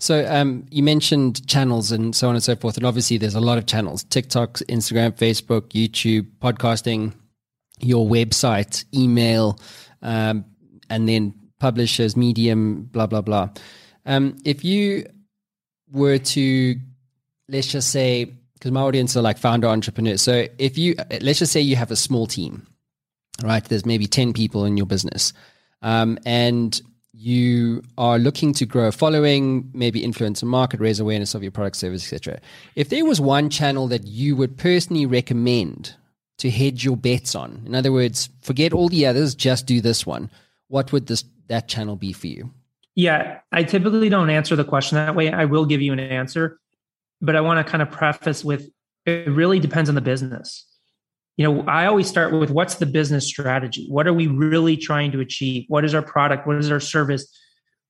So 0.00 0.26
um, 0.28 0.66
you 0.70 0.82
mentioned 0.82 1.46
channels 1.46 1.92
and 1.92 2.14
so 2.14 2.28
on 2.28 2.34
and 2.34 2.42
so 2.42 2.56
forth, 2.56 2.76
and 2.76 2.84
obviously 2.84 3.18
there's 3.18 3.36
a 3.36 3.40
lot 3.40 3.58
of 3.58 3.66
channels: 3.66 4.02
TikTok, 4.04 4.54
Instagram, 4.68 5.12
Facebook, 5.12 5.68
YouTube, 5.70 6.26
podcasting, 6.40 7.12
your 7.80 8.06
website, 8.06 8.84
email, 8.92 9.60
um, 10.02 10.44
and 10.90 11.08
then 11.08 11.34
publishers, 11.60 12.16
Medium, 12.16 12.84
blah 12.84 13.06
blah 13.06 13.20
blah. 13.20 13.50
Um, 14.04 14.36
if 14.44 14.64
you 14.64 15.06
were 15.92 16.18
to, 16.18 16.76
let's 17.48 17.68
just 17.68 17.90
say, 17.90 18.24
because 18.54 18.72
my 18.72 18.80
audience 18.80 19.16
are 19.16 19.22
like 19.22 19.38
founder 19.38 19.68
entrepreneurs, 19.68 20.22
so 20.22 20.46
if 20.58 20.78
you 20.78 20.94
let's 21.20 21.38
just 21.38 21.52
say 21.52 21.60
you 21.60 21.76
have 21.76 21.90
a 21.90 21.96
small 21.96 22.26
team 22.26 22.66
right? 23.42 23.64
There's 23.64 23.86
maybe 23.86 24.06
10 24.06 24.32
people 24.32 24.64
in 24.64 24.76
your 24.76 24.86
business. 24.86 25.32
Um, 25.80 26.18
and 26.24 26.80
you 27.12 27.82
are 27.98 28.18
looking 28.18 28.52
to 28.54 28.66
grow 28.66 28.88
a 28.88 28.92
following, 28.92 29.70
maybe 29.74 30.02
influence 30.02 30.42
a 30.42 30.46
market, 30.46 30.80
raise 30.80 31.00
awareness 31.00 31.34
of 31.34 31.42
your 31.42 31.52
product, 31.52 31.76
service, 31.76 32.02
etc. 32.04 32.40
If 32.74 32.88
there 32.88 33.04
was 33.04 33.20
one 33.20 33.50
channel 33.50 33.88
that 33.88 34.06
you 34.06 34.36
would 34.36 34.56
personally 34.56 35.06
recommend 35.06 35.94
to 36.38 36.50
hedge 36.50 36.84
your 36.84 36.96
bets 36.96 37.34
on, 37.34 37.62
in 37.66 37.74
other 37.74 37.92
words, 37.92 38.30
forget 38.40 38.72
all 38.72 38.88
the 38.88 39.06
others, 39.06 39.34
just 39.34 39.66
do 39.66 39.80
this 39.80 40.06
one, 40.06 40.30
what 40.68 40.92
would 40.92 41.06
this 41.06 41.24
that 41.48 41.68
channel 41.68 41.96
be 41.96 42.12
for 42.12 42.28
you? 42.28 42.50
Yeah, 42.94 43.38
I 43.50 43.64
typically 43.64 44.08
don't 44.08 44.30
answer 44.30 44.54
the 44.54 44.64
question 44.64 44.96
that 44.96 45.14
way. 45.14 45.32
I 45.32 45.46
will 45.46 45.64
give 45.64 45.80
you 45.80 45.92
an 45.92 46.00
answer, 46.00 46.58
but 47.20 47.36
I 47.36 47.40
want 47.40 47.64
to 47.64 47.70
kind 47.70 47.82
of 47.82 47.90
preface 47.90 48.44
with 48.44 48.68
it 49.06 49.28
really 49.28 49.58
depends 49.58 49.88
on 49.88 49.94
the 49.94 50.00
business. 50.00 50.66
You 51.36 51.44
know 51.46 51.64
i 51.66 51.86
always 51.86 52.08
start 52.08 52.32
with 52.32 52.50
what's 52.50 52.74
the 52.74 52.86
business 52.86 53.26
strategy? 53.26 53.86
What 53.88 54.06
are 54.06 54.12
we 54.12 54.26
really 54.26 54.76
trying 54.76 55.12
to 55.12 55.20
achieve? 55.20 55.64
What 55.68 55.84
is 55.84 55.94
our 55.94 56.02
product? 56.02 56.46
What 56.46 56.56
is 56.56 56.70
our 56.70 56.80
service? 56.80 57.26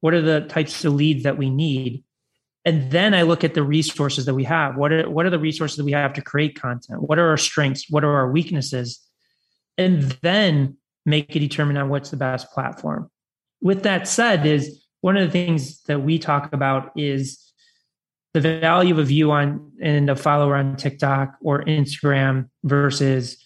What 0.00 0.14
are 0.14 0.22
the 0.22 0.42
types 0.42 0.84
of 0.84 0.94
leads 0.94 1.24
that 1.24 1.38
we 1.38 1.50
need? 1.50 2.04
And 2.64 2.92
then 2.92 3.12
i 3.12 3.22
look 3.22 3.42
at 3.42 3.54
the 3.54 3.64
resources 3.64 4.26
that 4.26 4.34
we 4.34 4.44
have. 4.44 4.76
What 4.76 4.92
are 4.92 5.10
what 5.10 5.26
are 5.26 5.30
the 5.30 5.40
resources 5.40 5.76
that 5.76 5.84
we 5.84 5.92
have 5.92 6.12
to 6.14 6.22
create 6.22 6.60
content? 6.60 7.02
What 7.02 7.18
are 7.18 7.28
our 7.28 7.36
strengths? 7.36 7.90
What 7.90 8.04
are 8.04 8.14
our 8.14 8.30
weaknesses? 8.30 9.00
And 9.76 10.02
then 10.22 10.76
make 11.04 11.34
a 11.34 11.40
determine 11.40 11.76
on 11.76 11.88
what's 11.88 12.10
the 12.10 12.16
best 12.16 12.50
platform. 12.52 13.10
With 13.60 13.82
that 13.82 14.06
said, 14.06 14.46
is 14.46 14.81
one 15.02 15.16
of 15.16 15.26
the 15.26 15.30
things 15.30 15.82
that 15.82 16.02
we 16.02 16.18
talk 16.18 16.52
about 16.52 16.92
is 16.96 17.52
the 18.32 18.40
value 18.40 18.94
of 18.94 18.98
a 18.98 19.04
view 19.04 19.30
on 19.30 19.72
and 19.82 20.08
a 20.08 20.16
follower 20.16 20.56
on 20.56 20.76
TikTok 20.76 21.36
or 21.42 21.62
Instagram 21.64 22.48
versus 22.64 23.36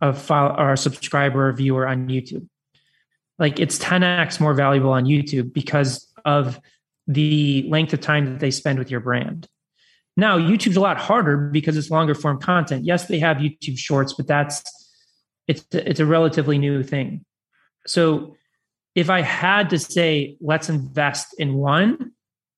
a 0.00 0.12
follow 0.12 0.56
or 0.56 0.72
a 0.72 0.76
subscriber 0.76 1.48
or 1.48 1.52
viewer 1.52 1.86
on 1.86 2.08
YouTube. 2.08 2.48
Like 3.38 3.60
it's 3.60 3.78
10x 3.78 4.40
more 4.40 4.54
valuable 4.54 4.90
on 4.90 5.04
YouTube 5.04 5.52
because 5.52 6.08
of 6.24 6.60
the 7.06 7.66
length 7.68 7.92
of 7.92 8.00
time 8.00 8.26
that 8.26 8.40
they 8.40 8.50
spend 8.50 8.78
with 8.78 8.90
your 8.90 9.00
brand. 9.00 9.48
Now, 10.16 10.38
YouTube's 10.38 10.76
a 10.76 10.80
lot 10.80 10.98
harder 10.98 11.36
because 11.36 11.76
it's 11.76 11.90
longer 11.90 12.14
form 12.14 12.40
content. 12.40 12.84
Yes, 12.84 13.06
they 13.06 13.18
have 13.18 13.38
YouTube 13.38 13.78
Shorts, 13.78 14.12
but 14.12 14.26
that's 14.26 14.62
it's 15.48 15.64
it's 15.72 16.00
a 16.00 16.06
relatively 16.06 16.58
new 16.58 16.82
thing. 16.82 17.24
So, 17.86 18.36
if 18.94 19.10
I 19.10 19.22
had 19.22 19.70
to 19.70 19.78
say 19.78 20.36
let's 20.40 20.68
invest 20.68 21.34
in 21.38 21.54
one, 21.54 22.12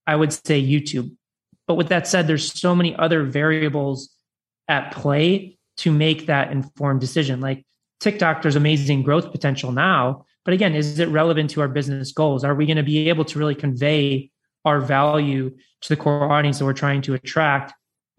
I 0.06 0.16
would 0.16 0.32
say 0.32 0.62
YouTube. 0.62 1.14
But 1.66 1.74
with 1.74 1.88
that 1.88 2.06
said, 2.06 2.26
there's 2.26 2.52
so 2.52 2.74
many 2.74 2.94
other 2.96 3.22
variables 3.24 4.10
at 4.68 4.92
play 4.92 5.58
to 5.78 5.92
make 5.92 6.26
that 6.26 6.52
informed 6.52 7.00
decision. 7.00 7.40
Like 7.40 7.64
TikTok, 8.00 8.42
there's 8.42 8.56
amazing 8.56 9.02
growth 9.02 9.32
potential 9.32 9.72
now, 9.72 10.26
but 10.44 10.54
again, 10.54 10.74
is 10.74 10.98
it 10.98 11.08
relevant 11.08 11.50
to 11.50 11.60
our 11.62 11.68
business 11.68 12.12
goals? 12.12 12.44
Are 12.44 12.54
we 12.54 12.66
going 12.66 12.76
to 12.76 12.82
be 12.82 13.08
able 13.08 13.24
to 13.24 13.38
really 13.38 13.54
convey 13.54 14.30
our 14.64 14.80
value 14.80 15.50
to 15.82 15.88
the 15.88 15.96
core 15.96 16.30
audience 16.30 16.58
that 16.58 16.64
we're 16.64 16.72
trying 16.72 17.02
to 17.02 17.14
attract 17.14 17.74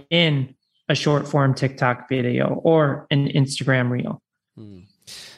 in 0.09 0.55
a 0.89 0.95
short 0.95 1.27
form 1.27 1.53
TikTok 1.53 2.07
video 2.09 2.61
or 2.63 3.07
an 3.09 3.27
Instagram 3.29 3.89
reel. 3.89 4.21
Hmm. 4.55 4.81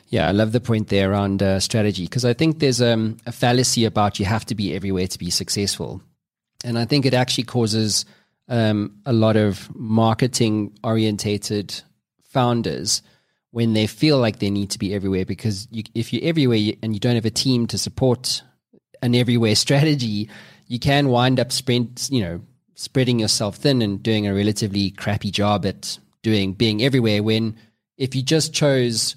Yeah, 0.09 0.27
I 0.27 0.31
love 0.31 0.53
the 0.53 0.61
point 0.61 0.87
there 0.87 1.11
around 1.11 1.43
uh, 1.43 1.59
strategy 1.59 2.05
because 2.05 2.23
I 2.23 2.33
think 2.33 2.59
there's 2.59 2.81
um, 2.81 3.17
a 3.25 3.31
fallacy 3.31 3.83
about 3.83 4.19
you 4.19 4.25
have 4.25 4.45
to 4.45 4.55
be 4.55 4.73
everywhere 4.73 5.07
to 5.07 5.19
be 5.19 5.29
successful. 5.29 6.01
And 6.63 6.79
I 6.79 6.85
think 6.85 7.05
it 7.05 7.13
actually 7.13 7.43
causes 7.43 8.05
um, 8.47 8.95
a 9.05 9.13
lot 9.13 9.35
of 9.35 9.73
marketing 9.75 10.77
orientated 10.83 11.81
founders 12.23 13.01
when 13.51 13.73
they 13.73 13.87
feel 13.87 14.17
like 14.17 14.39
they 14.39 14.49
need 14.49 14.69
to 14.71 14.79
be 14.79 14.93
everywhere 14.93 15.25
because 15.25 15.67
you, 15.71 15.83
if 15.93 16.13
you're 16.13 16.23
everywhere 16.23 16.73
and 16.81 16.93
you 16.93 16.99
don't 16.99 17.15
have 17.15 17.25
a 17.25 17.29
team 17.29 17.67
to 17.67 17.77
support 17.77 18.41
an 19.01 19.13
everywhere 19.13 19.55
strategy, 19.65 20.29
you 20.67 20.79
can 20.79 21.09
wind 21.09 21.39
up 21.39 21.51
spread, 21.51 22.01
you 22.09 22.21
know, 22.21 22.41
spreading 22.75 23.19
yourself 23.19 23.57
thin 23.57 23.81
and 23.81 24.03
doing 24.03 24.27
a 24.27 24.33
relatively 24.33 24.91
crappy 24.91 25.31
job 25.31 25.65
at 25.65 25.97
doing 26.23 26.53
being 26.53 26.83
everywhere. 26.83 27.23
When 27.23 27.57
if 27.97 28.15
you 28.15 28.21
just 28.21 28.53
chose 28.53 29.15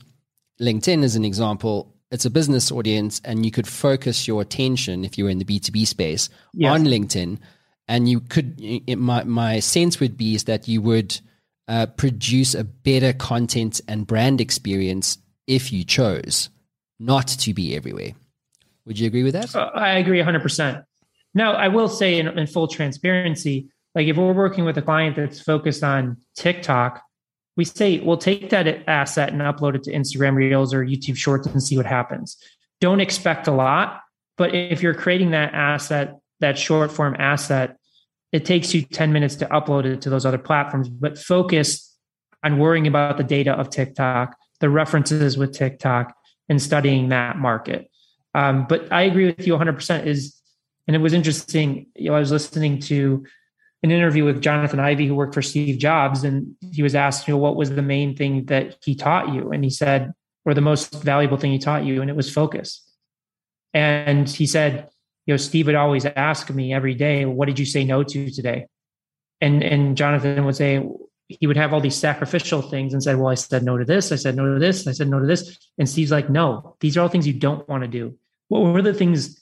LinkedIn 0.61 1.03
as 1.03 1.17
an 1.17 1.25
example, 1.25 1.95
it's 2.11 2.25
a 2.25 2.31
business 2.31 2.71
audience, 2.71 3.21
and 3.25 3.45
you 3.45 3.51
could 3.51 3.67
focus 3.67 4.27
your 4.27 4.43
attention 4.43 5.05
if 5.05 5.17
you 5.17 5.25
were 5.25 5.31
in 5.31 5.39
the 5.39 5.45
B 5.45 5.59
two 5.59 5.73
B 5.73 5.85
space 5.85 6.29
yes. 6.53 6.73
on 6.73 6.85
LinkedIn, 6.85 7.39
and 7.89 8.09
you 8.09 8.21
could. 8.21 8.61
It, 8.61 8.97
my 8.97 9.25
my 9.25 9.61
sense 9.61 10.01
would 10.01 10.17
be 10.17 10.35
is 10.35 10.45
that 10.45 10.69
you 10.69 10.83
would 10.83 11.19
uh, 11.69 11.87
produce 11.87 12.55
a 12.55 12.65
better 12.65 13.13
content 13.13 13.81
and 13.87 14.07
brand 14.07 14.41
experience 14.41 15.19
if 15.47 15.73
you 15.73 15.85
chose 15.85 16.51
not 16.99 17.29
to 17.29 17.55
be 17.55 17.77
everywhere. 17.77 18.13
Would 18.87 18.99
you 18.99 19.07
agree 19.07 19.23
with 19.23 19.35
that? 19.35 19.55
Uh, 19.55 19.71
I 19.75 19.99
agree 19.99 20.19
100%. 20.19 20.85
Now, 21.35 21.53
I 21.53 21.69
will 21.69 21.89
say 21.89 22.19
in, 22.19 22.27
in 22.27 22.47
full 22.47 22.67
transparency, 22.67 23.71
like 23.95 24.09
if 24.09 24.17
we're 24.17 24.33
working 24.33 24.65
with 24.65 24.77
a 24.79 24.83
client 24.83 25.17
that's 25.17 25.41
focused 25.41 25.85
on 25.85 26.17
TikTok, 26.35 27.03
we 27.57 27.65
say, 27.65 28.01
we'll 28.01 28.17
take 28.17 28.51
that 28.51 28.89
asset 28.89 29.33
and 29.33 29.41
upload 29.43 29.75
it 29.75 29.83
to 29.85 29.93
Instagram 29.93 30.35
Reels 30.35 30.73
or 30.73 30.85
YouTube 30.85 31.17
Shorts 31.17 31.47
and 31.47 31.63
see 31.63 31.77
what 31.77 31.87
happens. 31.87 32.37
Don't 32.81 33.01
expect 33.01 33.47
a 33.47 33.53
lot, 33.53 34.01
but 34.39 34.55
if 34.55 34.83
you're 34.83 34.95
creating 34.95 35.33
that 35.33 35.53
asset, 35.53 36.19
that 36.41 36.59
short 36.59 36.91
form 36.91 37.17
asset, 37.19 37.77
it 38.33 38.45
takes 38.45 38.73
you 38.73 38.83
10 38.83 39.13
minutes 39.13 39.35
to 39.37 39.47
upload 39.47 39.85
it 39.85 40.03
to 40.03 40.11
those 40.11 40.25
other 40.25 40.39
platforms, 40.39 40.89
but 40.89 41.19
focus 41.19 41.95
on 42.43 42.59
worrying 42.59 42.87
about 42.87 43.19
the 43.19 43.25
data 43.25 43.53
of 43.53 43.69
TikTok, 43.69 44.37
the 44.61 44.71
references 44.71 45.37
with 45.37 45.53
TikTok, 45.53 46.15
and 46.49 46.63
studying 46.63 47.11
that 47.11 47.37
market. 47.37 47.91
Um, 48.35 48.67
but 48.69 48.91
I 48.93 49.03
agree 49.03 49.27
with 49.27 49.47
you 49.47 49.55
100% 49.55 50.07
is 50.07 50.41
and 50.91 50.97
it 50.97 51.01
was 51.01 51.13
interesting. 51.13 51.87
You 51.95 52.11
know, 52.11 52.17
I 52.17 52.19
was 52.19 52.33
listening 52.33 52.81
to 52.81 53.25
an 53.83 53.91
interview 53.91 54.25
with 54.25 54.43
Jonathan 54.43 54.81
Ive, 54.81 54.99
who 55.01 55.15
worked 55.15 55.35
for 55.35 55.43
Steve 55.43 55.79
Jobs, 55.79 56.25
and 56.25 56.55
he 56.73 56.83
was 56.83 56.95
asked, 56.95 57.27
you 57.27 57.35
know, 57.35 57.39
what 57.39 57.57
was 57.57 57.71
the 57.71 57.83
main 57.83 58.15
thing 58.15 58.45
that 58.47 58.77
he 58.83 58.95
taught 58.95 59.33
you? 59.33 59.53
And 59.53 59.65
he 59.65 59.71
said, 59.71 60.13
or 60.45 60.55
the 60.55 60.61
most 60.61 61.03
valuable 61.03 61.37
thing 61.37 61.53
he 61.53 61.59
taught 61.59 61.85
you, 61.85 62.01
and 62.01 62.11
it 62.11 62.17
was 62.17 62.33
focus. 62.33 62.87
And 63.73 64.29
he 64.29 64.47
said, 64.47 64.89
you 65.27 65.35
know, 65.35 65.39
Steve 65.39 65.67
would 65.67 65.75
always 65.75 66.05
ask 66.05 66.51
me 66.51 66.73
every 66.73 66.95
day, 66.95 67.25
what 67.25 67.47
did 67.47 67.59
you 67.59 67.67
say 67.67 67.85
no 67.85 68.03
to 68.03 68.31
today? 68.31 68.67
And 69.41 69.63
and 69.63 69.97
Jonathan 69.97 70.45
would 70.45 70.57
say, 70.57 70.87
he 71.29 71.47
would 71.47 71.57
have 71.57 71.73
all 71.73 71.81
these 71.81 71.97
sacrificial 71.97 72.61
things 72.61 72.93
and 72.93 73.03
said, 73.03 73.17
Well, 73.17 73.29
I 73.29 73.35
said 73.35 73.63
no 73.63 73.79
to 73.79 73.85
this, 73.85 74.13
I 74.13 74.17
said 74.17 74.37
no 74.37 74.53
to 74.53 74.59
this, 74.59 74.87
I 74.87 74.93
said 74.93 75.09
no 75.09 75.21
to 75.21 75.27
this. 75.27 75.57
And 75.79 75.89
Steve's 75.89 76.11
like, 76.11 76.29
No, 76.29 76.77
these 76.81 76.97
are 76.97 77.03
all 77.03 77.09
things 77.09 77.27
you 77.27 77.33
don't 77.33 77.67
want 77.69 77.83
to 77.83 77.89
do. 77.89 78.19
What 78.49 78.61
were 78.61 78.83
the 78.83 78.93
things 78.93 79.41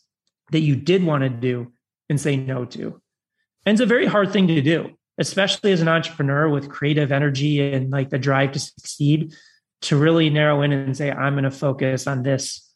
that 0.51 0.61
you 0.61 0.76
did 0.76 1.05
want 1.05 1.22
to 1.22 1.28
do 1.28 1.72
and 2.09 2.20
say 2.20 2.36
no 2.36 2.64
to. 2.64 3.01
And 3.68 3.74
it's 3.74 3.82
a 3.82 3.86
very 3.86 4.06
hard 4.06 4.32
thing 4.32 4.46
to 4.46 4.62
do, 4.62 4.96
especially 5.18 5.72
as 5.72 5.82
an 5.82 5.88
entrepreneur 5.88 6.48
with 6.48 6.70
creative 6.70 7.12
energy 7.12 7.60
and 7.60 7.90
like 7.90 8.08
the 8.08 8.18
drive 8.18 8.52
to 8.52 8.58
succeed, 8.58 9.34
to 9.82 9.98
really 9.98 10.30
narrow 10.30 10.62
in 10.62 10.72
and 10.72 10.96
say, 10.96 11.10
I'm 11.10 11.34
going 11.34 11.44
to 11.44 11.50
focus 11.50 12.06
on 12.06 12.22
this 12.22 12.66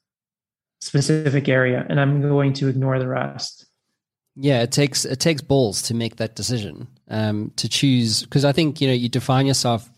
specific 0.83 1.49
area 1.49 1.87
and 1.89 1.99
I'm 1.99 2.21
going 2.21 2.53
to 2.53 2.69
ignore 2.69 2.99
the 2.99 3.09
rest. 3.09 3.65
Yeah, 4.37 4.61
it 4.61 4.71
takes 4.71 5.07
it 5.07 5.19
takes 5.19 5.41
balls 5.41 5.81
to 5.83 5.95
make 5.95 6.17
that 6.17 6.37
decision. 6.37 6.89
Um, 7.09 7.53
to 7.57 7.71
choose 7.71 8.25
because 8.25 8.45
I 8.45 8.53
think 8.53 8.83
you 8.83 8.89
know 8.89 8.95
you 8.95 9.09
define 9.09 9.47
yourself 9.47 9.89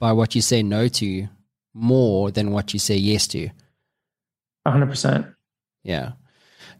by 0.00 0.12
what 0.12 0.34
you 0.34 0.42
say 0.42 0.62
no 0.62 0.86
to 0.88 1.28
more 1.72 2.30
than 2.30 2.50
what 2.50 2.74
you 2.74 2.78
say 2.78 2.96
yes 2.96 3.26
to. 3.28 3.48
hundred 4.66 4.90
percent. 4.90 5.28
Yeah. 5.82 6.12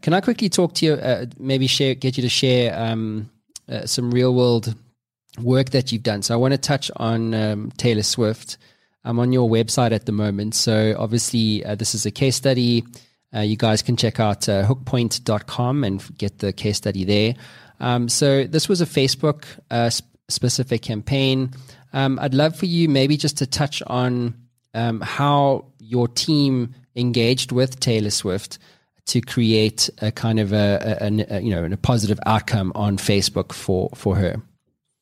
Can 0.03 0.13
I 0.13 0.21
quickly 0.21 0.49
talk 0.49 0.75
to 0.75 0.85
you? 0.85 0.93
Uh, 0.93 1.25
maybe 1.39 1.65
share, 1.65 1.95
get 1.95 2.17
you 2.17 2.21
to 2.21 2.29
share 2.29 2.77
um, 2.77 3.31
uh, 3.69 3.85
some 3.85 4.11
real 4.11 4.33
world 4.33 4.75
work 5.41 5.71
that 5.71 5.91
you've 5.91 6.03
done. 6.03 6.21
So 6.21 6.33
I 6.33 6.37
want 6.37 6.53
to 6.53 6.57
touch 6.57 6.91
on 6.95 7.33
um, 7.33 7.71
Taylor 7.77 8.03
Swift. 8.03 8.57
I'm 9.03 9.19
on 9.19 9.33
your 9.33 9.49
website 9.49 9.91
at 9.91 10.05
the 10.05 10.11
moment. 10.11 10.55
So 10.55 10.95
obviously, 10.97 11.65
uh, 11.65 11.75
this 11.75 11.95
is 11.95 12.05
a 12.05 12.11
case 12.11 12.35
study. 12.35 12.85
Uh, 13.35 13.39
you 13.39 13.57
guys 13.57 13.81
can 13.81 13.97
check 13.97 14.19
out 14.19 14.47
uh, 14.47 14.65
hookpoint.com 14.65 15.83
and 15.83 16.17
get 16.17 16.39
the 16.39 16.53
case 16.53 16.77
study 16.77 17.03
there. 17.03 17.35
Um, 17.79 18.07
so 18.07 18.45
this 18.45 18.69
was 18.69 18.79
a 18.81 18.85
Facebook 18.85 19.45
uh, 19.71 19.89
sp- 19.89 20.07
specific 20.29 20.81
campaign. 20.83 21.51
Um, 21.91 22.19
I'd 22.19 22.33
love 22.33 22.55
for 22.55 22.65
you 22.65 22.87
maybe 22.87 23.17
just 23.17 23.37
to 23.39 23.47
touch 23.47 23.81
on 23.87 24.35
um, 24.73 25.01
how 25.01 25.65
your 25.79 26.07
team 26.07 26.75
engaged 26.95 27.51
with 27.51 27.79
Taylor 27.79 28.09
Swift 28.11 28.59
to 29.05 29.21
create 29.21 29.89
a 30.01 30.11
kind 30.11 30.39
of 30.39 30.53
a, 30.53 30.97
a, 31.01 31.37
a, 31.37 31.39
you 31.41 31.51
know 31.51 31.65
a 31.65 31.77
positive 31.77 32.19
outcome 32.25 32.71
on 32.75 32.97
Facebook 32.97 33.51
for 33.53 33.89
for 33.95 34.15
her? 34.15 34.41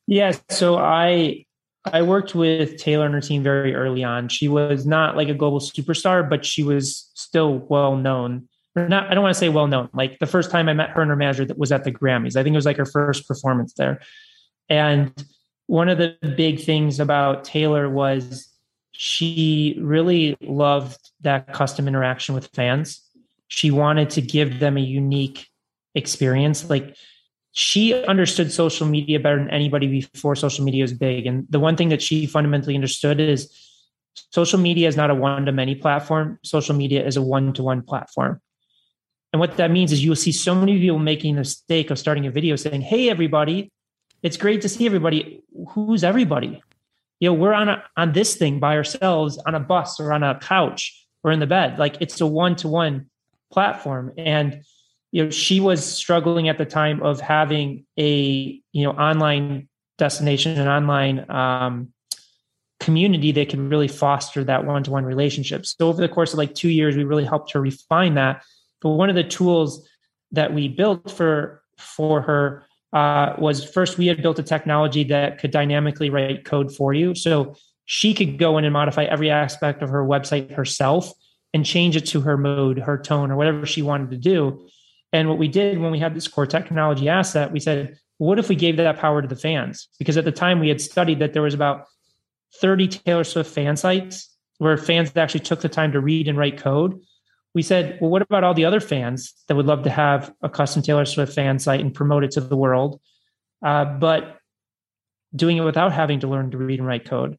Yeah, 0.06 0.32
so 0.48 0.76
I 0.76 1.44
I 1.84 2.02
worked 2.02 2.34
with 2.34 2.78
Taylor 2.78 3.06
and 3.06 3.14
her 3.14 3.20
team 3.20 3.42
very 3.42 3.74
early 3.74 4.04
on. 4.04 4.28
She 4.28 4.48
was 4.48 4.86
not 4.86 5.16
like 5.16 5.28
a 5.28 5.34
global 5.34 5.60
superstar, 5.60 6.28
but 6.28 6.44
she 6.44 6.62
was 6.62 7.10
still 7.14 7.58
well 7.68 7.96
known. 7.96 8.48
Not, 8.74 9.10
I 9.10 9.14
don't 9.14 9.22
want 9.22 9.34
to 9.34 9.38
say 9.38 9.48
well 9.48 9.66
known. 9.66 9.90
Like 9.92 10.18
the 10.18 10.26
first 10.26 10.50
time 10.50 10.68
I 10.68 10.72
met 10.72 10.90
her 10.90 11.02
and 11.02 11.10
her 11.10 11.16
manager 11.16 11.44
that 11.44 11.58
was 11.58 11.72
at 11.72 11.84
the 11.84 11.92
Grammys. 11.92 12.36
I 12.36 12.42
think 12.42 12.54
it 12.54 12.56
was 12.56 12.66
like 12.66 12.78
her 12.78 12.86
first 12.86 13.28
performance 13.28 13.74
there. 13.74 14.00
And 14.68 15.12
one 15.66 15.88
of 15.88 15.98
the 15.98 16.16
big 16.36 16.60
things 16.60 16.98
about 17.00 17.44
Taylor 17.44 17.90
was 17.90 18.48
she 18.92 19.76
really 19.80 20.36
loved 20.40 21.10
that 21.22 21.52
custom 21.52 21.88
interaction 21.88 22.34
with 22.34 22.46
fans 22.54 23.02
she 23.52 23.70
wanted 23.70 24.08
to 24.08 24.22
give 24.22 24.60
them 24.60 24.78
a 24.78 24.80
unique 24.80 25.46
experience. 25.94 26.70
Like 26.70 26.96
she 27.52 27.92
understood 27.92 28.50
social 28.50 28.86
media 28.86 29.20
better 29.20 29.36
than 29.36 29.50
anybody 29.50 29.86
before 29.86 30.34
social 30.34 30.64
media 30.64 30.82
was 30.82 30.94
big. 30.94 31.26
And 31.26 31.46
the 31.50 31.60
one 31.60 31.76
thing 31.76 31.90
that 31.90 32.00
she 32.00 32.24
fundamentally 32.24 32.74
understood 32.74 33.20
is 33.20 33.54
social 34.30 34.58
media 34.58 34.88
is 34.88 34.96
not 34.96 35.10
a 35.10 35.14
one 35.14 35.44
to 35.44 35.52
many 35.52 35.74
platform. 35.74 36.38
Social 36.42 36.74
media 36.74 37.06
is 37.06 37.18
a 37.18 37.22
one 37.22 37.52
to 37.52 37.62
one 37.62 37.82
platform. 37.82 38.40
And 39.34 39.40
what 39.40 39.58
that 39.58 39.70
means 39.70 39.92
is 39.92 40.02
you'll 40.02 40.16
see 40.16 40.32
so 40.32 40.54
many 40.54 40.78
people 40.78 40.98
making 40.98 41.34
the 41.34 41.40
mistake 41.42 41.90
of 41.90 41.98
starting 41.98 42.26
a 42.26 42.30
video 42.30 42.56
saying, 42.56 42.80
Hey, 42.80 43.10
everybody, 43.10 43.70
it's 44.22 44.38
great 44.38 44.62
to 44.62 44.68
see 44.70 44.86
everybody. 44.86 45.44
Who's 45.72 46.04
everybody? 46.04 46.62
You 47.20 47.28
know, 47.28 47.34
we're 47.34 47.52
on 47.52 47.68
a, 47.68 47.84
on 47.98 48.12
this 48.12 48.34
thing 48.34 48.60
by 48.60 48.76
ourselves 48.76 49.36
on 49.44 49.54
a 49.54 49.60
bus 49.60 50.00
or 50.00 50.14
on 50.14 50.22
a 50.22 50.38
couch 50.38 51.06
or 51.22 51.32
in 51.32 51.38
the 51.38 51.46
bed. 51.46 51.78
Like 51.78 51.98
it's 52.00 52.18
a 52.18 52.26
one 52.26 52.56
to 52.56 52.68
one 52.68 53.10
platform 53.52 54.12
and 54.16 54.62
you 55.10 55.24
know 55.24 55.30
she 55.30 55.60
was 55.60 55.84
struggling 55.84 56.48
at 56.48 56.58
the 56.58 56.64
time 56.64 57.02
of 57.02 57.20
having 57.20 57.84
a 57.98 58.60
you 58.72 58.82
know 58.82 58.92
online 58.92 59.68
destination 59.98 60.58
an 60.58 60.68
online 60.68 61.30
um, 61.30 61.92
community 62.82 63.30
that 63.30 63.48
could 63.48 63.60
really 63.60 63.86
foster 63.86 64.42
that 64.42 64.64
one-to-one 64.64 65.04
relationship. 65.04 65.64
So 65.64 65.88
over 65.88 66.00
the 66.00 66.08
course 66.08 66.32
of 66.32 66.38
like 66.38 66.54
two 66.54 66.68
years, 66.68 66.96
we 66.96 67.04
really 67.04 67.24
helped 67.24 67.52
her 67.52 67.60
refine 67.60 68.14
that. 68.14 68.42
But 68.80 68.90
one 68.90 69.08
of 69.08 69.14
the 69.14 69.22
tools 69.22 69.88
that 70.32 70.52
we 70.52 70.68
built 70.68 71.10
for 71.10 71.62
for 71.78 72.20
her 72.22 72.64
uh, 72.92 73.34
was 73.38 73.64
first 73.64 73.98
we 73.98 74.08
had 74.08 74.20
built 74.20 74.38
a 74.38 74.42
technology 74.42 75.04
that 75.04 75.38
could 75.38 75.52
dynamically 75.52 76.10
write 76.10 76.44
code 76.44 76.74
for 76.74 76.92
you. 76.92 77.14
So 77.14 77.54
she 77.84 78.14
could 78.14 78.38
go 78.38 78.58
in 78.58 78.64
and 78.64 78.72
modify 78.72 79.04
every 79.04 79.30
aspect 79.30 79.82
of 79.82 79.88
her 79.88 80.04
website 80.04 80.52
herself 80.52 81.12
and 81.54 81.66
change 81.66 81.96
it 81.96 82.06
to 82.06 82.20
her 82.22 82.36
mode, 82.36 82.78
her 82.78 82.98
tone, 82.98 83.30
or 83.30 83.36
whatever 83.36 83.66
she 83.66 83.82
wanted 83.82 84.10
to 84.10 84.16
do. 84.16 84.66
And 85.12 85.28
what 85.28 85.38
we 85.38 85.48
did 85.48 85.78
when 85.78 85.92
we 85.92 85.98
had 85.98 86.14
this 86.14 86.28
core 86.28 86.46
technology 86.46 87.08
asset, 87.08 87.52
we 87.52 87.60
said, 87.60 87.98
what 88.18 88.38
if 88.38 88.48
we 88.48 88.54
gave 88.54 88.76
that 88.76 88.98
power 88.98 89.20
to 89.20 89.28
the 89.28 89.36
fans? 89.36 89.88
Because 89.98 90.16
at 90.16 90.24
the 90.24 90.32
time 90.32 90.60
we 90.60 90.68
had 90.68 90.80
studied 90.80 91.18
that 91.18 91.32
there 91.32 91.42
was 91.42 91.54
about 91.54 91.86
30 92.60 92.88
Taylor 92.88 93.24
Swift 93.24 93.50
fan 93.50 93.76
sites 93.76 94.30
where 94.58 94.76
fans 94.76 95.14
actually 95.16 95.40
took 95.40 95.60
the 95.60 95.68
time 95.68 95.92
to 95.92 96.00
read 96.00 96.28
and 96.28 96.38
write 96.38 96.56
code. 96.56 97.00
We 97.54 97.62
said, 97.62 97.98
well, 98.00 98.10
what 98.10 98.22
about 98.22 98.44
all 98.44 98.54
the 98.54 98.64
other 98.64 98.80
fans 98.80 99.34
that 99.48 99.56
would 99.56 99.66
love 99.66 99.82
to 99.82 99.90
have 99.90 100.32
a 100.40 100.48
custom 100.48 100.82
Taylor 100.82 101.04
Swift 101.04 101.34
fan 101.34 101.58
site 101.58 101.80
and 101.80 101.92
promote 101.92 102.24
it 102.24 102.30
to 102.32 102.40
the 102.40 102.56
world, 102.56 103.00
uh, 103.64 103.84
but 103.84 104.38
doing 105.34 105.56
it 105.56 105.64
without 105.64 105.92
having 105.92 106.20
to 106.20 106.28
learn 106.28 106.50
to 106.52 106.58
read 106.58 106.78
and 106.78 106.86
write 106.86 107.04
code? 107.04 107.38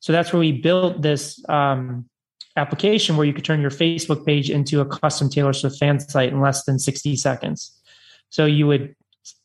So 0.00 0.12
that's 0.12 0.32
where 0.32 0.40
we 0.40 0.52
built 0.52 1.00
this 1.00 1.42
um, 1.48 2.08
application 2.56 3.16
where 3.16 3.26
you 3.26 3.32
could 3.32 3.44
turn 3.44 3.60
your 3.60 3.70
Facebook 3.70 4.24
page 4.24 4.50
into 4.50 4.80
a 4.80 4.86
custom 4.86 5.28
Taylor 5.28 5.52
Swift 5.52 5.78
fan 5.78 6.00
site 6.00 6.32
in 6.32 6.40
less 6.40 6.64
than 6.64 6.78
60 6.78 7.16
seconds. 7.16 7.72
So 8.30 8.46
you 8.46 8.66
would 8.66 8.94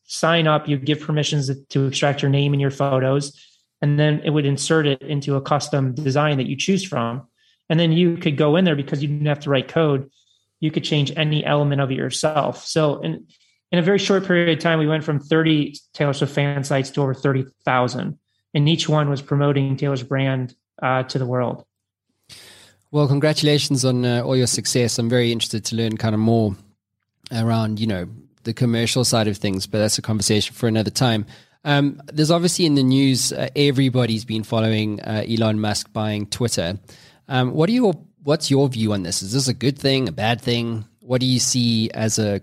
sign 0.04 0.48
up, 0.48 0.68
you 0.68 0.78
give 0.78 1.02
permissions 1.02 1.50
to 1.70 1.86
extract 1.86 2.22
your 2.22 2.32
name 2.32 2.54
and 2.54 2.62
your 2.62 2.72
photos, 2.72 3.40
and 3.82 4.00
then 4.00 4.22
it 4.24 4.30
would 4.30 4.46
insert 4.46 4.86
it 4.86 5.02
into 5.02 5.36
a 5.36 5.42
custom 5.42 5.94
design 5.94 6.38
that 6.38 6.48
you 6.48 6.56
choose 6.56 6.84
from. 6.84 7.28
And 7.70 7.80
then 7.80 7.92
you 7.92 8.18
could 8.18 8.38
go 8.38 8.56
in 8.56 8.66
there 8.66 8.76
because 8.76 9.02
you 9.02 9.08
didn't 9.08 9.28
have 9.28 9.40
to 9.42 9.50
write 9.50 9.68
code. 9.68 10.10
You 10.60 10.72
could 10.72 10.84
change 10.84 11.12
any 11.16 11.46
element 11.46 11.82
of 11.82 11.92
it 11.92 11.96
yourself. 11.96 12.66
So 12.66 13.00
in, 13.00 13.26
in 13.72 13.80
a 13.80 13.82
very 13.82 13.98
short 13.98 14.26
period 14.26 14.58
of 14.58 14.62
time, 14.62 14.80
we 14.80 14.88
went 14.88 15.04
from 15.04 15.20
30 15.20 15.76
Taylor 15.94 16.14
Swift 16.14 16.34
fan 16.34 16.64
sites 16.64 16.90
to 16.92 17.02
over 17.02 17.14
30,000 17.14 18.20
and 18.54 18.70
each 18.70 18.90
one 18.90 19.10
was 19.10 19.22
promoting 19.22 19.78
Taylor's 19.78 20.04
brand 20.04 20.56
uh, 20.82 21.04
to 21.04 21.20
the 21.20 21.26
world. 21.26 21.66
Well, 22.92 23.08
congratulations 23.08 23.86
on 23.86 24.04
uh, 24.04 24.22
all 24.22 24.36
your 24.36 24.48
success. 24.48 25.00
I'm 25.00 25.10
very 25.10 25.32
interested 25.32 25.64
to 25.66 25.78
learn 25.78 25.96
kind 25.96 26.14
of 26.14 26.20
more 26.20 26.56
around, 27.32 27.80
you 27.80 27.88
know, 27.88 28.10
the 28.44 28.54
commercial 28.54 29.06
side 29.06 29.30
of 29.30 29.38
things, 29.38 29.66
but 29.66 29.78
that's 29.78 29.98
a 29.98 30.02
conversation 30.02 30.54
for 30.54 30.68
another 30.68 30.92
time. 30.92 31.26
Um, 31.64 32.02
there's 32.12 32.32
obviously 32.32 32.66
in 32.66 32.76
the 32.76 32.84
news, 32.84 33.32
uh, 33.32 33.48
everybody's 33.56 34.26
been 34.26 34.44
following 34.44 35.00
uh, 35.02 35.24
Elon 35.26 35.62
Musk 35.62 35.94
buying 35.94 36.26
Twitter. 36.26 36.80
Um, 37.28 37.54
what 37.54 37.70
are 37.70 37.74
your 37.74 37.94
What's 38.24 38.52
your 38.52 38.70
view 38.70 38.94
on 38.94 39.02
this? 39.02 39.24
Is 39.24 39.34
this 39.34 39.48
a 39.48 39.54
good 39.54 39.80
thing, 39.80 40.08
a 40.08 40.12
bad 40.12 40.42
thing? 40.42 40.86
What 41.00 41.22
do 41.22 41.26
you 41.26 41.40
see 41.40 41.90
as 41.92 42.20
a 42.20 42.40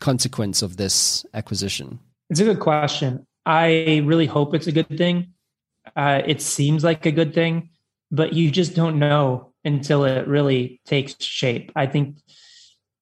consequence 0.00 0.60
of 0.60 0.76
this 0.76 1.24
acquisition? 1.34 2.00
It's 2.30 2.40
a 2.40 2.44
good 2.44 2.58
question. 2.58 3.24
I 3.46 4.02
really 4.04 4.26
hope 4.26 4.54
it's 4.54 4.66
a 4.66 4.72
good 4.72 4.88
thing. 4.88 5.34
Uh, 5.94 6.22
it 6.26 6.42
seems 6.42 6.82
like 6.82 7.06
a 7.06 7.12
good 7.12 7.32
thing, 7.32 7.70
but 8.10 8.32
you 8.32 8.50
just 8.50 8.74
don't 8.74 8.98
know 8.98 9.53
until 9.64 10.04
it 10.04 10.26
really 10.26 10.80
takes 10.86 11.22
shape. 11.22 11.72
I 11.74 11.86
think 11.86 12.16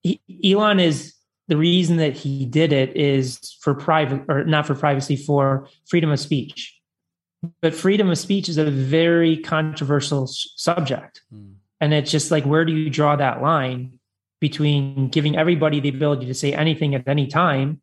he, 0.02 0.20
Elon 0.44 0.80
is 0.80 1.14
the 1.48 1.56
reason 1.56 1.96
that 1.96 2.14
he 2.14 2.46
did 2.46 2.72
it 2.72 2.96
is 2.96 3.56
for 3.60 3.74
private 3.74 4.22
or 4.28 4.44
not 4.44 4.66
for 4.66 4.74
privacy, 4.74 5.16
for 5.16 5.68
freedom 5.86 6.10
of 6.10 6.20
speech. 6.20 6.78
But 7.60 7.74
freedom 7.74 8.08
of 8.08 8.18
speech 8.18 8.48
is 8.48 8.58
a 8.58 8.70
very 8.70 9.38
controversial 9.38 10.28
subject. 10.28 11.22
Mm. 11.34 11.54
And 11.80 11.92
it's 11.92 12.12
just 12.12 12.30
like, 12.30 12.44
where 12.44 12.64
do 12.64 12.72
you 12.72 12.88
draw 12.88 13.16
that 13.16 13.42
line 13.42 13.98
between 14.40 15.08
giving 15.08 15.36
everybody 15.36 15.80
the 15.80 15.88
ability 15.88 16.26
to 16.26 16.34
say 16.34 16.52
anything 16.52 16.94
at 16.94 17.06
any 17.08 17.26
time 17.26 17.80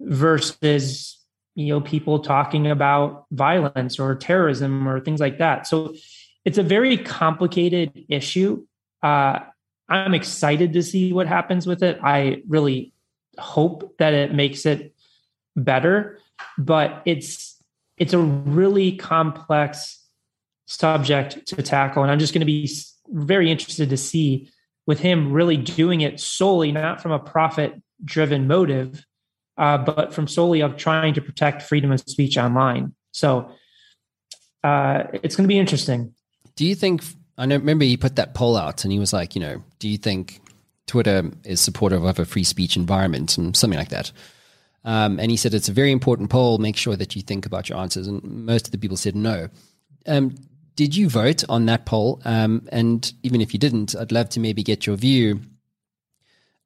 versus 0.00 1.18
you 1.54 1.68
know 1.68 1.80
people 1.80 2.20
talking 2.20 2.66
about 2.70 3.24
violence 3.32 3.98
or 3.98 4.14
terrorism 4.14 4.86
or 4.86 5.00
things 5.00 5.18
like 5.18 5.38
that 5.38 5.66
so 5.66 5.94
it's 6.48 6.58
a 6.58 6.62
very 6.62 6.96
complicated 6.96 7.92
issue 8.08 8.64
uh, 9.02 9.38
i'm 9.88 10.14
excited 10.14 10.72
to 10.72 10.82
see 10.82 11.12
what 11.12 11.26
happens 11.26 11.66
with 11.66 11.82
it 11.82 11.98
i 12.02 12.42
really 12.48 12.92
hope 13.38 13.94
that 13.98 14.14
it 14.14 14.34
makes 14.34 14.64
it 14.66 14.94
better 15.56 16.18
but 16.56 17.02
it's 17.04 17.62
it's 17.98 18.12
a 18.12 18.18
really 18.18 18.96
complex 18.96 20.02
subject 20.66 21.46
to 21.46 21.62
tackle 21.62 22.02
and 22.02 22.10
i'm 22.10 22.18
just 22.18 22.32
going 22.32 22.40
to 22.40 22.46
be 22.46 22.70
very 23.08 23.50
interested 23.50 23.90
to 23.90 23.96
see 23.96 24.50
with 24.86 25.00
him 25.00 25.32
really 25.32 25.56
doing 25.56 26.00
it 26.00 26.18
solely 26.18 26.72
not 26.72 27.00
from 27.00 27.12
a 27.12 27.18
profit 27.18 27.74
driven 28.04 28.46
motive 28.46 29.04
uh, 29.58 29.76
but 29.76 30.14
from 30.14 30.28
solely 30.28 30.60
of 30.60 30.76
trying 30.76 31.12
to 31.12 31.20
protect 31.20 31.62
freedom 31.62 31.90
of 31.90 32.00
speech 32.00 32.38
online. 32.38 32.94
So 33.10 33.50
uh, 34.62 35.04
it's 35.12 35.36
going 35.36 35.44
to 35.44 35.48
be 35.48 35.58
interesting. 35.58 36.14
Do 36.58 36.66
you 36.66 36.74
think? 36.74 37.04
I 37.36 37.46
know, 37.46 37.56
remember 37.56 37.84
he 37.84 37.96
put 37.96 38.16
that 38.16 38.34
poll 38.34 38.56
out, 38.56 38.84
and 38.84 38.92
he 38.92 38.98
was 38.98 39.12
like, 39.12 39.34
you 39.34 39.40
know, 39.40 39.62
do 39.78 39.88
you 39.88 39.96
think 39.96 40.40
Twitter 40.86 41.30
is 41.44 41.60
supportive 41.60 42.04
of 42.04 42.18
a 42.18 42.24
free 42.24 42.42
speech 42.42 42.76
environment 42.76 43.38
and 43.38 43.56
something 43.56 43.78
like 43.78 43.90
that? 43.90 44.10
Um, 44.84 45.20
and 45.20 45.30
he 45.30 45.36
said 45.36 45.54
it's 45.54 45.68
a 45.68 45.72
very 45.72 45.92
important 45.92 46.30
poll. 46.30 46.58
Make 46.58 46.76
sure 46.76 46.96
that 46.96 47.14
you 47.14 47.22
think 47.22 47.46
about 47.46 47.68
your 47.68 47.78
answers. 47.78 48.08
And 48.08 48.22
most 48.24 48.66
of 48.66 48.72
the 48.72 48.78
people 48.78 48.96
said 48.96 49.14
no. 49.14 49.48
Um, 50.06 50.34
did 50.74 50.96
you 50.96 51.08
vote 51.08 51.44
on 51.48 51.66
that 51.66 51.86
poll? 51.86 52.20
Um, 52.24 52.66
and 52.72 53.12
even 53.22 53.40
if 53.40 53.52
you 53.52 53.60
didn't, 53.60 53.94
I'd 53.94 54.12
love 54.12 54.28
to 54.30 54.40
maybe 54.40 54.62
get 54.62 54.86
your 54.86 54.96
view 54.96 55.40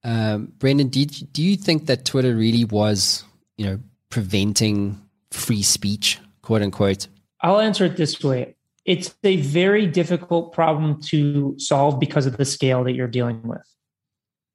um, 0.05 0.53
Brendan, 0.59 0.89
did 0.89 1.33
do 1.33 1.43
you 1.43 1.57
think 1.57 1.87
that 1.87 2.05
Twitter 2.05 2.35
really 2.35 2.65
was, 2.65 3.25
you 3.57 3.67
know, 3.67 3.79
preventing 4.11 5.01
free 5.31 5.63
speech, 5.63 6.19
quote 6.43 6.63
unquote? 6.63 7.07
I'll 7.41 7.61
answer 7.61 7.85
it 7.85 7.97
this 7.97 8.23
way. 8.23 8.57
It's 8.85 9.15
a 9.23 9.37
very 9.37 9.87
difficult 9.87 10.53
problem 10.53 11.01
to 11.03 11.55
solve 11.59 12.01
because 12.01 12.27
of 12.27 12.37
the 12.37 12.45
scale 12.45 12.85
that 12.85 12.93
you're 12.93 13.07
dealing 13.07 13.43
with. 13.47 13.63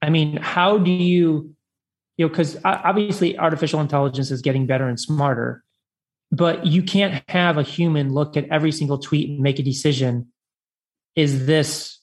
I 0.02 0.10
mean, 0.10 0.38
how 0.38 0.78
do 0.78 0.92
you, 0.92 1.56
you 2.18 2.26
know, 2.26 2.30
because 2.30 2.58
obviously 2.66 3.38
artificial 3.38 3.80
intelligence 3.80 4.32
is 4.32 4.42
getting 4.42 4.68
better 4.68 4.88
and 4.88 5.00
smarter, 5.00 5.64
but 6.32 6.66
you 6.66 6.84
can't 6.84 7.24
have 7.30 7.58
a 7.58 7.64
human 7.64 8.14
look 8.14 8.36
at 8.36 8.50
every 8.50 8.72
single 8.72 8.98
tweet 8.98 9.30
and 9.30 9.40
make 9.40 9.60
a 9.60 9.64
decision. 9.64 10.28
Is 11.16 11.46
this, 11.48 12.00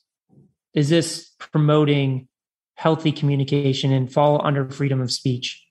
is 0.73 0.89
this 0.89 1.31
promoting 1.39 2.27
healthy 2.75 3.13
communication 3.13 3.93
and 3.93 4.13
fall 4.13 4.45
under 4.45 4.69
freedom 4.69 5.01
of 5.01 5.13
speech 5.13 5.65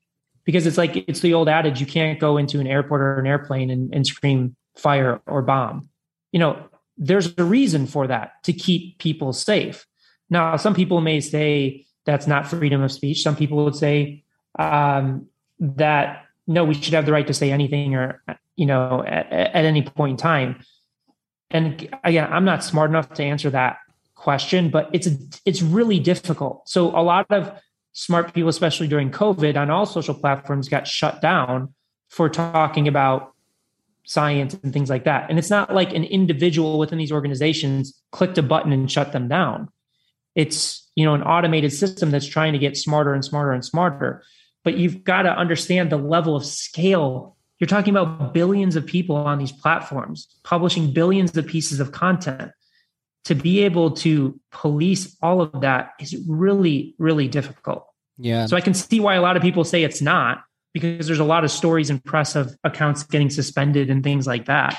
because 0.45 0.65
it's 0.65 0.77
like 0.77 0.95
it's 1.07 1.19
the 1.19 1.33
old 1.33 1.49
adage 1.49 1.79
you 1.79 1.85
can't 1.85 2.19
go 2.19 2.37
into 2.37 2.59
an 2.59 2.67
airport 2.67 3.01
or 3.01 3.19
an 3.19 3.27
airplane 3.27 3.69
and, 3.69 3.93
and 3.93 4.07
scream 4.07 4.55
fire 4.77 5.21
or 5.27 5.41
bomb 5.41 5.89
you 6.33 6.39
know 6.39 6.61
there's 6.97 7.33
a 7.37 7.43
reason 7.45 7.87
for 7.87 8.07
that 8.07 8.43
to 8.43 8.51
keep 8.51 8.97
people 8.97 9.31
safe. 9.31 9.87
Now 10.29 10.57
some 10.57 10.75
people 10.75 10.99
may 10.99 11.21
say 11.21 11.85
that's 12.05 12.27
not 12.27 12.47
freedom 12.47 12.81
of 12.81 12.91
speech. 12.91 13.23
Some 13.23 13.37
people 13.37 13.63
would 13.63 13.75
say 13.75 14.25
um, 14.59 15.27
that 15.59 16.25
no 16.45 16.65
we 16.65 16.73
should 16.73 16.93
have 16.93 17.05
the 17.05 17.13
right 17.13 17.27
to 17.27 17.33
say 17.33 17.51
anything 17.51 17.95
or 17.95 18.21
you 18.57 18.65
know 18.65 19.01
at, 19.07 19.31
at 19.31 19.63
any 19.63 19.83
point 19.83 20.11
in 20.11 20.17
time. 20.17 20.59
And 21.49 21.87
again 22.03 22.27
i'm 22.33 22.45
not 22.45 22.63
smart 22.63 22.89
enough 22.89 23.13
to 23.13 23.23
answer 23.23 23.51
that 23.51 23.77
question, 24.23 24.69
but 24.69 24.89
it's 24.93 25.09
it's 25.45 25.61
really 25.61 25.99
difficult. 25.99 26.67
So 26.67 26.97
a 26.97 27.03
lot 27.03 27.27
of 27.29 27.51
smart 27.91 28.33
people, 28.33 28.49
especially 28.49 28.87
during 28.87 29.11
COVID, 29.11 29.57
on 29.57 29.69
all 29.69 29.85
social 29.85 30.15
platforms, 30.15 30.69
got 30.69 30.87
shut 30.87 31.21
down 31.21 31.73
for 32.09 32.29
talking 32.29 32.87
about 32.87 33.32
science 34.05 34.53
and 34.63 34.73
things 34.73 34.89
like 34.89 35.05
that. 35.05 35.29
And 35.29 35.39
it's 35.39 35.49
not 35.49 35.73
like 35.73 35.93
an 35.93 36.03
individual 36.03 36.79
within 36.79 36.97
these 36.97 37.11
organizations 37.11 37.93
clicked 38.11 38.37
a 38.37 38.43
button 38.43 38.71
and 38.71 38.91
shut 38.91 39.11
them 39.11 39.27
down. 39.27 39.69
It's 40.35 40.89
you 40.95 41.05
know 41.05 41.13
an 41.13 41.23
automated 41.23 41.73
system 41.73 42.11
that's 42.11 42.27
trying 42.27 42.53
to 42.53 42.59
get 42.59 42.77
smarter 42.77 43.13
and 43.13 43.23
smarter 43.23 43.51
and 43.51 43.63
smarter. 43.63 44.23
But 44.63 44.77
you've 44.77 45.03
got 45.03 45.23
to 45.23 45.29
understand 45.29 45.89
the 45.89 45.97
level 45.97 46.35
of 46.35 46.45
scale. 46.45 47.35
You're 47.59 47.67
talking 47.67 47.95
about 47.95 48.33
billions 48.33 48.75
of 48.75 48.85
people 48.85 49.15
on 49.15 49.37
these 49.37 49.51
platforms 49.51 50.27
publishing 50.43 50.93
billions 50.93 51.35
of 51.37 51.47
pieces 51.47 51.79
of 51.79 51.91
content 51.91 52.51
to 53.25 53.35
be 53.35 53.61
able 53.61 53.91
to 53.91 54.39
police 54.51 55.15
all 55.21 55.41
of 55.41 55.61
that 55.61 55.91
is 55.99 56.15
really, 56.27 56.93
really 56.97 57.27
difficult. 57.27 57.85
Yeah. 58.17 58.45
So 58.47 58.57
I 58.57 58.61
can 58.61 58.73
see 58.73 58.99
why 58.99 59.15
a 59.15 59.21
lot 59.21 59.37
of 59.37 59.41
people 59.41 59.63
say 59.63 59.83
it's 59.83 60.01
not 60.01 60.43
because 60.73 61.07
there's 61.07 61.19
a 61.19 61.23
lot 61.23 61.43
of 61.43 61.51
stories 61.51 61.89
in 61.89 61.99
press 61.99 62.35
of 62.35 62.55
accounts 62.63 63.03
getting 63.03 63.29
suspended 63.29 63.89
and 63.89 64.03
things 64.03 64.27
like 64.27 64.45
that. 64.45 64.77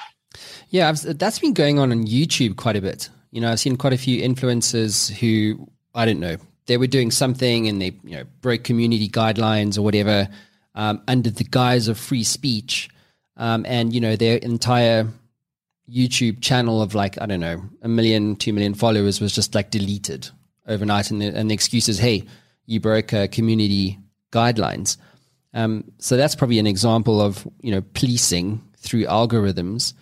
Yeah, 0.70 0.88
I've, 0.88 1.18
that's 1.18 1.38
been 1.38 1.54
going 1.54 1.78
on 1.78 1.92
on 1.92 2.06
YouTube 2.06 2.56
quite 2.56 2.76
a 2.76 2.80
bit. 2.80 3.08
You 3.30 3.40
know, 3.40 3.50
I've 3.50 3.60
seen 3.60 3.76
quite 3.76 3.92
a 3.92 3.98
few 3.98 4.22
influencers 4.22 5.10
who 5.10 5.68
I 5.94 6.04
don't 6.04 6.20
know 6.20 6.36
they 6.66 6.76
were 6.76 6.86
doing 6.86 7.10
something 7.10 7.68
and 7.68 7.80
they 7.80 7.92
you 8.04 8.16
know 8.16 8.24
broke 8.40 8.64
community 8.64 9.08
guidelines 9.08 9.76
or 9.76 9.82
whatever 9.82 10.28
um, 10.74 11.02
under 11.06 11.30
the 11.30 11.44
guise 11.44 11.88
of 11.88 11.98
free 11.98 12.24
speech, 12.24 12.88
um, 13.36 13.64
and 13.68 13.92
you 13.92 14.00
know 14.00 14.16
their 14.16 14.38
entire 14.38 15.08
YouTube 15.90 16.40
channel 16.40 16.82
of 16.82 16.94
like, 16.94 17.20
I 17.20 17.26
don't 17.26 17.40
know, 17.40 17.62
a 17.82 17.88
million, 17.88 18.36
two 18.36 18.52
million 18.52 18.74
followers 18.74 19.20
was 19.20 19.34
just 19.34 19.54
like 19.54 19.70
deleted 19.70 20.28
overnight. 20.66 21.10
And 21.10 21.20
the, 21.20 21.26
and 21.26 21.50
the 21.50 21.54
excuse 21.54 21.88
is, 21.88 21.98
hey, 21.98 22.24
you 22.66 22.80
broke 22.80 23.12
uh, 23.12 23.26
community 23.28 23.98
guidelines. 24.32 24.96
Um, 25.54 25.84
so 25.98 26.16
that's 26.16 26.34
probably 26.34 26.58
an 26.58 26.66
example 26.66 27.20
of, 27.20 27.48
you 27.62 27.70
know, 27.70 27.82
policing 27.94 28.60
through 28.76 29.04
algorithms 29.04 29.94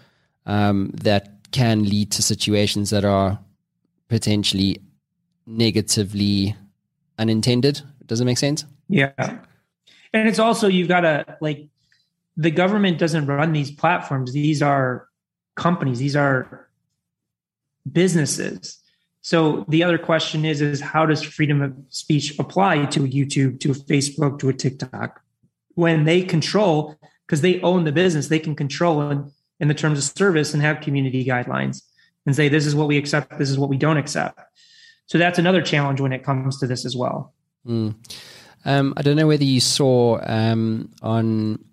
um, 0.47 0.91
that 0.95 1.29
can 1.53 1.85
lead 1.85 2.11
to 2.13 2.23
situations 2.23 2.91
that 2.91 3.05
are 3.05 3.39
potentially 4.09 4.81
negatively 5.47 6.57
unintended. 7.19 7.83
Does 8.07 8.21
it 8.21 8.25
make 8.25 8.39
sense? 8.39 8.65
Yeah. 8.89 9.13
And 10.15 10.29
it's 10.29 10.39
also, 10.39 10.69
you've 10.69 10.89
got 10.89 11.03
to 11.03 11.37
like, 11.41 11.69
the 12.37 12.51
government 12.51 12.99
doesn't 12.99 13.27
run 13.27 13.53
these 13.53 13.71
platforms. 13.71 14.33
These 14.33 14.63
are 14.63 15.07
companies. 15.55 15.99
These 15.99 16.17
are 16.17 16.69
businesses. 17.91 18.79
So 19.21 19.67
the 19.69 19.85
other 19.85 19.99
question 19.99 20.45
is, 20.45 20.61
is 20.63 20.81
how 20.81 21.05
does 21.07 21.23
freedom 21.23 21.61
of 21.61 21.75
speech 21.91 22.39
apply 22.39 22.87
to 22.87 23.05
a 23.05 23.09
YouTube, 23.09 23.61
to 23.61 23.71
a 23.71 23.75
Facebook, 23.75 24.39
to 24.41 24.49
a 24.49 24.55
TikTok? 24.55 25.21
When 25.75 26.05
they 26.05 26.23
control, 26.23 26.99
because 27.27 27.41
they 27.41 27.61
own 27.61 27.85
the 27.85 27.93
business, 27.93 28.29
they 28.29 28.39
can 28.39 28.55
control 28.55 29.11
in, 29.11 29.31
in 29.61 29.68
the 29.68 29.75
terms 29.75 29.99
of 29.99 30.05
service 30.05 30.53
and 30.53 30.62
have 30.62 30.81
community 30.81 31.25
guidelines 31.25 31.83
and 32.27 32.37
say, 32.37 32.49
this 32.49 32.66
is 32.66 32.75
what 32.75 32.89
we 32.89 32.97
accept, 32.97 33.39
this 33.39 33.51
is 33.51 33.59
what 33.59 33.70
we 33.70 33.77
don't 33.77 33.97
accept. 33.97 34.41
So 35.07 35.18
that's 35.18 35.39
another 35.39 35.62
challenge 35.62 36.01
when 36.01 36.12
it 36.12 36.23
comes 36.25 36.59
to 36.61 36.66
this 36.66 36.85
as 36.85 36.97
well. 36.97 37.33
Mm. 37.66 37.95
Um, 38.64 38.95
I 38.97 39.03
don't 39.03 39.16
know 39.16 39.27
whether 39.27 39.45
you 39.45 39.61
saw 39.61 40.20
um, 40.23 40.91
on 41.03 41.64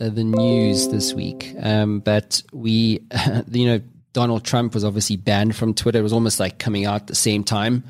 uh, 0.00 0.08
the 0.08 0.24
news 0.24 0.88
this 0.88 1.12
week, 1.12 1.54
um, 1.60 2.00
but 2.00 2.42
we, 2.52 3.00
you 3.50 3.66
know, 3.66 3.80
Donald 4.12 4.44
Trump 4.44 4.72
was 4.72 4.84
obviously 4.84 5.16
banned 5.16 5.56
from 5.56 5.74
Twitter. 5.74 5.98
It 5.98 6.02
was 6.02 6.12
almost 6.12 6.40
like 6.40 6.58
coming 6.58 6.86
out 6.86 7.02
at 7.02 7.06
the 7.06 7.14
same 7.14 7.44
time 7.44 7.84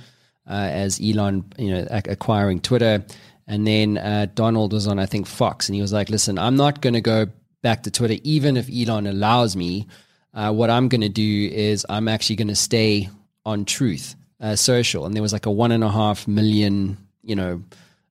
uh, 0.49 0.69
as 0.73 1.01
Elon, 1.01 1.45
you 1.57 1.71
know, 1.71 1.87
acquiring 1.91 2.61
Twitter. 2.61 3.05
And 3.47 3.67
then 3.67 3.99
uh, 3.99 4.27
Donald 4.35 4.73
was 4.73 4.89
on, 4.89 4.99
I 4.99 5.07
think, 5.07 5.27
Fox, 5.27 5.69
and 5.69 5.77
he 5.77 5.83
was 5.83 5.93
like, 5.93 6.11
"Listen, 6.11 6.39
I'm 6.39 6.57
not 6.57 6.81
going 6.81 6.95
to 6.95 7.01
go 7.01 7.27
back 7.63 7.85
to 7.85 7.91
Twitter, 7.91 8.17
even 8.23 8.57
if 8.57 8.69
Elon 8.69 9.07
allows 9.07 9.57
me. 9.57 9.87
Uh, 10.35 10.53
what 10.53 10.69
I'm 10.69 10.89
going 10.89 11.01
to 11.01 11.09
do 11.09 11.49
is 11.53 11.87
I'm 11.89 12.09
actually 12.09 12.37
going 12.37 12.49
to 12.49 12.57
stay 12.57 13.09
on 13.45 13.65
Truth 13.65 14.17
uh, 14.41 14.57
Social." 14.57 15.07
And 15.07 15.15
there 15.15 15.23
was 15.23 15.33
like 15.33 15.47
a 15.47 15.51
one 15.51 15.71
and 15.71 15.85
a 15.85 15.91
half 15.91 16.27
million, 16.27 16.97
you 17.23 17.37
know, 17.37 17.63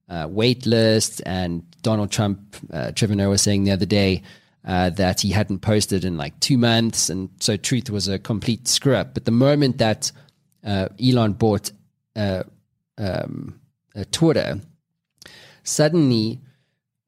uh, 0.08 0.28
wait 0.30 0.66
list. 0.66 1.22
And 1.26 1.64
Donald 1.82 2.12
Trump, 2.12 2.56
uh, 2.72 2.92
Trevor 2.92 3.16
Noah 3.16 3.32
was 3.32 3.42
saying 3.42 3.66
the 3.66 3.72
other 3.72 3.86
day 3.86 4.24
uh, 4.64 4.90
that 4.92 5.20
he 5.20 5.32
hadn't 5.32 5.60
posted 5.60 6.06
in 6.06 6.16
like 6.16 6.40
two 6.40 6.58
months. 6.58 7.10
And 7.10 7.30
so 7.42 7.58
Truth 7.58 7.90
was 7.90 8.08
a 8.08 8.18
complete 8.18 8.70
screw 8.70 8.96
up. 8.96 9.14
But 9.14 9.26
the 9.26 9.32
moment 9.32 9.80
that 9.80 10.14
uh, 10.64 10.88
Elon 11.04 11.34
bought 11.34 11.72
um, 12.16 13.60
Twitter, 14.12 14.62
suddenly, 15.66 16.40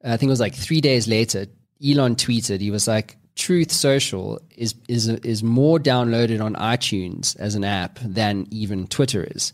I 0.04 0.16
think 0.16 0.28
it 0.28 0.30
was 0.30 0.40
like 0.40 0.54
three 0.54 0.80
days 0.80 1.08
later, 1.08 1.46
Elon 1.84 2.16
tweeted, 2.16 2.60
he 2.60 2.70
was 2.70 2.86
like, 2.86 3.16
Truth 3.34 3.70
Social 3.70 4.40
is 4.56 4.74
is 4.88 5.08
is 5.08 5.44
more 5.44 5.78
downloaded 5.78 6.44
on 6.44 6.54
iTunes 6.54 7.38
as 7.38 7.54
an 7.54 7.62
app 7.62 8.00
than 8.02 8.48
even 8.50 8.88
Twitter 8.88 9.28
is. 9.30 9.52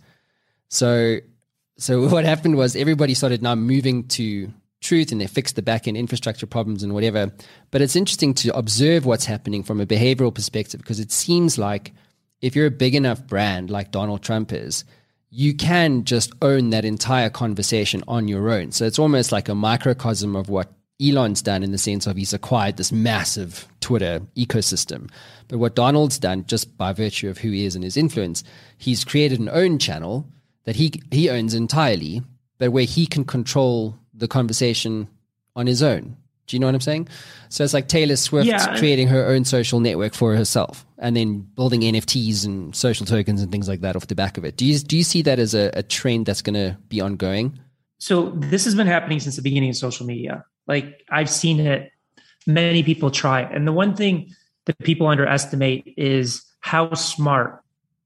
So 0.71 1.19
so 1.77 2.09
what 2.09 2.25
happened 2.25 2.57
was 2.57 2.75
everybody 2.75 3.13
started 3.13 3.43
now 3.43 3.55
moving 3.55 4.09
to 4.09 4.51
truth 4.81 5.13
and 5.13 5.21
they 5.21 5.27
fixed 5.27 5.57
the 5.57 5.63
backend 5.63 5.97
infrastructure 5.97 6.47
problems 6.47 6.83
and 6.83 6.95
whatever. 6.95 7.33
But 7.71 7.83
it's 7.83 7.97
interesting 7.97 8.35
to 8.35 8.57
observe 8.57 9.05
what's 9.05 9.27
happening 9.27 9.63
from 9.63 9.81
a 9.81 9.87
behavioral 9.87 10.35
perspective 10.35 10.81
because 10.81 11.01
it 11.01 11.13
seems 11.13 11.59
like 11.59 11.93
if 12.41 12.57
you're 12.57 12.67
a 12.67 12.71
big 12.71 12.95
enough 12.95 13.27
brand 13.27 13.71
like 13.71 13.91
Donald 13.91 14.23
Trump 14.23 14.53
is, 14.53 14.85
you 15.37 15.53
can 15.53 16.05
just 16.05 16.33
own 16.43 16.71
that 16.71 16.85
entire 16.85 17.29
conversation 17.29 18.05
on 18.07 18.29
your 18.29 18.51
own. 18.51 18.71
So 18.71 18.85
it's 18.85 19.01
almost 19.01 19.33
like 19.33 19.49
a 19.49 19.55
microcosm 19.55 20.37
of 20.37 20.49
what 20.49 20.73
Elon's 21.03 21.43
done 21.43 21.65
in 21.65 21.73
the 21.73 21.79
sense 21.79 22.07
of 22.07 22.17
he's 22.17 22.33
acquired 22.33 22.77
this 22.77 22.93
massive 22.93 23.67
Twitter 23.81 24.21
ecosystem. 24.37 25.11
But 25.49 25.59
what 25.59 25.75
Donald's 25.75 26.21
done, 26.21 26.47
just 26.47 26.79
by 26.79 26.93
virtue 26.93 27.29
of 27.29 27.39
who 27.39 27.51
he 27.51 27.65
is 27.65 27.75
and 27.75 27.83
his 27.83 27.97
influence, 27.97 28.45
he's 28.79 29.05
created 29.05 29.41
an 29.41 29.49
own 29.49 29.81
channel 29.81 30.25
that 30.67 30.77
he 30.77 30.93
he 31.11 31.29
owns 31.29 31.53
entirely, 31.53 32.23
but 32.59 32.71
where 32.71 32.85
he 32.85 33.05
can 33.05 33.25
control 33.25 33.99
the 34.15 34.29
conversation 34.29 35.09
on 35.57 35.67
his 35.67 35.83
own. 35.83 36.17
Do 36.47 36.57
you 36.57 36.61
know 36.61 36.67
what 36.67 36.75
I'm 36.75 36.81
saying? 36.81 37.09
So 37.49 37.65
it's 37.65 37.73
like 37.73 37.89
Taylor 37.89 38.17
Swift 38.17 38.47
yeah. 38.47 38.77
creating 38.77 39.09
her 39.09 39.27
own 39.27 39.45
social 39.45 39.81
network 39.81 40.15
for 40.15 40.37
herself 40.37 40.85
and 40.99 41.17
then 41.17 41.41
building 41.41 41.81
NFTs 41.81 42.45
and 42.45 42.75
social 42.77 43.07
tokens 43.07 43.41
and 43.41 43.51
things 43.51 43.69
like 43.69 43.81
that 43.81 43.97
off 43.97 44.09
the 44.09 44.15
back 44.15 44.37
of 44.37 44.45
it. 44.45 44.57
Do 44.57 44.67
you 44.67 44.79
do 44.79 44.97
you 44.97 45.05
see 45.05 45.23
that 45.23 45.39
as 45.39 45.55
a, 45.55 45.71
a 45.75 45.83
trend 45.83 46.27
that's 46.27 46.43
going 46.43 46.55
to 46.55 46.77
be 46.89 47.01
ongoing? 47.01 47.59
So 47.99 48.31
this 48.37 48.65
has 48.65 48.75
been 48.75 48.87
happening 48.87 49.21
since 49.21 49.37
the 49.37 49.43
beginning 49.43 49.71
of 49.71 49.77
social 49.77 50.07
media. 50.07 50.45
Like 50.67 51.03
I've 51.11 51.31
seen 51.31 51.61
it, 51.61 51.91
many 52.47 52.83
people 52.83 53.11
try 53.11 53.43
it, 53.43 53.53
and 53.53 53.67
the 53.67 53.73
one 53.73 53.97
thing 53.97 54.31
that 54.67 54.79
people 54.81 55.07
underestimate 55.07 55.95
is 55.97 56.45
how 56.61 56.93
smart 56.95 57.63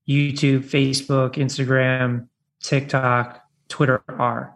YouTube, 0.08 0.64
Facebook, 0.64 1.34
Instagram, 1.34 2.28
TikTok, 2.62 3.42
Twitter 3.68 4.02
are. 4.08 4.54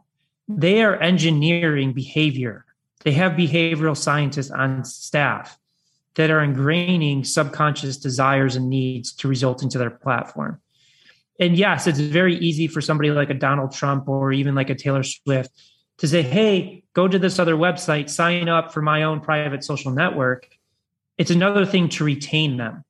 They 0.48 0.82
are 0.82 0.96
engineering 0.96 1.92
behavior. 1.92 2.64
They 3.04 3.12
have 3.12 3.32
behavioral 3.32 3.96
scientists 3.96 4.50
on 4.50 4.84
staff 4.84 5.58
that 6.14 6.30
are 6.30 6.40
ingraining 6.40 7.26
subconscious 7.26 7.96
desires 7.96 8.56
and 8.56 8.68
needs 8.68 9.12
to 9.14 9.28
result 9.28 9.62
into 9.62 9.78
their 9.78 9.90
platform. 9.90 10.60
And 11.40 11.56
yes, 11.56 11.86
it's 11.86 11.98
very 11.98 12.36
easy 12.36 12.68
for 12.68 12.80
somebody 12.80 13.10
like 13.10 13.30
a 13.30 13.34
Donald 13.34 13.72
Trump 13.72 14.08
or 14.08 14.32
even 14.32 14.54
like 14.54 14.70
a 14.70 14.74
Taylor 14.74 15.02
Swift 15.02 15.50
to 15.98 16.06
say, 16.06 16.22
hey, 16.22 16.84
go 16.94 17.08
to 17.08 17.18
this 17.18 17.38
other 17.38 17.56
website, 17.56 18.10
sign 18.10 18.48
up 18.48 18.72
for 18.72 18.82
my 18.82 19.02
own 19.02 19.20
private 19.20 19.64
social 19.64 19.90
network. 19.90 20.48
It's 21.18 21.30
another 21.30 21.64
thing 21.64 21.88
to 21.90 22.04
retain 22.04 22.56
them 22.58 22.84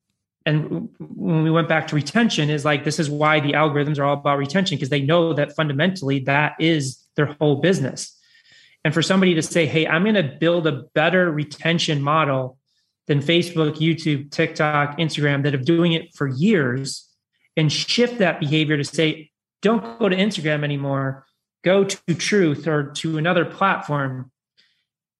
and 0.45 0.89
when 0.99 1.43
we 1.43 1.51
went 1.51 1.69
back 1.69 1.87
to 1.87 1.95
retention 1.95 2.49
is 2.49 2.65
like 2.65 2.83
this 2.83 2.99
is 2.99 3.09
why 3.09 3.39
the 3.39 3.53
algorithms 3.53 3.97
are 3.97 4.03
all 4.03 4.15
about 4.15 4.37
retention 4.37 4.75
because 4.75 4.89
they 4.89 5.01
know 5.01 5.33
that 5.33 5.55
fundamentally 5.55 6.19
that 6.19 6.53
is 6.59 7.05
their 7.15 7.27
whole 7.39 7.57
business 7.57 8.19
and 8.83 8.93
for 8.93 9.01
somebody 9.01 9.33
to 9.35 9.41
say 9.41 9.65
hey 9.65 9.87
i'm 9.87 10.03
going 10.03 10.15
to 10.15 10.37
build 10.39 10.67
a 10.67 10.83
better 10.93 11.31
retention 11.31 12.01
model 12.01 12.57
than 13.07 13.19
facebook 13.19 13.75
youtube 13.75 14.31
tiktok 14.31 14.97
instagram 14.97 15.43
that 15.43 15.53
have 15.53 15.65
doing 15.65 15.93
it 15.93 16.13
for 16.15 16.27
years 16.27 17.09
and 17.55 17.71
shift 17.71 18.19
that 18.19 18.39
behavior 18.39 18.77
to 18.77 18.83
say 18.83 19.29
don't 19.63 19.97
go 19.97 20.09
to 20.09 20.15
instagram 20.15 20.63
anymore. 20.63 21.25
Go 21.63 21.85
to 21.85 22.15
truth 22.15 22.67
or 22.67 22.91
to 22.91 23.17
another 23.17 23.45
platform. 23.45 24.29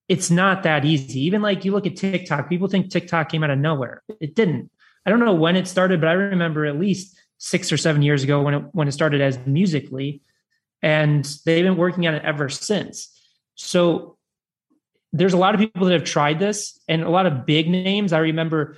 It's 0.09 0.29
not 0.29 0.63
that 0.63 0.83
easy. 0.83 1.21
Even 1.21 1.41
like 1.41 1.63
you 1.63 1.71
look 1.71 1.87
at 1.87 1.95
tiktok 1.95 2.49
people 2.49 2.67
think 2.67 2.91
tiktok 2.91 3.29
came 3.29 3.43
out 3.43 3.49
of 3.49 3.57
nowhere. 3.57 4.03
It 4.19 4.35
didn't. 4.35 4.69
I 5.05 5.09
don't 5.09 5.19
know 5.19 5.33
when 5.33 5.55
it 5.55 5.67
started, 5.67 6.01
but 6.01 6.09
I 6.09 6.13
remember 6.13 6.65
at 6.65 6.79
least 6.79 7.17
six 7.37 7.71
or 7.71 7.77
seven 7.77 8.01
years 8.01 8.23
ago 8.23 8.41
when 8.41 8.53
it 8.53 8.63
when 8.73 8.87
it 8.87 8.91
started 8.91 9.21
as 9.21 9.39
Musical.ly, 9.45 10.19
and 10.81 11.25
they've 11.45 11.63
been 11.63 11.77
working 11.77 12.05
on 12.05 12.15
it 12.15 12.23
ever 12.23 12.49
since. 12.49 13.09
So 13.55 14.17
there's 15.11 15.33
a 15.33 15.37
lot 15.37 15.53
of 15.53 15.59
people 15.59 15.85
that 15.87 15.93
have 15.93 16.03
tried 16.03 16.39
this, 16.39 16.79
and 16.87 17.03
a 17.03 17.09
lot 17.09 17.25
of 17.25 17.45
big 17.45 17.69
names. 17.69 18.13
I 18.13 18.19
remember 18.19 18.77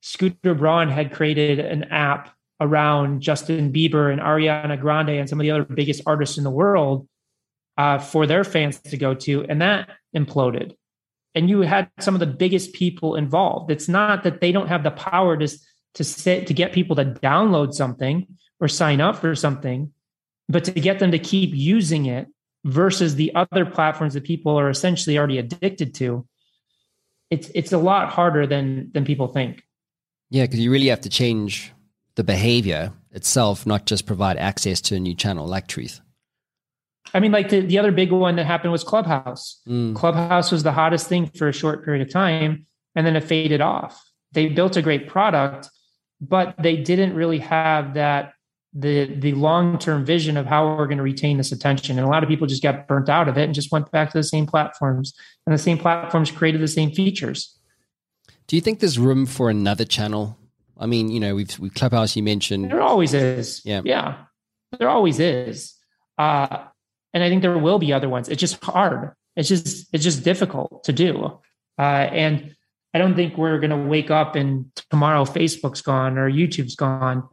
Scooter 0.00 0.54
Braun 0.54 0.88
had 0.88 1.12
created 1.12 1.60
an 1.60 1.84
app 1.84 2.34
around 2.60 3.20
Justin 3.20 3.72
Bieber 3.72 4.12
and 4.12 4.20
Ariana 4.20 4.80
Grande 4.80 5.10
and 5.10 5.28
some 5.28 5.40
of 5.40 5.44
the 5.44 5.50
other 5.50 5.64
biggest 5.64 6.02
artists 6.06 6.38
in 6.38 6.44
the 6.44 6.50
world 6.50 7.08
uh, 7.76 7.98
for 7.98 8.26
their 8.26 8.44
fans 8.44 8.80
to 8.80 8.96
go 8.96 9.14
to, 9.14 9.44
and 9.48 9.62
that 9.62 9.88
imploded 10.16 10.74
and 11.34 11.48
you 11.48 11.60
had 11.60 11.90
some 12.00 12.14
of 12.14 12.20
the 12.20 12.26
biggest 12.26 12.72
people 12.72 13.16
involved. 13.16 13.70
It's 13.70 13.88
not 13.88 14.22
that 14.24 14.40
they 14.40 14.52
don't 14.52 14.68
have 14.68 14.82
the 14.82 14.90
power 14.90 15.36
to 15.36 15.48
to 15.94 16.04
sit 16.04 16.46
to 16.46 16.54
get 16.54 16.72
people 16.72 16.96
to 16.96 17.04
download 17.04 17.74
something 17.74 18.26
or 18.60 18.68
sign 18.68 19.00
up 19.00 19.16
for 19.16 19.34
something, 19.34 19.92
but 20.48 20.64
to 20.64 20.72
get 20.72 20.98
them 20.98 21.10
to 21.10 21.18
keep 21.18 21.50
using 21.52 22.06
it 22.06 22.28
versus 22.64 23.16
the 23.16 23.34
other 23.34 23.64
platforms 23.66 24.14
that 24.14 24.24
people 24.24 24.58
are 24.58 24.70
essentially 24.70 25.18
already 25.18 25.38
addicted 25.38 25.94
to. 25.96 26.26
It's 27.30 27.50
it's 27.54 27.72
a 27.72 27.78
lot 27.78 28.10
harder 28.10 28.46
than 28.46 28.90
than 28.92 29.04
people 29.04 29.28
think. 29.28 29.62
Yeah, 30.30 30.44
because 30.44 30.60
you 30.60 30.70
really 30.70 30.88
have 30.88 31.00
to 31.02 31.08
change 31.08 31.72
the 32.14 32.24
behavior 32.24 32.92
itself, 33.10 33.66
not 33.66 33.86
just 33.86 34.06
provide 34.06 34.36
access 34.36 34.80
to 34.82 34.96
a 34.96 35.00
new 35.00 35.14
channel 35.14 35.46
like 35.46 35.66
Truth. 35.66 36.00
I 37.14 37.20
mean, 37.20 37.32
like 37.32 37.50
the, 37.50 37.60
the 37.60 37.78
other 37.78 37.92
big 37.92 38.12
one 38.12 38.36
that 38.36 38.46
happened 38.46 38.72
was 38.72 38.84
Clubhouse. 38.84 39.60
Mm. 39.68 39.94
Clubhouse 39.94 40.50
was 40.50 40.62
the 40.62 40.72
hottest 40.72 41.08
thing 41.08 41.26
for 41.26 41.48
a 41.48 41.52
short 41.52 41.84
period 41.84 42.06
of 42.06 42.12
time, 42.12 42.66
and 42.94 43.06
then 43.06 43.16
it 43.16 43.24
faded 43.24 43.60
off. 43.60 44.02
They 44.32 44.48
built 44.48 44.76
a 44.76 44.82
great 44.82 45.08
product, 45.08 45.68
but 46.20 46.54
they 46.58 46.76
didn't 46.76 47.14
really 47.14 47.38
have 47.38 47.94
that 47.94 48.32
the 48.74 49.04
the 49.04 49.32
long 49.34 49.78
term 49.78 50.04
vision 50.04 50.36
of 50.36 50.46
how 50.46 50.76
we're 50.76 50.86
going 50.86 50.98
to 50.98 51.04
retain 51.04 51.36
this 51.36 51.52
attention. 51.52 51.98
And 51.98 52.06
a 52.06 52.10
lot 52.10 52.22
of 52.22 52.28
people 52.28 52.46
just 52.46 52.62
got 52.62 52.88
burnt 52.88 53.08
out 53.08 53.28
of 53.28 53.36
it 53.36 53.44
and 53.44 53.54
just 53.54 53.70
went 53.70 53.90
back 53.90 54.10
to 54.12 54.18
the 54.18 54.24
same 54.24 54.46
platforms, 54.46 55.14
and 55.46 55.54
the 55.54 55.58
same 55.58 55.78
platforms 55.78 56.30
created 56.30 56.60
the 56.60 56.68
same 56.68 56.90
features. 56.90 57.58
Do 58.46 58.56
you 58.56 58.62
think 58.62 58.80
there's 58.80 58.98
room 58.98 59.26
for 59.26 59.50
another 59.50 59.84
channel 59.84 60.38
I 60.82 60.86
mean, 60.86 61.10
you 61.10 61.20
know, 61.20 61.36
we've 61.36 61.56
we've 61.60 61.72
Clubhouse. 61.72 62.16
You 62.16 62.24
mentioned 62.24 62.70
there 62.70 62.82
always 62.82 63.14
is. 63.14 63.62
Yeah, 63.64 63.82
yeah, 63.84 64.24
there 64.78 64.88
always 64.88 65.20
is. 65.20 65.74
Uh, 66.18 66.64
and 67.14 67.22
I 67.22 67.28
think 67.28 67.42
there 67.42 67.56
will 67.56 67.78
be 67.78 67.92
other 67.92 68.08
ones. 68.08 68.28
It's 68.28 68.40
just 68.40 68.62
hard. 68.64 69.12
It's 69.36 69.48
just 69.48 69.88
it's 69.92 70.02
just 70.02 70.24
difficult 70.24 70.82
to 70.84 70.92
do. 70.92 71.40
Uh, 71.78 71.82
and 71.82 72.56
I 72.92 72.98
don't 72.98 73.14
think 73.14 73.38
we're 73.38 73.60
going 73.60 73.70
to 73.70 73.76
wake 73.76 74.10
up 74.10 74.34
and 74.34 74.70
tomorrow 74.90 75.24
Facebook's 75.24 75.82
gone 75.82 76.18
or 76.18 76.30
YouTube's 76.30 76.74
gone. 76.74 77.28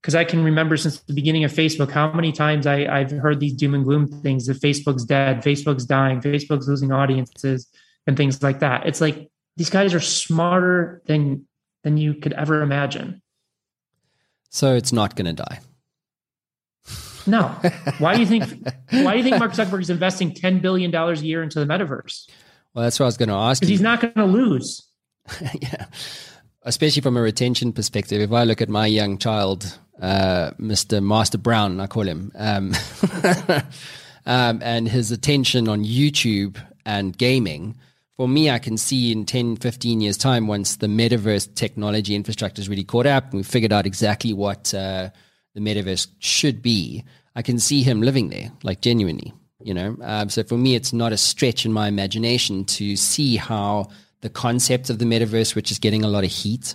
Because 0.00 0.14
I 0.14 0.24
can 0.24 0.42
remember 0.42 0.76
since 0.76 1.00
the 1.00 1.12
beginning 1.12 1.44
of 1.44 1.52
Facebook 1.52 1.90
how 1.90 2.10
many 2.12 2.32
times 2.32 2.66
I, 2.66 2.86
I've 2.86 3.10
heard 3.10 3.38
these 3.38 3.52
doom 3.52 3.74
and 3.74 3.84
gloom 3.84 4.06
things 4.06 4.46
that 4.46 4.58
Facebook's 4.58 5.04
dead, 5.04 5.42
Facebook's 5.42 5.84
dying, 5.84 6.20
Facebook's 6.20 6.66
losing 6.66 6.90
audiences, 6.90 7.68
and 8.06 8.16
things 8.16 8.42
like 8.42 8.60
that. 8.60 8.86
It's 8.86 9.00
like 9.00 9.30
these 9.56 9.70
guys 9.70 9.92
are 9.92 10.00
smarter 10.00 11.02
than 11.06 11.46
than 11.84 11.96
you 11.96 12.14
could 12.14 12.32
ever 12.32 12.62
imagine. 12.62 13.20
So 14.50 14.74
it's 14.74 14.92
not 14.92 15.16
going 15.16 15.34
to 15.34 15.42
die. 15.42 15.60
No. 17.26 17.48
Why 17.98 18.14
do 18.14 18.20
you 18.20 18.26
think? 18.26 18.44
why 18.90 19.12
do 19.12 19.18
you 19.18 19.22
think 19.22 19.38
Mark 19.38 19.52
Zuckerberg 19.52 19.82
is 19.82 19.90
investing 19.90 20.34
ten 20.34 20.60
billion 20.60 20.90
dollars 20.90 21.20
a 21.20 21.26
year 21.26 21.42
into 21.42 21.60
the 21.60 21.66
metaverse? 21.66 22.28
Well, 22.74 22.84
that's 22.84 22.98
what 22.98 23.04
I 23.04 23.08
was 23.08 23.16
going 23.16 23.28
to 23.28 23.34
ask. 23.34 23.60
Because 23.60 23.68
he's 23.68 23.80
not 23.80 24.00
going 24.00 24.14
to 24.14 24.24
lose. 24.24 24.88
yeah, 25.60 25.86
especially 26.62 27.02
from 27.02 27.16
a 27.16 27.22
retention 27.22 27.72
perspective. 27.72 28.20
If 28.20 28.32
I 28.32 28.44
look 28.44 28.60
at 28.62 28.68
my 28.68 28.86
young 28.86 29.18
child, 29.18 29.78
uh, 30.00 30.52
Mister 30.58 31.00
Master 31.00 31.38
Brown, 31.38 31.80
I 31.80 31.86
call 31.86 32.06
him, 32.06 32.32
um, 32.34 32.72
um, 34.26 34.60
and 34.62 34.88
his 34.88 35.10
attention 35.10 35.68
on 35.68 35.84
YouTube 35.84 36.62
and 36.84 37.16
gaming. 37.16 37.76
For 38.16 38.28
me, 38.28 38.50
I 38.50 38.58
can 38.58 38.76
see 38.76 39.12
in 39.12 39.24
10, 39.24 39.56
15 39.56 40.02
years' 40.02 40.18
time, 40.18 40.46
once 40.46 40.76
the 40.76 40.88
metaverse 40.88 41.54
technology 41.54 42.14
infrastructure 42.14 42.60
is 42.60 42.68
really 42.68 42.84
caught 42.84 43.06
up 43.06 43.24
and 43.24 43.34
we've 43.34 43.46
figured 43.46 43.72
out 43.72 43.86
exactly 43.86 44.34
what 44.34 44.74
uh, 44.74 45.08
the 45.54 45.60
metaverse 45.60 46.06
should 46.18 46.60
be, 46.60 47.02
I 47.34 47.40
can 47.40 47.58
see 47.58 47.82
him 47.82 48.02
living 48.02 48.28
there, 48.28 48.52
like 48.62 48.82
genuinely 48.82 49.32
you 49.62 49.74
know 49.74 49.96
um, 50.02 50.28
so 50.28 50.42
for 50.42 50.56
me 50.56 50.74
it's 50.74 50.92
not 50.92 51.12
a 51.12 51.16
stretch 51.16 51.64
in 51.64 51.72
my 51.72 51.88
imagination 51.88 52.64
to 52.64 52.96
see 52.96 53.36
how 53.36 53.88
the 54.22 54.30
concept 54.30 54.90
of 54.90 54.98
the 54.98 55.04
metaverse 55.04 55.54
which 55.54 55.70
is 55.70 55.78
getting 55.78 56.04
a 56.04 56.08
lot 56.08 56.24
of 56.24 56.30
heat 56.30 56.74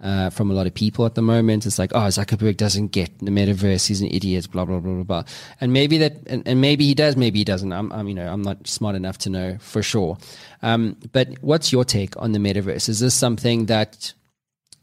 uh, 0.00 0.30
from 0.30 0.50
a 0.50 0.54
lot 0.54 0.66
of 0.66 0.74
people 0.74 1.06
at 1.06 1.14
the 1.14 1.22
moment. 1.22 1.66
It's 1.66 1.78
like 1.78 1.92
oh 1.94 2.08
zuckerberg 2.08 2.56
doesn't 2.56 2.88
get 2.88 3.18
the 3.18 3.30
metaverse. 3.30 3.86
He's 3.86 4.00
an 4.00 4.08
idiot 4.08 4.50
blah 4.50 4.64
blah 4.64 4.80
blah 4.80 4.94
blah 4.94 5.02
blah. 5.02 5.24
And 5.60 5.72
maybe 5.72 5.98
that 5.98 6.16
and, 6.26 6.46
and 6.46 6.60
maybe 6.60 6.86
he 6.86 6.94
does 6.94 7.16
maybe 7.16 7.38
he 7.40 7.44
doesn't. 7.44 7.72
I'm, 7.72 7.92
I'm 7.92 8.08
you 8.08 8.14
know 8.14 8.26
i'm 8.26 8.42
not 8.42 8.66
smart 8.66 8.96
enough 8.96 9.18
to 9.18 9.30
know 9.30 9.56
for 9.60 9.82
sure. 9.82 10.18
Um, 10.62 10.96
but 11.12 11.28
what's 11.40 11.72
your 11.72 11.84
take 11.84 12.16
on 12.16 12.32
the 12.32 12.38
metaverse? 12.38 12.88
Is 12.88 13.00
this 13.00 13.14
something 13.14 13.66
that 13.66 14.12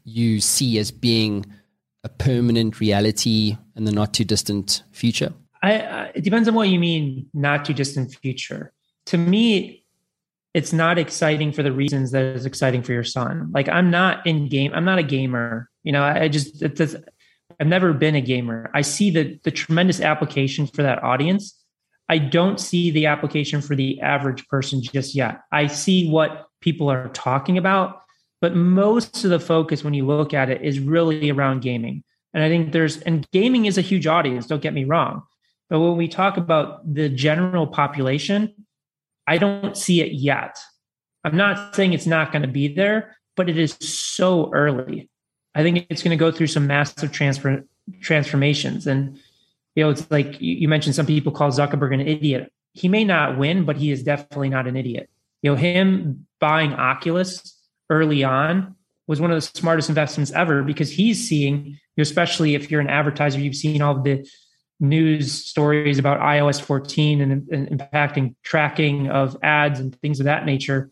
you 0.04 0.40
see 0.40 0.78
as 0.78 0.90
being 0.90 1.46
a 2.04 2.08
permanent 2.08 2.80
reality 2.80 3.56
in 3.76 3.84
the 3.84 3.92
not 3.92 4.14
too 4.14 4.24
distant 4.24 4.82
future? 4.92 5.32
I, 5.62 5.80
I, 5.80 6.12
it 6.14 6.24
depends 6.24 6.48
on 6.48 6.54
what 6.54 6.68
you 6.68 6.78
mean, 6.78 7.28
not 7.34 7.64
too 7.64 7.74
distant 7.74 8.14
future. 8.14 8.72
To 9.06 9.18
me, 9.18 9.84
it's 10.54 10.72
not 10.72 10.98
exciting 10.98 11.52
for 11.52 11.62
the 11.62 11.72
reasons 11.72 12.10
that 12.12 12.24
is 12.24 12.46
exciting 12.46 12.82
for 12.82 12.92
your 12.92 13.04
son. 13.04 13.50
Like 13.52 13.68
I'm 13.68 13.90
not 13.90 14.26
in 14.26 14.48
game. 14.48 14.72
I'm 14.74 14.84
not 14.84 14.98
a 14.98 15.02
gamer. 15.02 15.68
You 15.82 15.92
know, 15.92 16.02
I 16.02 16.28
just 16.28 16.62
it's, 16.62 16.96
I've 17.60 17.66
never 17.66 17.92
been 17.92 18.14
a 18.14 18.20
gamer. 18.20 18.70
I 18.74 18.80
see 18.82 19.10
the 19.10 19.38
the 19.44 19.50
tremendous 19.50 20.00
application 20.00 20.66
for 20.66 20.82
that 20.82 21.02
audience. 21.02 21.54
I 22.08 22.18
don't 22.18 22.58
see 22.58 22.90
the 22.90 23.06
application 23.06 23.60
for 23.60 23.76
the 23.76 24.00
average 24.00 24.46
person 24.48 24.82
just 24.82 25.14
yet. 25.14 25.40
I 25.52 25.66
see 25.66 26.10
what 26.10 26.46
people 26.60 26.90
are 26.90 27.08
talking 27.08 27.58
about, 27.58 28.00
but 28.40 28.56
most 28.56 29.22
of 29.24 29.30
the 29.30 29.40
focus 29.40 29.84
when 29.84 29.94
you 29.94 30.06
look 30.06 30.32
at 30.32 30.48
it 30.48 30.62
is 30.62 30.80
really 30.80 31.30
around 31.30 31.60
gaming. 31.60 32.02
And 32.32 32.42
I 32.42 32.48
think 32.48 32.72
there's 32.72 32.98
and 33.02 33.28
gaming 33.32 33.66
is 33.66 33.76
a 33.76 33.82
huge 33.82 34.06
audience. 34.06 34.46
Don't 34.46 34.62
get 34.62 34.74
me 34.74 34.84
wrong 34.84 35.22
but 35.70 35.80
when 35.80 35.96
we 35.96 36.08
talk 36.08 36.36
about 36.36 36.94
the 36.94 37.08
general 37.08 37.66
population, 37.66 38.54
I 39.28 39.36
don't 39.36 39.76
see 39.76 40.00
it 40.00 40.12
yet. 40.12 40.56
I'm 41.22 41.36
not 41.36 41.76
saying 41.76 41.92
it's 41.92 42.06
not 42.06 42.32
going 42.32 42.42
to 42.42 42.48
be 42.48 42.68
there, 42.68 43.16
but 43.36 43.50
it 43.50 43.58
is 43.58 43.76
so 43.80 44.50
early. 44.54 45.10
I 45.54 45.62
think 45.62 45.86
it's 45.90 46.02
going 46.02 46.16
to 46.16 46.24
go 46.24 46.32
through 46.32 46.46
some 46.46 46.66
massive 46.66 47.12
transfer 47.12 47.64
transformations. 48.00 48.86
And 48.86 49.18
you 49.74 49.84
know, 49.84 49.90
it's 49.90 50.10
like 50.10 50.40
you 50.40 50.66
mentioned 50.66 50.94
some 50.94 51.06
people 51.06 51.30
call 51.30 51.50
Zuckerberg 51.50 51.92
an 51.92 52.00
idiot. 52.00 52.50
He 52.72 52.88
may 52.88 53.04
not 53.04 53.36
win, 53.36 53.64
but 53.64 53.76
he 53.76 53.90
is 53.90 54.02
definitely 54.02 54.48
not 54.48 54.66
an 54.66 54.76
idiot. 54.76 55.10
You 55.42 55.50
know, 55.50 55.56
him 55.56 56.26
buying 56.40 56.72
Oculus 56.72 57.54
early 57.90 58.24
on 58.24 58.76
was 59.06 59.20
one 59.20 59.30
of 59.30 59.36
the 59.36 59.42
smartest 59.42 59.88
investments 59.88 60.32
ever 60.32 60.62
because 60.62 60.90
he's 60.90 61.28
seeing, 61.28 61.78
especially 61.98 62.54
if 62.54 62.70
you're 62.70 62.80
an 62.80 62.88
advertiser, 62.88 63.40
you've 63.40 63.56
seen 63.56 63.82
all 63.82 64.00
the 64.00 64.26
news 64.80 65.32
stories 65.44 65.98
about 65.98 66.20
iOS 66.20 66.60
14 66.60 67.20
and, 67.20 67.48
and, 67.50 67.68
impacting 67.68 68.34
tracking 68.44 69.08
of 69.08 69.36
ads 69.42 69.80
and 69.80 69.98
things 70.00 70.20
of 70.20 70.24
that 70.24 70.46
nature. 70.46 70.90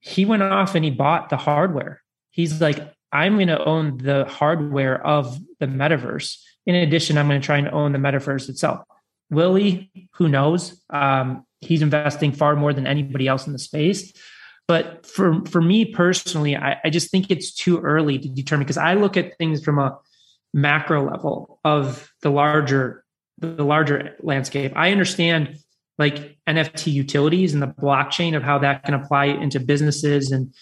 He 0.00 0.24
went 0.24 0.42
off 0.42 0.74
and 0.74 0.84
he 0.84 0.90
bought 0.90 1.30
the 1.30 1.36
hardware. 1.36 2.02
He's 2.30 2.60
like, 2.60 2.92
I'm 3.12 3.36
going 3.36 3.48
to 3.48 3.64
own 3.64 3.96
the 3.98 4.26
hardware 4.26 5.04
of 5.04 5.38
the 5.58 5.66
metaverse. 5.66 6.38
In 6.66 6.74
addition, 6.74 7.16
I'm 7.16 7.28
going 7.28 7.40
to 7.40 7.44
try 7.44 7.56
and 7.56 7.68
own 7.68 7.92
the 7.92 7.98
metaverse 7.98 8.48
itself. 8.48 8.80
Willie. 9.30 9.90
Who 10.14 10.28
knows? 10.28 10.80
Um, 10.90 11.44
he's 11.60 11.82
investing 11.82 12.32
far 12.32 12.56
more 12.56 12.72
than 12.72 12.86
anybody 12.86 13.26
else 13.26 13.46
in 13.46 13.52
the 13.52 13.58
space. 13.58 14.12
But 14.68 15.06
for 15.06 15.44
for 15.46 15.62
me 15.62 15.84
personally, 15.84 16.56
I, 16.56 16.76
I 16.84 16.90
just 16.90 17.10
think 17.10 17.30
it's 17.30 17.54
too 17.54 17.78
early 17.78 18.18
to 18.18 18.28
determine 18.28 18.64
because 18.64 18.78
I 18.78 18.94
look 18.94 19.16
at 19.16 19.38
things 19.38 19.64
from 19.64 19.78
a 19.78 19.98
macro 20.52 21.08
level 21.08 21.60
of 21.64 22.12
the 22.22 22.30
larger 22.30 23.04
the 23.38 23.64
larger 23.64 24.16
landscape. 24.20 24.72
I 24.76 24.92
understand 24.92 25.58
like 25.98 26.36
NFT 26.46 26.92
utilities 26.92 27.54
and 27.54 27.62
the 27.62 27.66
blockchain 27.66 28.36
of 28.36 28.42
how 28.42 28.58
that 28.58 28.84
can 28.84 28.94
apply 28.94 29.26
into 29.26 29.60
businesses 29.60 30.30
and 30.30 30.54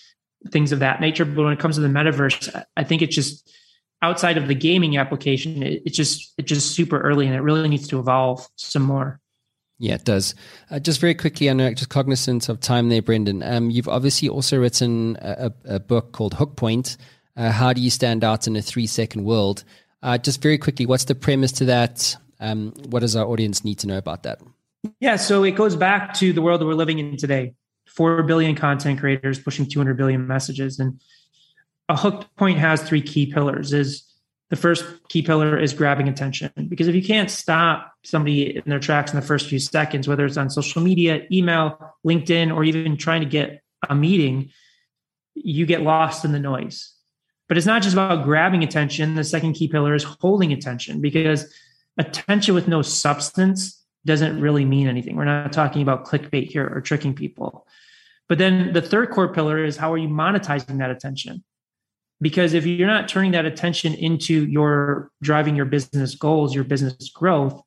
things 0.50 0.72
of 0.72 0.78
that 0.80 1.00
nature. 1.00 1.24
But 1.24 1.44
when 1.44 1.52
it 1.52 1.58
comes 1.58 1.76
to 1.76 1.80
the 1.80 1.88
metaverse, 1.88 2.64
I 2.76 2.84
think 2.84 3.02
it's 3.02 3.14
just 3.14 3.50
outside 4.02 4.36
of 4.36 4.48
the 4.48 4.54
gaming 4.54 4.96
application, 4.96 5.62
it, 5.62 5.82
it's 5.86 5.96
just 5.96 6.34
it's 6.38 6.48
just 6.48 6.72
super 6.72 7.00
early 7.00 7.26
and 7.26 7.34
it 7.34 7.40
really 7.40 7.68
needs 7.68 7.88
to 7.88 7.98
evolve 7.98 8.46
some 8.56 8.82
more. 8.82 9.20
Yeah, 9.78 9.94
it 9.94 10.04
does. 10.04 10.34
Uh, 10.70 10.78
just 10.78 11.00
very 11.00 11.14
quickly, 11.14 11.50
I 11.50 11.52
know 11.52 11.72
just 11.74 11.88
cognizant 11.88 12.48
of 12.48 12.60
time 12.60 12.90
there, 12.90 13.02
Brendan. 13.02 13.42
Um, 13.42 13.70
you've 13.70 13.88
obviously 13.88 14.28
also 14.28 14.58
written 14.60 15.16
a, 15.20 15.52
a 15.64 15.80
book 15.80 16.12
called 16.12 16.34
Hook 16.34 16.54
Point. 16.54 16.96
Uh, 17.36 17.50
how 17.50 17.72
do 17.72 17.80
you 17.80 17.90
stand 17.90 18.22
out 18.22 18.46
in 18.46 18.54
a 18.54 18.62
three 18.62 18.86
second 18.86 19.24
world? 19.24 19.64
Uh, 20.02 20.16
just 20.18 20.40
very 20.40 20.58
quickly, 20.58 20.86
what's 20.86 21.04
the 21.04 21.14
premise 21.14 21.50
to 21.52 21.64
that? 21.64 22.16
Um, 22.44 22.74
what 22.90 23.00
does 23.00 23.16
our 23.16 23.24
audience 23.24 23.64
need 23.64 23.78
to 23.78 23.86
know 23.86 23.96
about 23.96 24.24
that? 24.24 24.40
Yeah, 25.00 25.16
so 25.16 25.44
it 25.44 25.52
goes 25.52 25.76
back 25.76 26.12
to 26.14 26.34
the 26.34 26.42
world 26.42 26.60
that 26.60 26.66
we're 26.66 26.74
living 26.74 26.98
in 26.98 27.16
today. 27.16 27.54
Four 27.86 28.22
billion 28.22 28.54
content 28.54 29.00
creators 29.00 29.38
pushing 29.38 29.66
200 29.66 29.96
billion 29.96 30.26
messages, 30.26 30.78
and 30.78 31.00
a 31.88 31.96
hook 31.96 32.26
point 32.36 32.58
has 32.58 32.82
three 32.82 33.00
key 33.00 33.32
pillars. 33.32 33.72
Is 33.72 34.04
the 34.50 34.56
first 34.56 34.84
key 35.08 35.22
pillar 35.22 35.58
is 35.58 35.72
grabbing 35.72 36.06
attention 36.06 36.50
because 36.68 36.86
if 36.86 36.94
you 36.94 37.02
can't 37.02 37.30
stop 37.30 37.94
somebody 38.04 38.56
in 38.56 38.62
their 38.66 38.78
tracks 38.78 39.10
in 39.10 39.18
the 39.18 39.26
first 39.26 39.48
few 39.48 39.58
seconds, 39.58 40.06
whether 40.06 40.26
it's 40.26 40.36
on 40.36 40.50
social 40.50 40.82
media, 40.82 41.26
email, 41.32 41.94
LinkedIn, 42.06 42.54
or 42.54 42.62
even 42.62 42.98
trying 42.98 43.22
to 43.22 43.26
get 43.26 43.62
a 43.88 43.94
meeting, 43.94 44.50
you 45.34 45.64
get 45.64 45.80
lost 45.80 46.26
in 46.26 46.32
the 46.32 46.38
noise. 46.38 46.92
But 47.48 47.56
it's 47.56 47.66
not 47.66 47.82
just 47.82 47.94
about 47.94 48.24
grabbing 48.24 48.62
attention. 48.62 49.14
The 49.14 49.24
second 49.24 49.54
key 49.54 49.68
pillar 49.68 49.94
is 49.94 50.04
holding 50.04 50.52
attention 50.52 51.00
because 51.00 51.50
attention 51.98 52.54
with 52.54 52.68
no 52.68 52.82
substance 52.82 53.82
doesn't 54.04 54.40
really 54.40 54.64
mean 54.64 54.88
anything. 54.88 55.16
We're 55.16 55.24
not 55.24 55.52
talking 55.52 55.82
about 55.82 56.06
clickbait 56.06 56.50
here 56.50 56.66
or 56.66 56.80
tricking 56.80 57.14
people. 57.14 57.66
But 58.28 58.38
then 58.38 58.72
the 58.72 58.82
third 58.82 59.10
core 59.10 59.32
pillar 59.32 59.64
is 59.64 59.76
how 59.76 59.92
are 59.92 59.98
you 59.98 60.08
monetizing 60.08 60.78
that 60.78 60.90
attention? 60.90 61.44
Because 62.20 62.54
if 62.54 62.64
you're 62.64 62.86
not 62.86 63.08
turning 63.08 63.32
that 63.32 63.44
attention 63.44 63.94
into 63.94 64.46
your 64.46 65.10
driving 65.22 65.56
your 65.56 65.66
business 65.66 66.14
goals, 66.14 66.54
your 66.54 66.64
business 66.64 67.10
growth, 67.10 67.60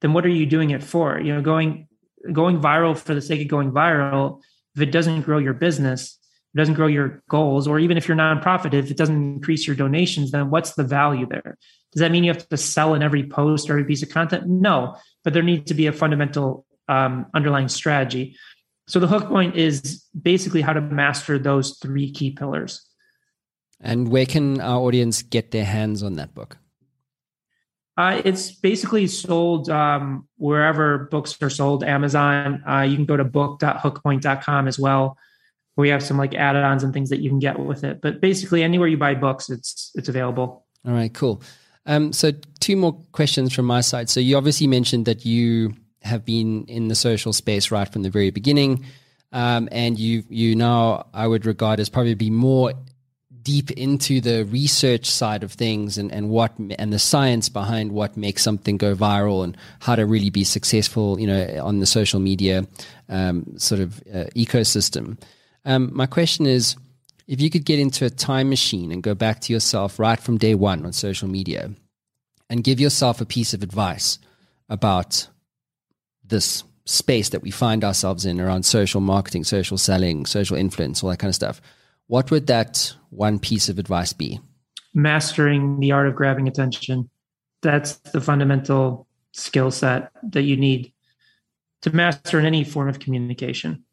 then 0.00 0.12
what 0.12 0.24
are 0.24 0.30
you 0.30 0.46
doing 0.46 0.70
it 0.70 0.82
for? 0.82 1.18
You 1.18 1.34
know, 1.34 1.42
going 1.42 1.88
going 2.32 2.60
viral 2.60 2.96
for 2.96 3.14
the 3.14 3.20
sake 3.20 3.42
of 3.42 3.48
going 3.48 3.72
viral, 3.72 4.40
if 4.74 4.82
it 4.82 4.92
doesn't 4.92 5.22
grow 5.22 5.38
your 5.38 5.52
business, 5.52 6.18
it 6.54 6.58
doesn't 6.58 6.74
grow 6.74 6.86
your 6.86 7.22
goals, 7.28 7.66
or 7.66 7.80
even 7.80 7.96
if 7.96 8.06
you're 8.06 8.16
nonprofit, 8.16 8.74
if 8.74 8.90
it 8.90 8.96
doesn't 8.96 9.16
increase 9.16 9.66
your 9.66 9.74
donations, 9.74 10.30
then 10.30 10.50
what's 10.50 10.74
the 10.74 10.84
value 10.84 11.26
there? 11.26 11.58
Does 11.92 12.00
that 12.00 12.12
mean 12.12 12.22
you 12.22 12.32
have 12.32 12.48
to 12.48 12.56
sell 12.56 12.94
in 12.94 13.02
every 13.02 13.24
post 13.24 13.68
or 13.68 13.72
every 13.72 13.84
piece 13.84 14.02
of 14.02 14.10
content? 14.10 14.46
No, 14.46 14.96
but 15.24 15.32
there 15.32 15.42
needs 15.42 15.68
to 15.68 15.74
be 15.74 15.86
a 15.86 15.92
fundamental 15.92 16.64
um, 16.88 17.26
underlying 17.34 17.68
strategy. 17.68 18.36
So 18.86 19.00
the 19.00 19.06
hook 19.08 19.28
point 19.28 19.56
is 19.56 20.04
basically 20.20 20.60
how 20.60 20.74
to 20.74 20.80
master 20.80 21.38
those 21.38 21.78
three 21.78 22.12
key 22.12 22.30
pillars. 22.30 22.86
And 23.80 24.08
where 24.08 24.26
can 24.26 24.60
our 24.60 24.80
audience 24.80 25.22
get 25.22 25.50
their 25.50 25.64
hands 25.64 26.02
on 26.02 26.14
that 26.16 26.34
book? 26.34 26.58
Uh, 27.96 28.20
it's 28.24 28.50
basically 28.50 29.06
sold 29.06 29.70
um, 29.70 30.28
wherever 30.36 30.98
books 31.10 31.40
are 31.40 31.50
sold. 31.50 31.84
Amazon. 31.84 32.62
Uh, 32.68 32.80
you 32.82 32.96
can 32.96 33.04
go 33.04 33.16
to 33.16 33.24
book.hookpoint.com 33.24 34.68
as 34.68 34.78
well. 34.78 35.16
We 35.76 35.88
have 35.88 36.02
some 36.02 36.18
like 36.18 36.34
add-ons 36.34 36.84
and 36.84 36.92
things 36.92 37.10
that 37.10 37.20
you 37.20 37.30
can 37.30 37.40
get 37.40 37.58
with 37.58 37.84
it. 37.84 38.00
But 38.00 38.20
basically, 38.20 38.62
anywhere 38.62 38.88
you 38.88 38.96
buy 38.96 39.14
books, 39.14 39.50
it's 39.50 39.90
it's 39.94 40.08
available. 40.08 40.64
All 40.86 40.92
right, 40.92 41.12
cool. 41.12 41.42
Um, 41.86 42.12
so 42.12 42.32
two 42.60 42.76
more 42.76 42.94
questions 43.12 43.52
from 43.52 43.66
my 43.66 43.80
side. 43.80 44.08
So 44.08 44.20
you 44.20 44.36
obviously 44.36 44.66
mentioned 44.66 45.06
that 45.06 45.26
you 45.26 45.74
have 46.02 46.24
been 46.24 46.64
in 46.66 46.88
the 46.88 46.94
social 46.94 47.32
space 47.32 47.70
right 47.70 47.88
from 47.88 48.02
the 48.02 48.10
very 48.10 48.30
beginning, 48.30 48.84
um, 49.32 49.68
and 49.72 49.98
you 49.98 50.24
you 50.28 50.54
now 50.54 51.06
I 51.12 51.26
would 51.26 51.46
regard 51.46 51.80
as 51.80 51.88
probably 51.88 52.14
be 52.14 52.30
more 52.30 52.72
deep 53.44 53.70
into 53.72 54.20
the 54.20 54.44
research 54.46 55.04
side 55.04 55.44
of 55.44 55.52
things 55.52 55.98
and, 55.98 56.10
and 56.10 56.30
what 56.30 56.52
and 56.78 56.92
the 56.92 56.98
science 56.98 57.48
behind 57.48 57.92
what 57.92 58.16
makes 58.16 58.42
something 58.42 58.78
go 58.78 58.96
viral 58.96 59.44
and 59.44 59.56
how 59.80 59.94
to 59.94 60.06
really 60.06 60.30
be 60.30 60.44
successful, 60.44 61.20
you 61.20 61.26
know, 61.26 61.60
on 61.62 61.78
the 61.78 61.86
social 61.86 62.18
media 62.18 62.66
um, 63.08 63.44
sort 63.58 63.80
of 63.80 63.98
uh, 64.12 64.24
ecosystem. 64.34 65.18
Um, 65.64 65.90
my 65.92 66.06
question 66.06 66.46
is, 66.46 66.76
if 67.26 67.40
you 67.40 67.48
could 67.50 67.64
get 67.64 67.78
into 67.78 68.04
a 68.04 68.10
time 68.10 68.50
machine 68.50 68.92
and 68.92 69.02
go 69.02 69.14
back 69.14 69.40
to 69.40 69.52
yourself 69.52 69.98
right 69.98 70.20
from 70.20 70.36
day 70.36 70.54
one 70.54 70.84
on 70.84 70.92
social 70.92 71.28
media, 71.28 71.70
and 72.50 72.62
give 72.62 72.78
yourself 72.78 73.20
a 73.20 73.26
piece 73.26 73.54
of 73.54 73.62
advice 73.62 74.18
about 74.68 75.26
this 76.22 76.62
space 76.84 77.30
that 77.30 77.40
we 77.40 77.50
find 77.50 77.82
ourselves 77.82 78.26
in 78.26 78.38
around 78.38 78.64
social 78.64 79.00
marketing, 79.00 79.44
social 79.44 79.78
selling, 79.78 80.26
social 80.26 80.56
influence, 80.56 81.02
all 81.02 81.08
that 81.08 81.18
kind 81.18 81.30
of 81.30 81.34
stuff 81.34 81.60
what 82.06 82.30
would 82.30 82.46
that 82.48 82.94
one 83.10 83.38
piece 83.38 83.68
of 83.68 83.78
advice 83.78 84.12
be? 84.12 84.40
Mastering 84.92 85.80
the 85.80 85.92
art 85.92 86.06
of 86.06 86.14
grabbing 86.14 86.48
attention. 86.48 87.10
That's 87.62 87.96
the 87.96 88.20
fundamental 88.20 89.06
skill 89.32 89.70
set 89.70 90.10
that 90.22 90.42
you 90.42 90.56
need 90.56 90.92
to 91.82 91.94
master 91.94 92.38
in 92.38 92.46
any 92.46 92.64
form 92.64 92.88
of 92.88 92.98
communication. 92.98 93.84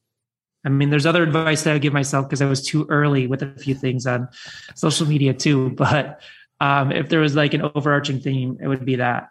I 0.64 0.70
mean, 0.70 0.89
there's 0.89 1.05
other 1.05 1.24
advice 1.24 1.64
that 1.64 1.74
I 1.74 1.78
give 1.80 1.93
myself 1.93 2.28
because 2.28 2.41
I 2.41 2.45
was 2.45 2.64
too 2.64 2.86
early 2.89 3.28
with 3.28 3.41
a 3.41 3.51
few 3.57 3.74
things 3.74 4.05
on 4.05 4.30
social 4.76 5.07
media 5.07 5.34
too. 5.34 5.76
But 5.78 6.22
um, 6.59 6.91
if 6.91 7.09
there 7.09 7.20
was 7.20 7.36
like 7.36 7.55
an 7.55 7.64
overarching 7.74 8.20
theme, 8.20 8.57
it 8.62 8.68
would 8.68 8.86
be 8.86 8.97
that. 8.97 9.30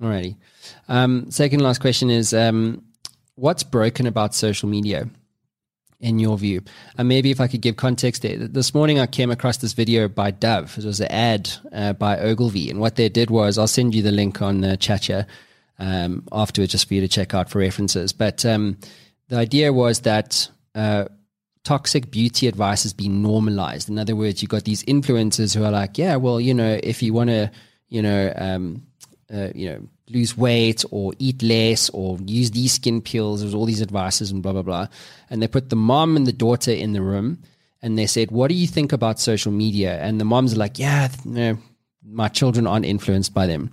Alrighty. 0.00 0.36
Um, 0.88 1.30
second 1.30 1.60
last 1.60 1.80
question 1.80 2.08
is 2.08 2.32
um, 2.32 2.82
what's 3.34 3.62
broken 3.62 4.06
about 4.06 4.34
social 4.34 4.68
media? 4.68 5.10
in 6.00 6.18
your 6.18 6.36
view? 6.38 6.62
And 6.96 7.08
maybe 7.08 7.30
if 7.30 7.40
I 7.40 7.46
could 7.46 7.60
give 7.60 7.76
context 7.76 8.22
this 8.22 8.74
morning 8.74 8.98
I 8.98 9.06
came 9.06 9.30
across 9.30 9.58
this 9.58 9.74
video 9.74 10.08
by 10.08 10.30
Dove. 10.30 10.78
It 10.78 10.84
was 10.84 11.00
an 11.00 11.10
ad 11.10 11.50
uh, 11.72 11.92
by 11.92 12.18
Ogilvy. 12.18 12.70
And 12.70 12.80
what 12.80 12.96
they 12.96 13.08
did 13.08 13.30
was, 13.30 13.58
I'll 13.58 13.66
send 13.66 13.94
you 13.94 14.02
the 14.02 14.10
link 14.10 14.40
on 14.40 14.64
uh, 14.64 14.76
Chacha 14.76 15.26
um, 15.78 16.26
afterwards 16.32 16.72
just 16.72 16.88
for 16.88 16.94
you 16.94 17.00
to 17.00 17.08
check 17.08 17.34
out 17.34 17.50
for 17.50 17.58
references. 17.58 18.12
But 18.12 18.44
um, 18.44 18.78
the 19.28 19.36
idea 19.36 19.72
was 19.72 20.00
that 20.00 20.48
uh, 20.74 21.04
toxic 21.64 22.10
beauty 22.10 22.46
advice 22.46 22.82
has 22.82 22.92
been 22.92 23.22
normalized. 23.22 23.88
In 23.88 23.98
other 23.98 24.16
words, 24.16 24.42
you've 24.42 24.50
got 24.50 24.64
these 24.64 24.82
influencers 24.84 25.54
who 25.54 25.64
are 25.64 25.70
like, 25.70 25.98
yeah, 25.98 26.16
well, 26.16 26.40
you 26.40 26.54
know, 26.54 26.78
if 26.82 27.02
you 27.02 27.12
want 27.12 27.30
to, 27.30 27.50
you 27.88 28.02
know, 28.02 28.32
um, 28.36 28.82
uh, 29.32 29.48
you 29.54 29.68
know, 29.68 29.88
lose 30.08 30.36
weight 30.36 30.84
or 30.90 31.12
eat 31.18 31.42
less 31.42 31.88
or 31.90 32.18
use 32.24 32.50
these 32.50 32.72
skin 32.72 33.00
peels. 33.00 33.40
There's 33.40 33.54
all 33.54 33.66
these 33.66 33.82
advices 33.82 34.30
and 34.30 34.42
blah, 34.42 34.52
blah, 34.52 34.62
blah. 34.62 34.86
And 35.28 35.40
they 35.40 35.48
put 35.48 35.70
the 35.70 35.76
mom 35.76 36.16
and 36.16 36.26
the 36.26 36.32
daughter 36.32 36.72
in 36.72 36.92
the 36.92 37.02
room 37.02 37.42
and 37.82 37.96
they 37.96 38.06
said, 38.06 38.30
What 38.30 38.48
do 38.48 38.54
you 38.54 38.66
think 38.66 38.92
about 38.92 39.20
social 39.20 39.52
media? 39.52 40.00
And 40.00 40.20
the 40.20 40.24
mom's 40.24 40.56
like, 40.56 40.78
Yeah, 40.78 41.08
my 42.04 42.28
children 42.28 42.66
aren't 42.66 42.86
influenced 42.86 43.32
by 43.32 43.46
them 43.46 43.70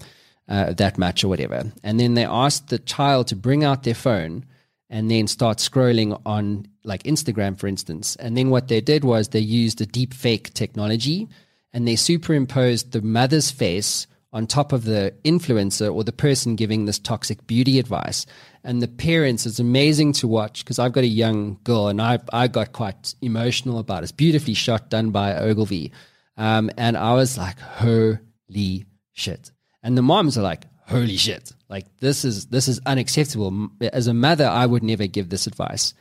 uh, 0.48 0.74
that 0.74 0.98
much 0.98 1.24
or 1.24 1.28
whatever. 1.28 1.72
And 1.84 2.00
then 2.00 2.14
they 2.14 2.26
asked 2.26 2.70
the 2.70 2.80
child 2.80 3.28
to 3.28 3.36
bring 3.36 3.64
out 3.64 3.84
their 3.84 3.96
phone 3.96 4.46
and 4.90 5.12
then 5.12 5.28
start 5.28 5.58
scrolling 5.58 6.20
on 6.26 6.68
like 6.84 7.04
Instagram, 7.04 7.58
for 7.58 7.68
instance. 7.68 8.16
And 8.18 8.38
then 8.38 8.50
what 8.50 8.68
they 8.68 8.82
did 8.82 9.04
was 9.04 9.30
they 9.30 9.40
used 9.40 9.82
a 9.82 9.86
deep 9.86 10.14
fake 10.14 10.54
technology 10.54 11.28
and 11.74 11.88
they 11.88 11.96
superimposed 11.96 12.92
the 12.92 13.02
mother's 13.02 13.52
face 13.52 14.08
on 14.34 14.46
top 14.46 14.72
of 14.72 14.84
the 14.84 15.14
influencer 15.24 15.94
or 15.94 16.04
the 16.04 16.12
person 16.12 16.56
giving 16.56 16.86
this 16.86 17.00
toxic 17.00 17.46
beauty 17.48 17.80
advice. 17.80 18.26
And 18.64 18.82
the 18.82 18.88
parents, 18.88 19.46
it's 19.46 19.60
amazing 19.60 20.14
to 20.14 20.28
watch 20.28 20.64
because 20.64 20.80
I've 20.80 20.92
got 20.92 21.04
a 21.04 21.08
young 21.08 21.60
girl 21.64 21.88
and 21.88 22.02
I 22.02 22.20
I 22.34 22.48
got 22.48 22.74
quite 22.74 23.16
emotional 23.22 23.80
about 23.80 24.00
it. 24.00 24.04
It's 24.04 24.12
beautifully 24.12 24.54
shot, 24.54 24.90
done 24.90 25.12
by 25.12 25.36
Ogilvy. 25.36 25.92
Um, 26.36 26.70
and 26.78 26.98
I 26.98 27.14
was 27.14 27.38
like, 27.38 27.60
holy 27.60 28.86
shit. 29.14 29.52
And 29.82 29.98
the 29.98 30.02
moms 30.02 30.38
are 30.38 30.44
like, 30.44 30.66
holy 30.88 31.18
shit. 31.18 31.52
Like 31.70 31.86
this 31.98 32.26
is 32.26 32.48
this 32.48 32.68
is 32.68 32.80
unacceptable. 32.86 33.70
As 33.82 34.08
a 34.08 34.14
mother, 34.14 34.48
I 34.48 34.66
would 34.66 34.84
never 34.84 35.08
give 35.08 35.30
this 35.30 35.48
advice. 35.48 35.94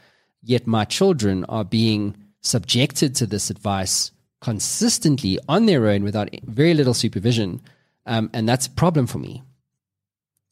Yet 0.43 0.67
my 0.67 0.85
children 0.85 1.45
are 1.47 1.65
being 1.65 2.17
subjected 2.43 3.15
to 3.17 3.27
this 3.27 3.51
advice 3.51 4.13
consistently 4.41 5.39
on 5.49 5.67
their 5.67 5.89
own 5.89 6.05
without 6.05 6.29
very 6.45 6.75
little 6.75 6.95
supervision 6.95 7.61
um, 8.07 8.31
and 8.33 8.49
that's 8.49 8.67
a 8.67 8.71
problem 8.71 9.07
for 9.07 9.19
me. 9.19 9.43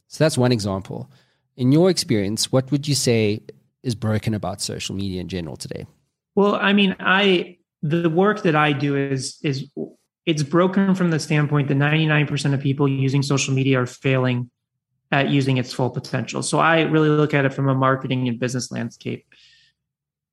So 0.08 0.24
that's 0.24 0.36
one 0.36 0.52
example. 0.52 1.10
In 1.56 1.72
your 1.72 1.88
experience, 1.88 2.52
what 2.52 2.70
would 2.70 2.86
you 2.86 2.94
say 2.94 3.42
is 3.82 3.94
broken 3.94 4.34
about 4.34 4.60
social 4.60 4.94
media 4.94 5.20
in 5.20 5.28
general 5.28 5.56
today? 5.56 5.86
Well, 6.34 6.56
I 6.56 6.72
mean, 6.72 6.96
I 6.98 7.58
the 7.82 8.10
work 8.10 8.42
that 8.42 8.56
I 8.56 8.72
do 8.72 8.96
is 8.96 9.38
is 9.42 9.70
it's 10.26 10.42
broken 10.42 10.94
from 10.94 11.10
the 11.10 11.18
standpoint 11.18 11.68
that 11.68 11.76
99% 11.76 12.54
of 12.54 12.60
people 12.60 12.88
using 12.88 13.22
social 13.22 13.54
media 13.54 13.80
are 13.80 13.86
failing 13.86 14.50
at 15.12 15.28
using 15.28 15.58
its 15.58 15.72
full 15.72 15.90
potential. 15.90 16.42
So 16.42 16.58
I 16.58 16.82
really 16.82 17.10
look 17.10 17.34
at 17.34 17.44
it 17.44 17.52
from 17.52 17.68
a 17.68 17.74
marketing 17.74 18.26
and 18.28 18.38
business 18.38 18.70
landscape. 18.70 19.26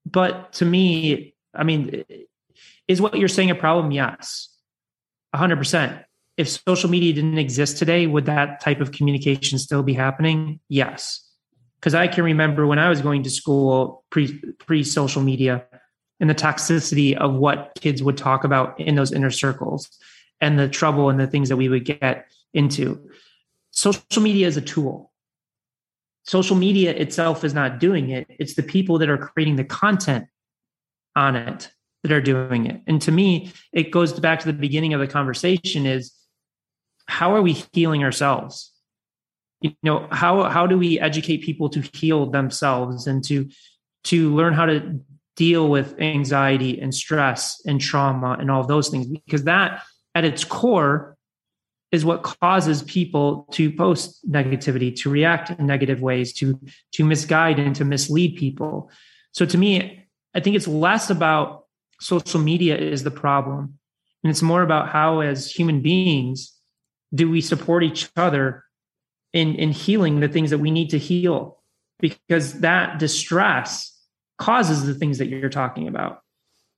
But 0.05 0.53
to 0.53 0.65
me, 0.65 1.35
I 1.53 1.63
mean, 1.63 2.03
is 2.87 3.01
what 3.01 3.17
you're 3.17 3.27
saying 3.27 3.51
a 3.51 3.55
problem? 3.55 3.91
Yes. 3.91 4.49
100% 5.35 6.03
if 6.37 6.49
social 6.49 6.89
media 6.89 7.13
didn't 7.13 7.37
exist 7.37 7.77
today, 7.77 8.07
would 8.07 8.25
that 8.25 8.61
type 8.61 8.81
of 8.81 8.91
communication 8.91 9.59
still 9.59 9.83
be 9.83 9.93
happening? 9.93 10.59
Yes. 10.69 11.27
Because 11.79 11.93
I 11.93 12.07
can 12.07 12.23
remember 12.23 12.65
when 12.67 12.79
I 12.79 12.89
was 12.89 13.01
going 13.01 13.23
to 13.23 13.29
school 13.29 14.03
pre 14.09 14.39
pre 14.59 14.83
social 14.83 15.21
media 15.21 15.65
and 16.21 16.29
the 16.29 16.35
toxicity 16.35 17.17
of 17.17 17.33
what 17.33 17.71
kids 17.81 18.01
would 18.03 18.15
talk 18.15 18.43
about 18.43 18.79
in 18.79 18.95
those 18.95 19.11
inner 19.11 19.31
circles 19.31 19.89
and 20.39 20.57
the 20.57 20.69
trouble 20.69 21.09
and 21.09 21.19
the 21.19 21.27
things 21.27 21.49
that 21.49 21.57
we 21.57 21.67
would 21.67 21.83
get 21.83 22.27
into. 22.53 23.09
Social 23.71 24.21
media 24.21 24.47
is 24.47 24.55
a 24.55 24.61
tool. 24.61 25.11
Social 26.23 26.55
media 26.55 26.91
itself 26.91 27.43
is 27.43 27.55
not 27.55 27.79
doing 27.79 28.11
it. 28.11 28.27
It's 28.29 28.53
the 28.53 28.63
people 28.63 28.99
that 28.99 29.09
are 29.09 29.17
creating 29.17 29.55
the 29.55 29.63
content 29.63 30.27
on 31.15 31.35
it 31.35 31.71
that 32.03 32.11
are 32.11 32.21
doing 32.21 32.67
it. 32.67 32.81
And 32.85 33.01
to 33.01 33.11
me, 33.11 33.51
it 33.73 33.89
goes 33.89 34.13
back 34.19 34.39
to 34.41 34.45
the 34.45 34.53
beginning 34.53 34.93
of 34.93 34.99
the 34.99 35.07
conversation 35.07 35.87
is 35.87 36.13
how 37.07 37.35
are 37.35 37.41
we 37.41 37.63
healing 37.73 38.03
ourselves? 38.03 38.71
You 39.61 39.73
know, 39.81 40.07
how 40.11 40.43
how 40.43 40.67
do 40.67 40.77
we 40.77 40.99
educate 40.99 41.43
people 41.43 41.69
to 41.69 41.81
heal 41.93 42.27
themselves 42.27 43.07
and 43.07 43.23
to 43.25 43.49
to 44.05 44.33
learn 44.35 44.53
how 44.53 44.65
to 44.65 44.99
deal 45.41 45.67
with 45.67 45.99
anxiety 45.99 46.79
and 46.79 46.93
stress 46.93 47.59
and 47.65 47.81
trauma 47.81 48.37
and 48.39 48.51
all 48.51 48.63
those 48.63 48.89
things? 48.89 49.07
Because 49.07 49.45
that 49.45 49.81
at 50.13 50.23
its 50.23 50.43
core 50.43 51.17
is 51.91 52.05
what 52.05 52.21
causes 52.21 52.83
people 52.83 53.47
to 53.51 53.71
post 53.71 54.29
negativity, 54.29 54.95
to 54.97 55.09
react 55.09 55.49
in 55.49 55.65
negative 55.65 55.99
ways, 55.99 56.31
to 56.33 56.59
to 56.93 57.03
misguide 57.03 57.57
and 57.57 57.75
to 57.75 57.83
mislead 57.83 58.37
people. 58.37 58.91
So 59.31 59.45
to 59.45 59.57
me, 59.57 60.05
I 60.35 60.39
think 60.41 60.55
it's 60.55 60.67
less 60.67 61.09
about 61.09 61.65
social 61.99 62.39
media 62.39 62.77
is 62.77 63.03
the 63.03 63.17
problem. 63.25 63.79
And 64.23 64.29
it's 64.29 64.43
more 64.43 64.61
about 64.61 64.89
how 64.89 65.21
as 65.21 65.51
human 65.51 65.81
beings 65.81 66.53
do 67.13 67.29
we 67.29 67.41
support 67.41 67.83
each 67.83 68.09
other 68.15 68.63
in 69.33 69.55
in 69.55 69.71
healing 69.71 70.19
the 70.19 70.29
things 70.29 70.51
that 70.51 70.59
we 70.59 70.71
need 70.71 70.91
to 70.91 70.99
heal 70.99 71.57
because 71.99 72.59
that 72.61 72.99
distress 72.99 73.91
causes 74.41 74.85
the 74.85 74.95
things 74.95 75.17
that 75.19 75.27
you're 75.27 75.49
talking 75.49 75.87
about 75.87 76.21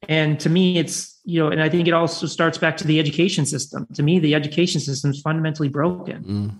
and 0.09 0.39
to 0.39 0.49
me 0.49 0.78
it's 0.78 1.20
you 1.24 1.39
know 1.39 1.49
and 1.49 1.61
i 1.61 1.70
think 1.70 1.88
it 1.88 1.93
also 1.93 2.28
starts 2.28 2.57
back 2.57 2.76
to 2.76 2.86
the 2.86 2.99
education 2.99 3.45
system 3.45 3.88
to 3.93 4.03
me 4.03 4.20
the 4.20 4.36
education 4.36 4.82
system 4.82 5.11
is 5.11 5.22
fundamentally 5.22 5.70
broken 5.70 6.24
mm. 6.24 6.51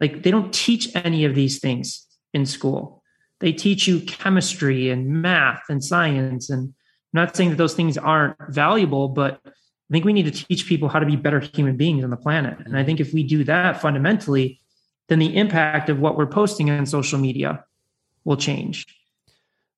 like 0.00 0.22
they 0.22 0.30
don't 0.30 0.52
teach 0.52 0.94
any 0.94 1.24
of 1.24 1.34
these 1.34 1.58
things 1.58 2.06
in 2.34 2.44
school 2.44 3.02
they 3.40 3.52
teach 3.52 3.88
you 3.88 4.00
chemistry 4.00 4.90
and 4.90 5.08
math 5.08 5.62
and 5.70 5.82
science 5.82 6.50
and 6.50 6.74
I'm 7.12 7.24
not 7.24 7.36
saying 7.36 7.50
that 7.50 7.56
those 7.56 7.74
things 7.74 7.96
aren't 7.96 8.36
valuable 8.50 9.08
but 9.08 9.40
I 9.90 9.92
think 9.92 10.04
we 10.04 10.12
need 10.12 10.32
to 10.32 10.44
teach 10.44 10.66
people 10.66 10.88
how 10.88 11.00
to 11.00 11.06
be 11.06 11.16
better 11.16 11.40
human 11.40 11.76
beings 11.76 12.04
on 12.04 12.10
the 12.10 12.16
planet. 12.16 12.58
And 12.64 12.78
I 12.78 12.84
think 12.84 13.00
if 13.00 13.12
we 13.12 13.24
do 13.24 13.42
that 13.42 13.80
fundamentally, 13.80 14.60
then 15.08 15.18
the 15.18 15.36
impact 15.36 15.88
of 15.88 15.98
what 15.98 16.16
we're 16.16 16.28
posting 16.28 16.70
on 16.70 16.86
social 16.86 17.18
media 17.18 17.64
will 18.24 18.36
change. 18.36 18.86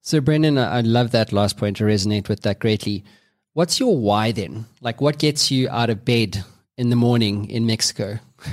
So, 0.05 0.21
Brendan, 0.21 0.59
I 0.59 0.81
love 0.81 1.13
that 1.13 1.33
last 1.33 1.57
point. 1.57 1.77
to 1.77 1.85
resonate 1.85 2.29
with 2.29 2.43
that 2.43 2.59
greatly. 2.59 3.05
What's 3.53 3.79
your 3.79 3.97
why 3.97 4.33
then? 4.33 4.67
Like, 4.81 5.01
what 5.01 5.19
gets 5.19 5.49
you 5.49 5.69
out 5.71 5.91
of 5.91 6.05
bed 6.05 6.43
in 6.77 6.91
the 6.91 6.97
morning 6.97 7.49
in 7.49 7.67
Mexico? 7.67 8.19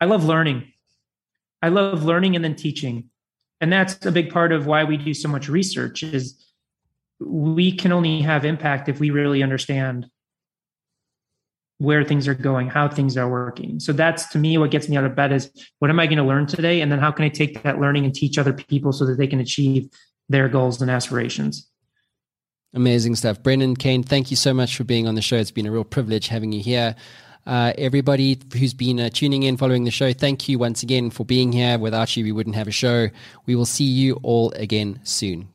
I 0.00 0.06
love 0.06 0.24
learning. 0.24 0.72
I 1.60 1.68
love 1.68 2.04
learning 2.04 2.34
and 2.34 2.42
then 2.42 2.56
teaching. 2.56 3.10
And 3.60 3.70
that's 3.70 4.06
a 4.06 4.10
big 4.10 4.30
part 4.30 4.52
of 4.52 4.66
why 4.66 4.84
we 4.84 4.96
do 4.96 5.12
so 5.12 5.28
much 5.28 5.50
research 5.50 6.02
is 6.02 6.42
we 7.20 7.72
can 7.72 7.92
only 7.92 8.22
have 8.22 8.46
impact 8.46 8.88
if 8.88 9.00
we 9.00 9.10
really 9.10 9.42
understand 9.42 10.08
where 11.80 12.04
things 12.04 12.28
are 12.28 12.34
going, 12.34 12.68
how 12.68 12.86
things 12.86 13.16
are 13.16 13.26
working. 13.26 13.80
So 13.80 13.94
that's 13.94 14.26
to 14.28 14.38
me 14.38 14.58
what 14.58 14.70
gets 14.70 14.86
me 14.90 14.98
out 14.98 15.04
of 15.04 15.16
bed 15.16 15.32
is 15.32 15.50
what 15.78 15.90
am 15.90 15.98
I 15.98 16.06
going 16.06 16.18
to 16.18 16.24
learn 16.24 16.46
today? 16.46 16.82
And 16.82 16.92
then 16.92 16.98
how 16.98 17.10
can 17.10 17.24
I 17.24 17.30
take 17.30 17.62
that 17.62 17.80
learning 17.80 18.04
and 18.04 18.14
teach 18.14 18.36
other 18.36 18.52
people 18.52 18.92
so 18.92 19.06
that 19.06 19.16
they 19.16 19.26
can 19.26 19.40
achieve 19.40 19.88
their 20.28 20.46
goals 20.46 20.82
and 20.82 20.90
aspirations? 20.90 21.70
Amazing 22.74 23.16
stuff. 23.16 23.42
Brendan 23.42 23.76
Kane, 23.76 24.02
thank 24.02 24.30
you 24.30 24.36
so 24.36 24.52
much 24.52 24.76
for 24.76 24.84
being 24.84 25.08
on 25.08 25.14
the 25.14 25.22
show. 25.22 25.36
It's 25.36 25.50
been 25.50 25.64
a 25.64 25.72
real 25.72 25.84
privilege 25.84 26.28
having 26.28 26.52
you 26.52 26.62
here. 26.62 26.94
Uh, 27.46 27.72
everybody 27.78 28.38
who's 28.52 28.74
been 28.74 29.00
uh, 29.00 29.08
tuning 29.08 29.44
in, 29.44 29.56
following 29.56 29.84
the 29.84 29.90
show, 29.90 30.12
thank 30.12 30.50
you 30.50 30.58
once 30.58 30.82
again 30.82 31.08
for 31.08 31.24
being 31.24 31.50
here. 31.50 31.78
Without 31.78 32.14
you, 32.14 32.24
we 32.24 32.32
wouldn't 32.32 32.56
have 32.56 32.68
a 32.68 32.72
show. 32.72 33.08
We 33.46 33.54
will 33.56 33.64
see 33.64 33.84
you 33.84 34.20
all 34.22 34.52
again 34.52 35.00
soon. 35.02 35.48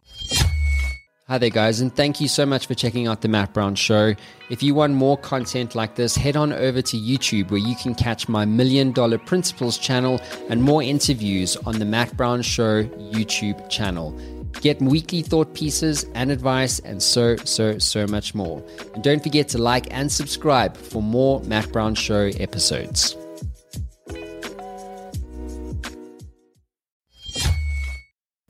Hi 1.28 1.40
there, 1.40 1.50
guys, 1.50 1.82
and 1.82 1.92
thank 1.92 2.22
you 2.22 2.28
so 2.28 2.46
much 2.46 2.68
for 2.68 2.76
checking 2.76 3.08
out 3.08 3.22
the 3.22 3.28
Matt 3.28 3.52
Brown 3.52 3.74
Show. 3.74 4.14
If 4.52 4.62
you 4.62 4.76
want 4.76 4.94
more 4.94 5.18
content 5.18 5.74
like 5.74 5.96
this, 5.96 6.16
head 6.16 6.36
on 6.36 6.54
over 6.54 6.84
to 6.84 6.98
YouTube 6.98 7.50
where 7.50 7.60
you 7.60 7.76
can 7.78 7.96
catch 7.96 8.30
my 8.30 8.46
Million 8.46 8.92
Dollar 8.92 9.18
Principles 9.18 9.80
channel 9.80 10.22
and 10.50 10.62
more 10.62 10.84
interviews 10.84 11.58
on 11.66 11.80
the 11.80 11.86
Matt 11.86 12.16
Brown 12.16 12.44
Show 12.44 12.84
YouTube 12.84 13.68
channel. 13.72 14.16
Get 14.62 14.80
weekly 14.80 15.24
thought 15.24 15.52
pieces 15.56 16.06
and 16.14 16.30
advice, 16.30 16.78
and 16.78 17.02
so, 17.02 17.38
so, 17.38 17.80
so 17.80 18.06
much 18.06 18.36
more. 18.36 18.64
And 18.94 19.04
don't 19.04 19.24
forget 19.24 19.48
to 19.50 19.58
like 19.58 19.92
and 19.92 20.12
subscribe 20.12 20.78
for 20.78 21.02
more 21.02 21.42
Matt 21.46 21.72
Brown 21.72 21.96
Show 21.96 22.30
episodes. 22.38 23.18